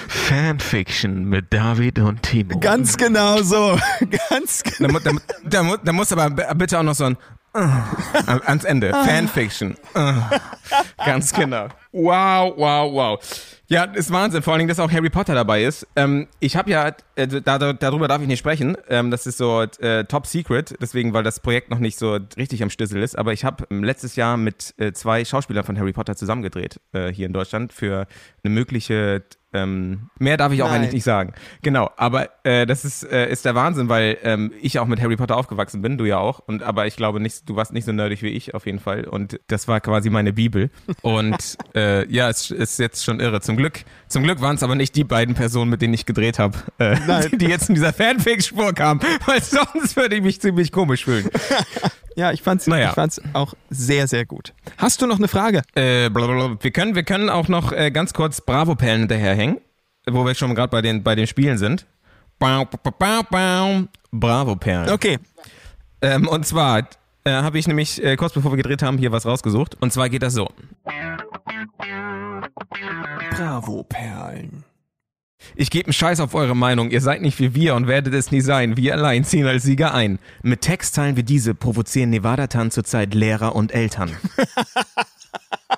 Fanfiction 0.09 1.24
mit 1.24 1.52
David 1.52 1.98
und 1.98 2.23
Timo. 2.23 2.58
Ganz 2.60 2.96
genau 2.96 3.42
so. 3.42 3.79
Ganz 4.31 4.62
genau. 4.62 4.98
Da, 4.98 5.10
da, 5.44 5.62
da, 5.62 5.77
da 5.83 5.92
muss 5.92 6.12
aber 6.12 6.31
bitte 6.54 6.79
auch 6.79 6.83
noch 6.83 6.94
so 6.94 7.04
ein 7.04 7.16
ans 7.53 8.65
Ende. 8.65 8.90
Fanfiction. 8.90 9.77
Äh. 9.94 10.13
Ganz 11.05 11.33
genau. 11.33 11.69
Wow, 11.92 12.55
wow, 12.57 12.92
wow. 12.92 13.21
Ja, 13.71 13.85
ist 13.85 14.11
Wahnsinn. 14.11 14.42
Vor 14.42 14.55
allen 14.55 14.61
Dingen, 14.61 14.69
dass 14.69 14.81
auch 14.81 14.90
Harry 14.90 15.11
Potter 15.11 15.35
dabei 15.35 15.65
ist. 15.65 15.87
Ähm, 15.94 16.27
ich 16.40 16.57
habe 16.57 16.71
ja, 16.71 16.92
äh, 17.17 17.27
da, 17.27 17.59
da, 17.59 17.75
darüber 17.75 18.09
darf 18.09 18.23
ich 18.23 18.27
nicht 18.27 18.38
sprechen. 18.38 18.79
Ähm, 18.88 19.11
das 19.11 19.27
ist 19.27 19.37
so 19.37 19.61
äh, 19.61 20.05
top 20.05 20.27
secret, 20.27 20.75
deswegen, 20.81 21.13
weil 21.13 21.23
das 21.23 21.40
Projekt 21.40 21.71
noch 21.71 21.79
nicht 21.79 21.99
so 21.99 22.19
richtig 22.38 22.63
am 22.63 22.71
Schlüssel 22.71 23.03
ist. 23.03 23.19
Aber 23.19 23.35
ich 23.35 23.44
habe 23.44 23.67
ähm, 23.71 23.85
letztes 23.85 24.17
Jahr 24.17 24.38
mit 24.38 24.75
äh, 24.79 24.92
zwei 24.92 25.23
Schauspielern 25.23 25.65
von 25.65 25.79
Harry 25.79 25.92
Potter 25.92 26.17
zusammengedreht 26.17 26.81
äh, 26.92 27.13
hier 27.13 27.27
in 27.27 27.35
Deutschland 27.35 27.75
für 27.75 28.07
eine 28.42 28.55
mögliche 28.55 29.23
ähm, 29.55 30.11
mehr 30.19 30.37
darf 30.37 30.53
ich 30.53 30.63
auch 30.63 30.69
Nein. 30.69 30.83
eigentlich 30.83 30.92
nicht 30.92 31.05
sagen. 31.05 31.33
Genau, 31.63 31.90
aber 31.96 32.29
äh, 32.44 32.67
das 32.67 32.85
ist, 32.85 33.03
äh, 33.03 33.31
ist 33.31 33.44
der 33.44 33.55
Wahnsinn, 33.55 33.88
weil 33.88 34.19
ähm, 34.23 34.53
ich 34.61 34.79
auch 34.79 34.87
mit 34.87 35.01
Harry 35.01 35.17
Potter 35.17 35.37
aufgewachsen 35.37 35.81
bin, 35.81 35.96
du 35.96 36.05
ja 36.05 36.19
auch. 36.19 36.40
Und 36.40 36.63
aber 36.63 36.87
ich 36.87 36.96
glaube 36.96 37.19
nicht, 37.21 37.49
du 37.49 37.57
warst 37.57 37.73
nicht 37.73 37.87
so 37.87 37.92
nerdig 37.92 38.23
wie 38.23 38.29
ich 38.29 38.55
auf 38.55 38.67
jeden 38.67 38.79
Fall. 38.79 39.05
Und 39.05 39.40
das 39.46 39.67
war 39.67 39.81
quasi 39.81 40.11
meine 40.11 40.33
Bibel. 40.33 40.71
Und 41.01 41.57
äh, 41.75 42.07
ja, 42.13 42.29
es 42.29 42.51
ist 42.51 42.79
jetzt 42.79 43.05
schon 43.05 43.21
irre. 43.21 43.40
Zum 43.40 43.57
Glück, 43.57 43.85
zum 44.09 44.23
Glück 44.23 44.40
waren 44.40 44.57
es 44.57 44.63
aber 44.63 44.75
nicht 44.75 44.94
die 44.96 45.05
beiden 45.05 45.35
Personen, 45.35 45.71
mit 45.71 45.81
denen 45.81 45.94
ich 45.94 46.05
gedreht 46.05 46.38
habe, 46.38 46.59
äh, 46.79 46.96
Nein. 47.07 47.31
die 47.38 47.46
jetzt 47.46 47.71
in 47.71 47.75
dieser 47.75 47.92
Fanfic-Spur 47.92 48.75
kamen, 48.75 49.01
weil 49.25 49.42
sonst 49.42 49.96
würde 49.96 50.17
ich 50.17 50.23
mich 50.23 50.40
ziemlich 50.40 50.73
komisch 50.73 51.05
fühlen. 51.05 51.29
Ja, 52.19 52.33
ich 52.33 52.42
fand's, 52.42 52.67
Naja. 52.67 52.88
ich 52.88 52.94
fand's 52.96 53.21
auch 53.33 53.55
sehr, 53.71 54.09
sehr 54.09 54.27
gut. 54.27 54.53
Hast 54.77 55.01
du 55.01 55.07
noch 55.07 55.19
eine 55.19 55.29
Frage? 55.29 55.63
Äh, 55.77 56.11
blablabla. 56.11 56.57
wir 56.61 56.71
können, 56.73 56.96
wir 56.96 57.05
können 57.05 57.31
auch 57.31 57.46
noch 57.46 57.71
äh, 57.71 57.92
ganz 57.92 58.13
kurz 58.13 58.40
Bravo-Perlen 58.40 59.07
hinterherhängen, 59.38 59.60
wo 60.06 60.26
wir 60.26 60.34
schon 60.34 60.54
gerade 60.54 60.70
bei 60.70 60.82
den, 60.82 61.02
bei 61.02 61.14
den 61.14 61.26
Spielen 61.26 61.58
sind. 61.58 61.86
Bau. 62.38 62.68
Bravo-Perlen. 64.10 64.90
Okay. 64.90 65.18
Ähm, 66.00 66.28
und 66.28 66.46
zwar 66.46 66.88
äh, 67.24 67.30
habe 67.30 67.58
ich 67.58 67.66
nämlich 67.66 68.02
äh, 68.02 68.16
kurz 68.16 68.32
bevor 68.32 68.52
wir 68.52 68.56
gedreht 68.56 68.82
haben 68.82 68.98
hier 68.98 69.12
was 69.12 69.26
rausgesucht. 69.26 69.76
Und 69.80 69.92
zwar 69.92 70.08
geht 70.08 70.22
das 70.22 70.34
so. 70.34 70.48
Bravo-Perlen. 73.30 74.64
Ich 75.54 75.70
gebe 75.70 75.86
einen 75.86 75.92
Scheiß 75.92 76.20
auf 76.20 76.34
eure 76.34 76.56
Meinung. 76.56 76.90
Ihr 76.90 77.00
seid 77.00 77.22
nicht 77.22 77.38
wie 77.38 77.54
wir 77.54 77.74
und 77.74 77.86
werdet 77.86 78.14
es 78.14 78.32
nie 78.32 78.40
sein. 78.40 78.76
Wir 78.76 78.94
allein 78.94 79.24
ziehen 79.24 79.46
als 79.46 79.62
Sieger 79.62 79.94
ein. 79.94 80.18
Mit 80.42 80.62
Textzeilen 80.62 81.16
wie 81.16 81.22
diese 81.22 81.54
provozieren 81.54 82.10
Nevada-Tan 82.10 82.70
zurzeit 82.70 83.14
Lehrer 83.14 83.54
und 83.54 83.72
Eltern. 83.72 84.16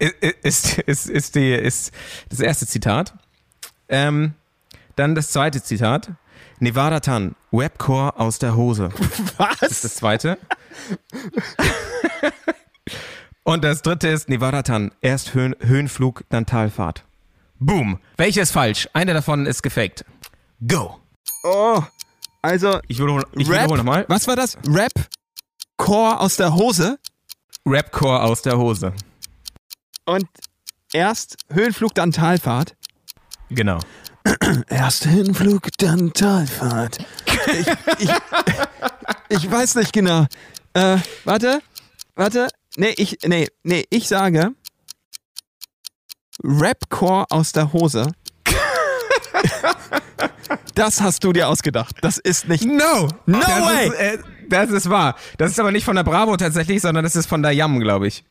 ist, 0.00 0.78
ist, 0.78 1.08
ist, 1.08 1.34
die, 1.34 1.52
ist 1.52 1.92
das 2.28 2.40
erste 2.40 2.66
Zitat. 2.66 3.14
Ähm, 3.88 4.34
dann 4.96 5.14
das 5.14 5.30
zweite 5.30 5.62
Zitat. 5.62 6.10
Nevada 6.58 7.00
Tan, 7.00 7.34
Webcore 7.50 8.18
aus 8.18 8.38
der 8.38 8.54
Hose. 8.56 8.90
Das 9.60 9.70
ist 9.70 9.84
das 9.84 9.94
zweite. 9.96 10.36
Und 13.44 13.64
das 13.64 13.82
dritte 13.82 14.08
ist 14.08 14.28
Nevada 14.28 14.62
Tan, 14.62 14.92
erst 15.00 15.34
Höhen, 15.34 15.56
Höhenflug, 15.60 16.24
dann 16.28 16.46
Talfahrt. 16.46 17.04
Boom. 17.58 17.98
Welches 18.16 18.44
ist 18.44 18.52
falsch? 18.52 18.88
Eine 18.92 19.14
davon 19.14 19.46
ist 19.46 19.62
gefaked. 19.62 20.04
Go. 20.66 20.98
Oh, 21.44 21.82
also 22.42 22.80
Ich 22.88 22.98
wiederhole, 22.98 23.24
ich 23.32 23.48
Rap. 23.48 23.58
wiederhole 23.60 23.78
nochmal. 23.78 24.04
Was 24.08 24.26
war 24.28 24.36
das? 24.36 24.56
Rap? 24.66 24.92
Core 25.76 26.20
aus 26.20 26.36
der 26.36 26.54
Hose 26.54 26.98
Rapcore 27.66 28.22
aus 28.22 28.42
der 28.42 28.56
Hose. 28.58 28.92
Und 30.10 30.26
erst 30.92 31.36
Höhenflug, 31.52 31.94
dann 31.94 32.10
Talfahrt. 32.10 32.74
Genau. 33.48 33.78
Erst 34.68 35.04
Hinflug, 35.04 35.68
dann 35.78 36.12
Talfahrt. 36.12 36.98
Ich, 37.26 37.66
ich, 37.98 38.10
ich 39.28 39.50
weiß 39.50 39.76
nicht 39.76 39.92
genau. 39.92 40.26
Äh, 40.74 40.98
warte, 41.24 41.62
warte. 42.16 42.48
Nee, 42.76 42.94
ich, 42.96 43.18
nee, 43.24 43.48
nee, 43.62 43.84
ich 43.90 44.08
sage 44.08 44.52
Rapcore 46.42 47.26
aus 47.30 47.52
der 47.52 47.72
Hose. 47.72 48.12
Das 50.74 51.00
hast 51.00 51.24
du 51.24 51.32
dir 51.32 51.48
ausgedacht. 51.48 51.96
Das 52.02 52.18
ist 52.18 52.48
nicht. 52.48 52.64
No! 52.64 53.08
No 53.26 53.40
das 53.40 53.48
way! 53.48 53.88
Ist, 53.88 53.94
äh, 53.94 54.18
das 54.48 54.70
ist 54.70 54.90
wahr. 54.90 55.16
Das 55.38 55.52
ist 55.52 55.60
aber 55.60 55.72
nicht 55.72 55.84
von 55.84 55.96
der 55.96 56.04
Bravo 56.04 56.36
tatsächlich, 56.36 56.82
sondern 56.82 57.04
das 57.04 57.16
ist 57.16 57.26
von 57.26 57.42
der 57.42 57.52
Yam, 57.52 57.80
glaube 57.80 58.08
ich. 58.08 58.24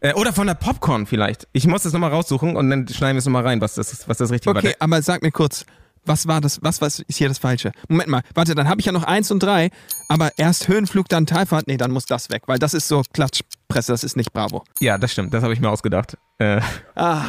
Äh, 0.00 0.14
oder 0.14 0.32
von 0.32 0.46
der 0.46 0.54
Popcorn 0.54 1.06
vielleicht. 1.06 1.46
Ich 1.52 1.66
muss 1.66 1.82
das 1.82 1.92
nochmal 1.92 2.10
raussuchen 2.10 2.56
und 2.56 2.70
dann 2.70 2.88
schneiden 2.88 3.16
wir 3.16 3.18
es 3.18 3.26
nochmal 3.26 3.46
rein, 3.46 3.60
was 3.60 3.74
das, 3.74 4.08
was 4.08 4.16
das 4.18 4.30
richtige 4.30 4.56
Okay, 4.56 4.68
war. 4.68 4.74
aber 4.80 5.02
sag 5.02 5.22
mir 5.22 5.30
kurz, 5.30 5.66
was 6.06 6.26
war 6.26 6.40
das, 6.40 6.58
was, 6.62 6.80
was 6.80 7.00
ist 7.00 7.18
hier 7.18 7.28
das 7.28 7.36
Falsche? 7.36 7.72
Moment 7.88 8.08
mal, 8.08 8.22
warte, 8.34 8.54
dann 8.54 8.66
habe 8.68 8.80
ich 8.80 8.86
ja 8.86 8.92
noch 8.92 9.04
eins 9.04 9.30
und 9.30 9.42
drei, 9.42 9.68
aber 10.08 10.30
erst 10.38 10.66
Höhenflug, 10.68 11.08
dann 11.10 11.26
Talfahrt, 11.26 11.66
nee, 11.66 11.76
dann 11.76 11.90
muss 11.90 12.06
das 12.06 12.30
weg, 12.30 12.44
weil 12.46 12.58
das 12.58 12.72
ist 12.72 12.88
so 12.88 13.02
Klatschpresse, 13.12 13.92
das 13.92 14.02
ist 14.02 14.16
nicht 14.16 14.32
Bravo. 14.32 14.64
Ja, 14.80 14.96
das 14.96 15.12
stimmt. 15.12 15.34
Das 15.34 15.42
habe 15.42 15.52
ich 15.52 15.60
mir 15.60 15.68
ausgedacht. 15.68 16.16
Äh, 16.38 16.62
Ah, 16.94 17.24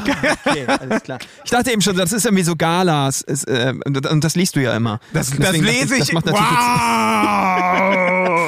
okay, 0.46 0.66
alles 0.68 1.04
klar. 1.04 1.20
Ich 1.44 1.52
dachte 1.52 1.70
eben 1.74 1.82
schon, 1.82 1.98
das 1.98 2.14
ist 2.14 2.24
irgendwie 2.26 2.44
so 2.46 2.56
Galas, 2.56 3.22
ist, 3.22 3.44
äh, 3.50 3.74
und 3.86 4.24
das 4.24 4.36
liest 4.36 4.56
du 4.56 4.62
ja 4.62 4.74
immer. 4.78 5.02
das, 5.12 5.32
das 5.32 5.38
Deswegen 5.40 5.66
lese 5.66 5.98
ich. 5.98 6.12
Das 6.12 6.14
macht 6.14 6.26
natürlich, 6.26 6.50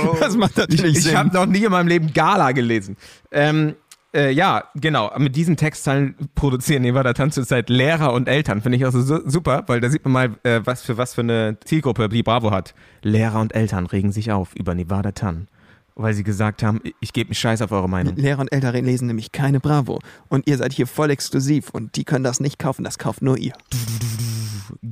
wow! 0.04 0.18
das 0.20 0.36
macht 0.38 0.58
natürlich 0.58 0.98
Ich 0.98 1.04
Sinn. 1.04 1.18
habe 1.18 1.34
noch 1.34 1.46
nie 1.46 1.64
in 1.64 1.72
meinem 1.72 1.88
Leben 1.88 2.14
Gala 2.14 2.52
gelesen. 2.52 2.98
Ähm, 3.32 3.76
äh, 4.16 4.32
ja, 4.32 4.64
genau. 4.76 5.12
Mit 5.18 5.36
diesen 5.36 5.58
Textzeilen 5.58 6.16
produzieren 6.36 6.82
Nevada 6.84 7.14
Tan 7.14 7.32
zurzeit 7.32 7.70
Lehrer 7.70 8.14
und 8.14 8.28
Eltern. 8.28 8.62
Finde 8.62 8.78
ich 8.78 8.86
also 8.86 9.02
su 9.02 9.20
super, 9.30 9.64
weil 9.68 9.80
da 9.82 9.90
sieht 9.90 10.04
man 10.06 10.12
mal, 10.14 10.30
äh, 10.44 10.62
was 10.64 10.82
für 10.84 10.98
was 10.98 11.14
für 11.16 11.22
eine 11.22 11.58
Zielgruppe 11.66 12.10
die 12.10 12.24
Bravo 12.24 12.52
hat. 12.52 12.74
Lehrer 13.02 13.40
und 13.40 13.54
Eltern 13.56 13.86
regen 13.86 14.12
sich 14.12 14.32
auf 14.32 14.56
über 14.56 14.76
Nevada 14.76 15.12
Tan, 15.12 15.48
weil 15.96 16.14
sie 16.14 16.24
gesagt 16.24 16.64
haben, 16.64 16.80
ich- 17.00 17.14
gebe 17.14 17.30
einen 17.30 17.36
Scheiß 17.36 17.62
auf 17.62 17.72
eure 17.72 17.90
Meinung. 17.90 18.16
Lehrer 18.16 18.40
und 18.42 18.52
Ältere 18.52 18.82
lesen 18.82 19.08
nämlich 19.08 19.32
keine 19.32 19.60
Bravo. 19.60 20.00
Und 20.30 20.48
ihr 20.48 20.58
seid 20.58 20.74
hier 20.74 20.88
voll 20.88 21.10
exklusiv 21.12 21.70
und 21.72 21.96
die 21.96 22.04
können 22.06 22.24
das 22.24 22.40
nicht 22.40 22.58
kaufen, 22.60 22.84
das 22.84 22.98
kauft 22.98 23.22
nur 23.22 23.38
ihr. 23.38 23.54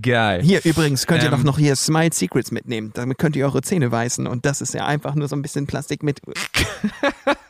Geil. 0.02 0.42
Hier 0.44 0.64
übrigens 0.66 1.08
könnt 1.08 1.24
ihr 1.24 1.32
Ähm. 1.32 1.38
doch 1.38 1.44
noch 1.44 1.58
hier 1.58 1.76
Smile 1.76 2.12
Secrets 2.14 2.52
mitnehmen. 2.52 2.92
Damit 2.94 3.18
könnt 3.18 3.36
ihr 3.36 3.46
eure 3.46 3.62
Zähne 3.62 3.92
weißen 3.92 4.28
und 4.28 4.46
das 4.46 4.62
ist 4.62 4.74
ja 4.74 4.86
einfach 4.86 5.16
nur 5.16 5.28
so 5.28 5.36
ein 5.36 5.42
bisschen 5.42 5.66
Plastik 5.68 6.04
mit. 6.04 6.22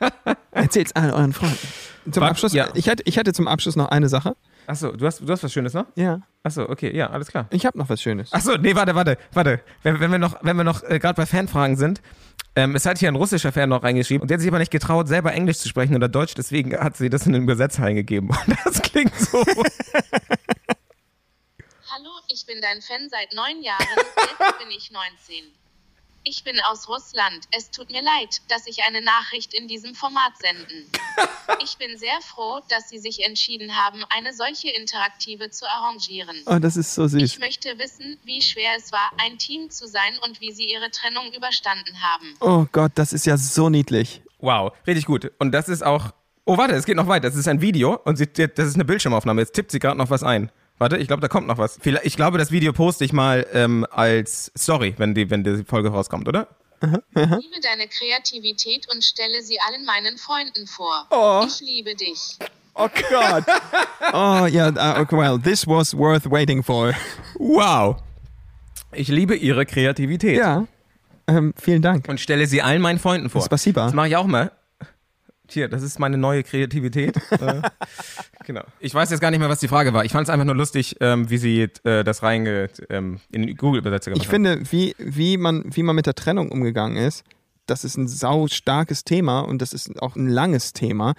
Erzählt's 0.52 0.92
all 0.94 1.12
euren 1.12 1.34
Freunden. 1.34 1.58
Zum 2.12 2.22
Wart- 2.22 2.32
Abschluss, 2.32 2.54
ja. 2.54 2.70
ich, 2.74 2.88
hätte, 2.88 3.04
ich 3.06 3.18
hätte 3.18 3.32
zum 3.34 3.48
Abschluss 3.48 3.76
noch 3.76 3.90
eine 3.90 4.10
Sache. 4.10 4.36
Achso, 4.68 4.92
du 4.92 5.06
hast, 5.06 5.20
du 5.22 5.28
hast 5.32 5.44
was 5.44 5.52
Schönes 5.52 5.74
noch? 5.74 5.86
Ja, 5.96 6.22
Achso, 6.44 6.64
okay, 6.70 6.96
ja, 6.96 7.10
alles 7.10 7.28
klar. 7.28 7.48
ich 7.52 7.66
habe 7.66 7.78
noch 7.78 7.90
was 7.90 8.02
Schönes. 8.02 8.32
Achso, 8.34 8.58
nee, 8.58 8.76
warte, 8.76 8.96
warte, 8.96 9.18
warte. 9.34 9.62
Wenn, 9.84 10.00
wenn 10.00 10.12
wir 10.12 10.18
noch, 10.20 10.36
wenn 10.42 10.56
wir 10.58 10.64
noch 10.64 10.84
äh, 10.84 11.00
gerade 11.00 11.16
bei 11.16 11.26
Fanfragen 11.26 11.76
sind, 11.78 12.02
ähm, 12.56 12.76
es 12.76 12.86
hat 12.86 12.98
hier 12.98 13.08
ein 13.10 13.16
russischer 13.16 13.52
Fan 13.52 13.70
noch 13.70 13.84
reingeschrieben 13.84 14.22
und 14.24 14.30
der 14.30 14.36
hat 14.36 14.42
sich 14.42 14.50
aber 14.50 14.60
nicht 14.60 14.72
getraut, 14.72 15.08
selber 15.08 15.34
Englisch 15.34 15.58
zu 15.60 15.70
sprechen 15.70 15.96
oder 15.96 16.10
Deutsch, 16.10 16.34
deswegen 16.36 16.78
hat 16.78 16.98
sie 16.98 17.10
das 17.10 17.26
in 17.26 17.34
den 17.34 17.44
Übersetzer 17.44 17.84
eingegeben. 17.84 18.30
Und 18.30 18.58
das 18.66 18.82
klingt 18.82 19.16
so. 19.16 19.44
Hallo, 21.94 22.10
ich 22.28 22.46
bin 22.46 22.58
dein 22.62 22.82
Fan 22.82 23.10
seit 23.10 23.34
neun 23.34 23.62
Jahren. 23.64 23.86
Jetzt 23.96 24.60
bin 24.60 24.70
ich 24.72 24.92
19. 24.92 25.44
Ich 26.24 26.44
bin 26.44 26.60
aus 26.70 26.88
Russland. 26.88 27.48
Es 27.52 27.72
tut 27.72 27.90
mir 27.90 28.02
leid, 28.02 28.42
dass 28.48 28.68
ich 28.68 28.84
eine 28.84 29.02
Nachricht 29.02 29.56
in 29.56 29.68
diesem 29.68 29.96
Format 29.96 30.34
senden. 30.40 30.90
Ich 31.64 31.78
bin 31.78 31.98
sehr 31.98 32.20
froh, 32.22 32.62
dass 32.70 32.90
Sie 32.90 32.98
sich 32.98 33.24
entschieden 33.24 33.76
haben, 33.76 34.04
eine 34.10 34.34
solche 34.34 34.70
Interaktive 34.70 35.52
zu 35.52 35.70
arrangieren. 35.70 36.36
Oh, 36.46 36.58
das 36.60 36.76
ist 36.76 36.96
so 36.96 37.08
süß. 37.08 37.22
Ich 37.22 37.40
möchte 37.40 37.78
wissen, 37.78 38.18
wie 38.24 38.42
schwer 38.42 38.72
es 38.78 38.92
war, 38.92 39.12
ein 39.18 39.38
Team 39.38 39.70
zu 39.70 39.88
sein 39.88 40.18
und 40.26 40.42
wie 40.42 40.52
Sie 40.52 40.66
Ihre 40.66 40.90
Trennung 40.90 41.32
überstanden 41.34 42.02
haben. 42.02 42.36
Oh 42.40 42.66
Gott, 42.72 42.94
das 42.96 43.14
ist 43.14 43.26
ja 43.26 43.38
so 43.38 43.70
niedlich. 43.70 44.24
Wow, 44.40 44.74
richtig 44.88 45.06
gut. 45.06 45.32
Und 45.40 45.52
das 45.52 45.70
ist 45.70 45.84
auch. 45.84 46.14
Oh, 46.46 46.58
warte, 46.58 46.74
es 46.74 46.86
geht 46.86 46.96
noch 46.96 47.08
weiter. 47.08 47.30
Das 47.30 47.38
ist 47.38 47.48
ein 47.48 47.62
Video 47.62 48.00
und 48.06 48.16
sie, 48.16 48.28
das 48.28 48.68
ist 48.68 48.76
eine 48.76 48.86
Bildschirmaufnahme. 48.86 49.42
Jetzt 49.42 49.54
tippt 49.54 49.72
sie 49.72 49.80
gerade 49.80 49.98
noch 49.98 50.10
was 50.10 50.24
ein. 50.24 50.52
Warte, 50.82 50.98
ich 50.98 51.06
glaube, 51.06 51.22
da 51.22 51.28
kommt 51.28 51.46
noch 51.46 51.60
was. 51.60 51.78
Vielleicht, 51.80 52.08
ich 52.08 52.16
glaube, 52.16 52.40
das 52.40 52.50
Video 52.50 52.74
poste 52.74 53.06
ich 53.06 53.14
mal 53.14 53.46
ähm, 53.54 53.86
als 53.92 54.52
Story, 54.58 54.96
wenn 54.98 55.14
die, 55.14 55.30
wenn 55.30 55.44
die 55.44 55.64
Folge 55.64 55.90
rauskommt, 55.90 56.28
oder? 56.28 56.48
Ich 56.82 56.88
liebe 57.20 57.60
deine 57.62 57.88
Kreativität 57.88 58.88
und 58.92 59.04
stelle 59.04 59.44
sie 59.44 59.60
allen 59.60 59.86
meinen 59.86 60.18
Freunden 60.18 60.66
vor. 60.66 61.06
Oh. 61.12 61.46
Ich 61.46 61.62
liebe 61.62 61.94
dich. 61.94 62.40
Oh 62.74 62.88
Gott. 63.12 63.44
oh 64.14 64.48
ja, 64.48 64.70
uh, 64.70 65.02
okay, 65.02 65.16
well, 65.16 65.38
this 65.38 65.68
was 65.68 65.96
worth 65.96 66.26
waiting 66.32 66.64
for. 66.64 66.96
Wow. 67.36 67.98
Ich 68.92 69.10
liebe 69.10 69.36
ihre 69.36 69.68
Kreativität. 69.68 70.38
Ja, 70.38 70.66
ähm, 71.28 71.54
vielen 71.62 71.84
Dank. 71.84 72.10
Und 72.10 72.20
stelle 72.20 72.48
sie 72.48 72.64
allen 72.64 72.82
meinen 72.82 72.98
Freunden 72.98 73.30
vor. 73.30 73.44
Spasiba. 73.44 73.84
Das 73.84 73.94
mache 73.94 74.08
ich 74.08 74.16
auch 74.16 74.26
mal. 74.26 74.52
Hier, 75.52 75.68
das 75.68 75.84
ist 75.84 76.00
meine 76.00 76.18
neue 76.18 76.44
Kreativität. 76.44 77.18
äh, 77.32 77.62
genau. 78.46 78.64
Ich 78.80 78.94
weiß 78.94 79.10
jetzt 79.12 79.20
gar 79.20 79.32
nicht 79.32 79.40
mehr, 79.40 79.50
was 79.50 79.60
die 79.60 79.68
Frage 79.68 79.94
war. 79.94 80.06
Ich 80.06 80.12
fand 80.12 80.28
es 80.28 80.30
einfach 80.30 80.46
nur 80.46 80.56
lustig, 80.56 80.96
ähm, 81.02 81.30
wie 81.30 81.38
sie 81.38 81.70
äh, 81.84 82.04
das 82.04 82.24
reinge 82.24 82.70
ähm, 82.90 83.20
in 83.32 83.56
Google-Übersetzer 83.58 84.12
gemacht 84.12 84.24
Ich 84.24 84.30
finde, 84.30 84.62
wie, 84.72 84.96
wie, 84.98 85.38
man, 85.38 85.64
wie 85.68 85.84
man 85.84 85.96
mit 85.96 86.06
der 86.06 86.16
Trennung 86.16 86.52
umgegangen 86.52 86.98
ist, 86.98 87.24
das 87.66 87.84
ist 87.84 87.98
ein 87.98 88.08
sau 88.08 88.48
starkes 88.48 89.04
Thema 89.04 89.42
und 89.42 89.62
das 89.62 89.74
ist 89.74 90.02
auch 90.02 90.16
ein 90.16 90.28
langes 90.28 90.74
Thema. 90.74 91.14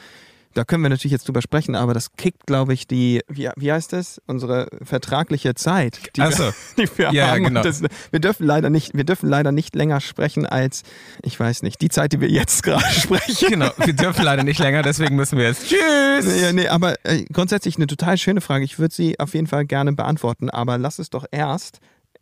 Da 0.54 0.64
können 0.64 0.82
wir 0.82 0.88
natürlich 0.90 1.12
jetzt 1.12 1.26
drüber 1.28 1.42
sprechen, 1.42 1.74
aber 1.74 1.94
das 1.94 2.14
kickt, 2.16 2.46
glaube 2.46 2.72
ich, 2.74 2.86
die, 2.86 3.22
wie, 3.28 3.48
wie 3.56 3.72
heißt 3.72 3.92
das? 3.92 4.20
Unsere 4.26 4.68
vertragliche 4.82 5.54
Zeit, 5.54 6.00
die, 6.16 6.22
Ach 6.22 6.32
so. 6.32 6.44
wir, 6.44 6.52
die 6.86 6.98
wir 6.98 7.12
Ja, 7.12 7.28
haben. 7.28 7.44
Genau. 7.44 7.62
Das, 7.62 7.82
wir 8.10 8.20
dürfen 8.20 8.46
leider 8.46 8.70
nicht, 8.70 8.94
wir 8.94 9.04
dürfen 9.04 9.28
leider 9.28 9.52
nicht 9.52 9.74
länger 9.74 10.00
sprechen 10.00 10.46
als, 10.46 10.82
ich 11.22 11.38
weiß 11.38 11.62
nicht, 11.62 11.80
die 11.80 11.88
Zeit, 11.88 12.12
die 12.12 12.20
wir 12.20 12.28
jetzt 12.28 12.62
gerade 12.64 12.84
sprechen. 12.92 13.48
Genau, 13.48 13.70
wir 13.78 13.92
dürfen 13.94 14.24
leider 14.24 14.44
nicht 14.44 14.58
länger, 14.60 14.82
deswegen 14.82 15.16
müssen 15.16 15.38
wir 15.38 15.46
jetzt. 15.46 15.68
Tschüss! 15.68 16.24
Nee, 16.26 16.52
nee, 16.52 16.68
aber 16.68 16.94
äh, 17.04 17.24
grundsätzlich 17.32 17.76
eine 17.76 17.86
total 17.86 18.18
schöne 18.18 18.40
Frage. 18.40 18.64
Ich 18.64 18.78
würde 18.78 18.94
sie 18.94 19.18
auf 19.18 19.34
jeden 19.34 19.46
Fall 19.46 19.64
gerne 19.66 19.92
beantworten, 19.92 20.50
aber 20.50 20.78
lass 20.78 20.98
es 20.98 21.10
doch 21.10 21.24
erst 21.30 21.78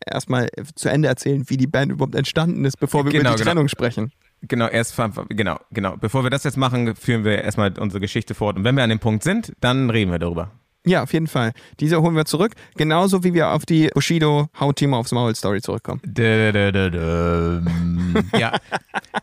erstmal 0.07 0.49
zu 0.77 0.89
Ende 0.89 1.09
erzählen, 1.09 1.45
wie 1.49 1.57
die 1.59 1.67
Band 1.67 1.93
überhaupt 1.93 2.15
entstanden 2.15 2.65
ist, 2.65 2.79
bevor 2.81 3.05
wir 3.05 3.13
Genau, 3.13 3.21
über 3.21 3.31
die 3.31 3.43
genau. 3.43 3.51
Trennung 3.51 3.69
sprechen. 3.69 4.13
Genau, 4.43 4.69
erst 4.69 4.97
genau, 5.29 5.59
genau. 5.71 5.97
Bevor 5.97 6.23
wir 6.25 6.31
das 6.31 6.45
jetzt 6.45 6.57
machen, 6.57 6.97
führen 6.97 7.25
wir 7.25 7.43
erstmal 7.43 7.77
unsere 7.79 8.01
Geschichte 8.01 8.35
fort. 8.35 8.57
Und 8.57 8.65
wenn 8.65 8.75
wir 8.75 8.83
an 8.83 8.91
dem 8.91 8.99
Punkt 8.99 9.23
sind, 9.23 9.53
dann 9.61 9.91
reden 9.91 10.11
wir 10.11 10.19
darüber. 10.19 10.51
Ja, 10.87 11.03
auf 11.03 11.13
jeden 11.13 11.27
Fall. 11.27 11.53
Diese 11.79 12.01
holen 12.01 12.17
wir 12.17 12.25
zurück, 12.25 12.53
genauso 12.75 13.23
wie 13.23 13.35
wir 13.35 13.51
auf 13.51 13.67
die 13.67 13.89
Bushido 13.89 14.49
Haut 14.59 14.77
Timo 14.77 14.97
aufs 14.97 15.13
Maul 15.13 15.35
Story 15.35 15.61
zurückkommen. 15.61 16.01
Dö, 16.05 16.53
dö, 16.53 16.73
dö. 16.73 17.61
Ja. 18.39 18.57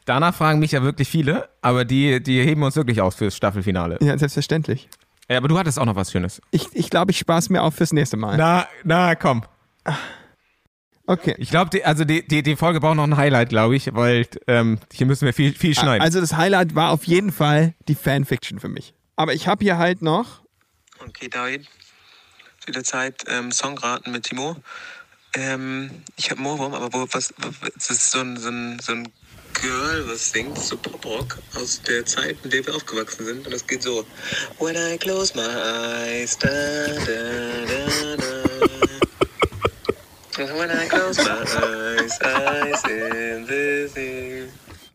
Danach 0.06 0.36
fragen 0.36 0.60
mich 0.60 0.72
ja 0.72 0.84
wirklich 0.84 1.10
viele, 1.10 1.50
aber 1.62 1.84
die, 1.84 2.22
die 2.22 2.42
heben 2.44 2.62
uns 2.62 2.76
wirklich 2.76 3.02
aus 3.02 3.16
fürs 3.16 3.36
Staffelfinale. 3.36 3.98
Ja, 4.02 4.18
selbstverständlich. 4.18 4.88
Ja, 5.30 5.38
aber 5.38 5.48
du 5.48 5.58
hattest 5.58 5.80
auch 5.80 5.86
noch 5.86 5.96
was 5.96 6.12
Schönes. 6.12 6.42
Ich, 6.52 6.68
ich 6.74 6.90
glaube, 6.90 7.12
ich 7.12 7.18
spare 7.18 7.40
es 7.40 7.50
mir 7.50 7.64
auf 7.64 7.76
fürs 7.76 7.92
nächste 7.92 8.18
Mal. 8.18 8.38
Na, 8.38 8.68
na, 8.84 9.16
komm. 9.16 9.42
Okay. 11.08 11.36
Ich 11.38 11.50
glaube, 11.50 11.70
die, 11.72 11.84
also 11.84 12.04
die, 12.04 12.28
die, 12.28 12.44
die 12.44 12.56
Folge 12.56 12.80
braucht 12.80 12.98
noch 12.98 13.06
ein 13.06 13.18
Highlight, 13.18 13.50
glaube 13.50 13.76
ich, 13.76 13.94
weil 13.94 14.28
ähm, 14.48 14.80
hier 14.94 15.08
müssen 15.08 15.26
wir 15.26 15.34
viel, 15.34 15.54
viel 15.54 15.74
schneiden. 15.74 16.02
Also 16.02 16.20
das 16.20 16.36
Highlight 16.36 16.76
war 16.76 16.92
auf 16.92 17.06
jeden 17.06 17.32
Fall 17.32 17.74
die 17.88 17.96
Fanfiction 17.96 18.60
für 18.60 18.70
mich. 18.70 18.94
Aber 19.16 19.34
ich 19.34 19.48
habe 19.48 19.64
hier 19.64 19.78
halt 19.78 20.02
noch 20.02 20.42
Okay, 21.00 21.30
David. 21.30 21.68
Wieder 22.66 22.84
Zeit, 22.84 23.24
ähm, 23.28 23.52
Songraten 23.52 24.12
mit 24.12 24.24
Timo. 24.24 24.58
Ähm, 25.36 25.92
ich 26.18 26.32
habe 26.32 26.42
Moorwurm, 26.42 26.74
aber 26.74 26.92
wo, 26.92 27.08
was, 27.12 27.34
das 27.76 27.90
ist 27.90 28.12
so 28.12 28.20
ein, 28.20 28.38
so 28.38 28.50
ein, 28.50 28.80
so 28.80 28.92
ein 28.94 29.08
Girl, 29.54 30.08
was 30.08 30.32
singt, 30.32 30.58
so 30.58 30.78
Poprock 30.78 31.38
aus 31.56 31.82
der 31.84 32.06
Zeit, 32.06 32.38
in 32.44 32.50
der 32.50 32.66
wir 32.66 32.76
aufgewachsen 32.76 33.26
sind. 33.26 33.46
Und 33.46 33.54
das 33.54 33.66
geht 33.66 33.84
so. 33.84 34.06
When 34.60 34.76
I 34.76 34.98
close 34.98 35.34
my 35.36 35.42
eyes, 35.42 36.38
da, 36.38 36.50
da, 36.50 37.66
da, 37.66 38.16
da. 38.18 38.48
When 38.58 38.76
I 38.76 38.86
close 38.88 38.96
my 38.96 38.96
eyes, 38.98 39.08
eyes 39.08 39.16
in 39.16 39.16
the 39.18 39.18
sea. 39.50 40.27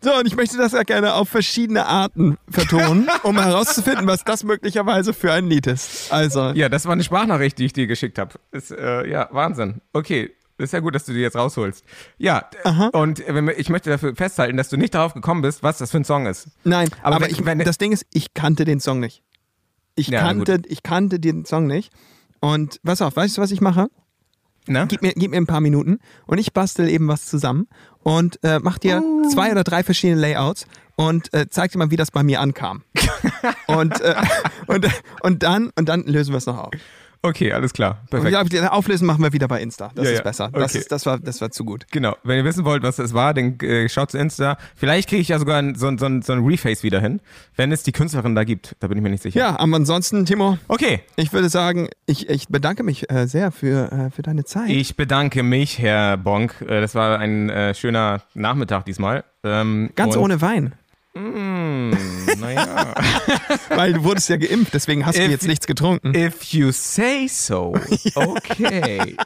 So, 0.04 0.14
und 0.16 0.26
ich 0.26 0.34
möchte 0.36 0.56
das 0.56 0.72
ja 0.72 0.82
gerne 0.82 1.14
auf 1.14 1.28
verschiedene 1.28 1.86
Arten 1.86 2.36
vertonen, 2.48 3.08
um 3.22 3.38
herauszufinden, 3.40 4.06
was 4.08 4.24
das 4.24 4.42
möglicherweise 4.42 5.12
für 5.12 5.32
ein 5.32 5.46
Lied 5.46 5.66
ist. 5.68 6.12
Also, 6.12 6.50
ja, 6.50 6.68
das 6.68 6.86
war 6.86 6.92
eine 6.92 7.04
Sprachnachricht, 7.04 7.56
die 7.58 7.66
ich 7.66 7.72
dir 7.72 7.86
geschickt 7.86 8.18
habe. 8.18 8.34
Ist, 8.50 8.72
äh, 8.72 9.08
ja, 9.08 9.28
Wahnsinn. 9.30 9.80
Okay. 9.92 10.32
Ist 10.58 10.72
ja 10.74 10.80
gut, 10.80 10.94
dass 10.94 11.04
du 11.06 11.12
die 11.12 11.18
jetzt 11.20 11.34
rausholst. 11.34 11.82
Ja, 12.18 12.48
und 12.92 13.22
wenn 13.26 13.46
wir- 13.46 13.58
ich 13.58 13.68
möchte 13.68 13.90
dafür 13.90 14.14
festhalten, 14.14 14.56
dass 14.56 14.68
du 14.68 14.76
nicht 14.76 14.94
darauf 14.94 15.12
gekommen 15.14 15.42
bist, 15.42 15.62
was 15.64 15.78
das 15.78 15.90
für 15.90 15.96
ein 15.98 16.04
Song 16.04 16.26
ist. 16.26 16.48
nein, 16.62 16.88
Aber 17.02 17.16
aber, 17.16 17.24
wenn- 17.24 17.32
ich, 17.32 17.44
wenn- 17.44 17.58
das 17.60 17.78
Ding 17.78 17.90
ist, 17.90 18.06
ich 18.12 18.32
kannte 18.34 18.64
den 18.64 18.78
Song 18.78 19.00
nicht. 19.00 19.22
Ich, 19.96 20.08
Ja, 20.08 20.20
kannte, 20.20 20.62
ich 20.66 20.82
kannte 20.84 21.18
den 21.18 21.44
Song 21.46 21.66
nicht. 21.66 21.90
Und 22.38 22.80
pass 22.84 23.02
auf, 23.02 23.16
weißt 23.16 23.38
du, 23.38 23.40
was 23.42 23.50
ich 23.50 23.60
mache? 23.60 23.88
Ne? 24.68 24.86
Gib 24.88 25.02
mir, 25.02 25.12
gib 25.14 25.32
mir 25.32 25.38
ein 25.38 25.46
paar 25.46 25.60
Minuten 25.60 25.98
und 26.26 26.38
ich 26.38 26.52
bastel 26.52 26.88
eben 26.88 27.08
was 27.08 27.26
zusammen 27.26 27.66
und 28.02 28.38
äh, 28.44 28.60
mach 28.60 28.78
dir 28.78 29.02
zwei 29.32 29.50
oder 29.50 29.64
drei 29.64 29.82
verschiedene 29.82 30.20
Layouts 30.20 30.66
und 30.94 31.32
äh, 31.34 31.46
zeig 31.50 31.72
dir 31.72 31.78
mal, 31.78 31.90
wie 31.90 31.96
das 31.96 32.10
bei 32.10 32.22
mir 32.22 32.40
ankam. 32.40 32.82
und, 33.66 34.00
äh, 34.00 34.14
und, 34.68 34.86
und, 35.22 35.42
dann, 35.42 35.70
und 35.76 35.88
dann 35.88 36.04
lösen 36.04 36.32
wir 36.32 36.38
es 36.38 36.46
noch 36.46 36.58
auf. 36.58 36.72
Okay, 37.24 37.52
alles 37.52 37.72
klar. 37.72 37.98
Und 38.10 38.22
Perfekt. 38.22 38.52
ja, 38.52 38.72
Auflösen 38.72 39.06
machen 39.06 39.22
wir 39.22 39.32
wieder 39.32 39.46
bei 39.46 39.60
Insta. 39.62 39.92
Das 39.94 40.04
Ja, 40.06 40.10
ist 40.10 40.18
ja. 40.18 40.22
besser. 40.24 40.50
Das, 40.52 40.70
Okay. 40.72 40.78
ist, 40.78 40.90
das, 40.90 41.06
war, 41.06 41.18
das 41.20 41.40
war 41.40 41.50
zu 41.52 41.64
gut. 41.64 41.86
Genau, 41.92 42.16
wenn 42.24 42.36
ihr 42.38 42.44
wissen 42.44 42.64
wollt, 42.64 42.82
was 42.82 42.96
das 42.96 43.14
war, 43.14 43.32
dann 43.32 43.58
äh, 43.60 43.88
schaut 43.88 44.10
zu 44.10 44.18
Insta. 44.18 44.56
Vielleicht 44.74 45.08
kriege 45.08 45.22
ich 45.22 45.28
ja 45.28 45.38
sogar 45.38 45.58
ein, 45.58 45.76
so, 45.76 45.86
ein- 45.86 45.98
so, 45.98 46.08
so 46.20 46.32
ein 46.32 46.44
Reface 46.44 46.82
wieder 46.82 47.00
hin, 47.00 47.20
wenn 47.56 47.70
es 47.70 47.84
die 47.84 47.92
Künstlerin 47.92 48.34
da 48.34 48.42
gibt. 48.42 48.74
Da 48.80 48.88
bin 48.88 48.98
ich 48.98 49.02
mir 49.04 49.10
nicht 49.10 49.22
sicher. 49.22 49.38
Ja, 49.38 49.58
aber 49.60 49.76
ansonsten, 49.76 50.26
Timo, 50.26 50.58
Okay, 50.66 51.00
ich 51.16 51.32
würde 51.32 51.48
sagen, 51.48 51.88
ich, 52.06 52.28
ich 52.28 52.48
bedanke 52.48 52.82
mich 52.82 53.08
äh, 53.10 53.26
sehr 53.28 53.52
für, 53.52 53.92
äh, 53.92 54.10
für 54.10 54.22
deine 54.22 54.44
Zeit. 54.44 54.68
ich 54.70 54.96
bedanke 54.96 55.44
mich, 55.44 55.78
Herr 55.78 56.16
Bonk. 56.16 56.60
Äh, 56.62 56.80
das 56.80 56.94
war 56.96 57.20
ein 57.20 57.48
äh, 57.50 57.74
schöner 57.74 58.22
Nachmittag 58.34 58.84
diesmal. 58.84 59.22
Ähm, 59.44 59.90
Ganz 59.94 60.16
ohne 60.16 60.40
Wein. 60.40 60.74
Mm, 61.14 61.90
naja. 62.38 62.94
Weil 63.68 63.92
du 63.92 64.02
wurdest 64.04 64.28
ja 64.30 64.36
geimpft, 64.36 64.72
deswegen 64.72 65.04
hast 65.04 65.18
du 65.18 65.22
If- 65.22 65.30
jetzt 65.30 65.46
nichts 65.46 65.66
getrunken. 65.66 66.14
If 66.14 66.42
you 66.54 66.72
say 66.72 67.28
so. 67.28 67.74
Okay. 68.14 69.16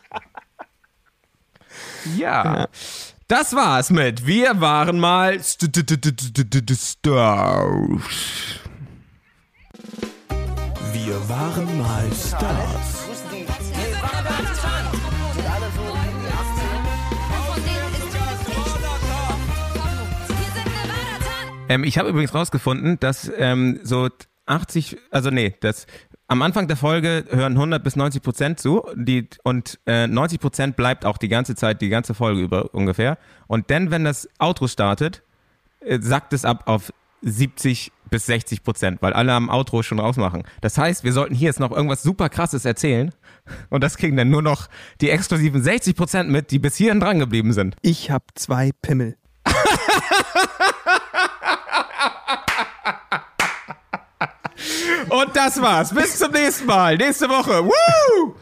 Ja. 2.16 2.68
Das 3.28 3.52
war's 3.54 3.90
mit 3.90 4.26
Wir 4.26 4.60
waren 4.60 4.98
mal 5.00 5.40
Stars. 5.42 5.80
Wir 10.92 11.28
waren 11.28 11.78
mal 11.78 12.08
Stars. 12.12 13.05
Ähm, 21.68 21.84
ich 21.84 21.98
habe 21.98 22.08
übrigens 22.08 22.34
rausgefunden, 22.34 22.98
dass 23.00 23.30
ähm, 23.36 23.80
so 23.82 24.08
80, 24.46 24.96
also 25.10 25.30
nee, 25.30 25.54
das 25.60 25.86
am 26.28 26.42
Anfang 26.42 26.66
der 26.68 26.76
Folge 26.76 27.24
hören 27.30 27.52
100 27.52 27.82
bis 27.82 27.96
90 27.96 28.22
Prozent 28.22 28.60
zu 28.60 28.84
die, 28.94 29.28
und 29.44 29.78
äh, 29.86 30.06
90 30.06 30.40
Prozent 30.40 30.76
bleibt 30.76 31.04
auch 31.04 31.18
die 31.18 31.28
ganze 31.28 31.54
Zeit, 31.54 31.80
die 31.80 31.88
ganze 31.88 32.14
Folge 32.14 32.40
über 32.40 32.74
ungefähr. 32.74 33.18
Und 33.46 33.70
dann, 33.70 33.90
wenn 33.90 34.04
das 34.04 34.28
Outro 34.38 34.66
startet, 34.68 35.22
äh, 35.80 35.98
sackt 36.00 36.32
es 36.32 36.44
ab 36.44 36.64
auf 36.66 36.92
70 37.22 37.92
bis 38.10 38.26
60 38.26 38.62
Prozent, 38.62 39.02
weil 39.02 39.12
alle 39.12 39.32
am 39.32 39.48
Outro 39.48 39.82
schon 39.82 39.98
rausmachen. 39.98 40.44
Das 40.60 40.78
heißt, 40.78 41.02
wir 41.02 41.12
sollten 41.12 41.34
hier 41.34 41.46
jetzt 41.46 41.60
noch 41.60 41.72
irgendwas 41.72 42.02
super 42.02 42.28
krasses 42.28 42.64
erzählen 42.64 43.12
und 43.70 43.82
das 43.82 43.96
kriegen 43.96 44.16
dann 44.16 44.30
nur 44.30 44.42
noch 44.42 44.68
die 45.00 45.10
exklusiven 45.10 45.62
60 45.62 45.96
Prozent 45.96 46.30
mit, 46.30 46.50
die 46.50 46.58
bis 46.58 46.76
hierhin 46.76 47.00
dran 47.00 47.18
geblieben 47.18 47.52
sind. 47.52 47.76
Ich 47.82 48.10
habe 48.10 48.24
zwei 48.34 48.70
Pimmel. 48.82 49.16
Und 55.08 55.36
das 55.36 55.60
war's. 55.60 55.94
Bis 55.94 56.18
zum 56.18 56.32
nächsten 56.32 56.66
Mal. 56.66 56.96
Nächste 56.96 57.28
Woche. 57.28 57.64
Woo! 57.64 58.34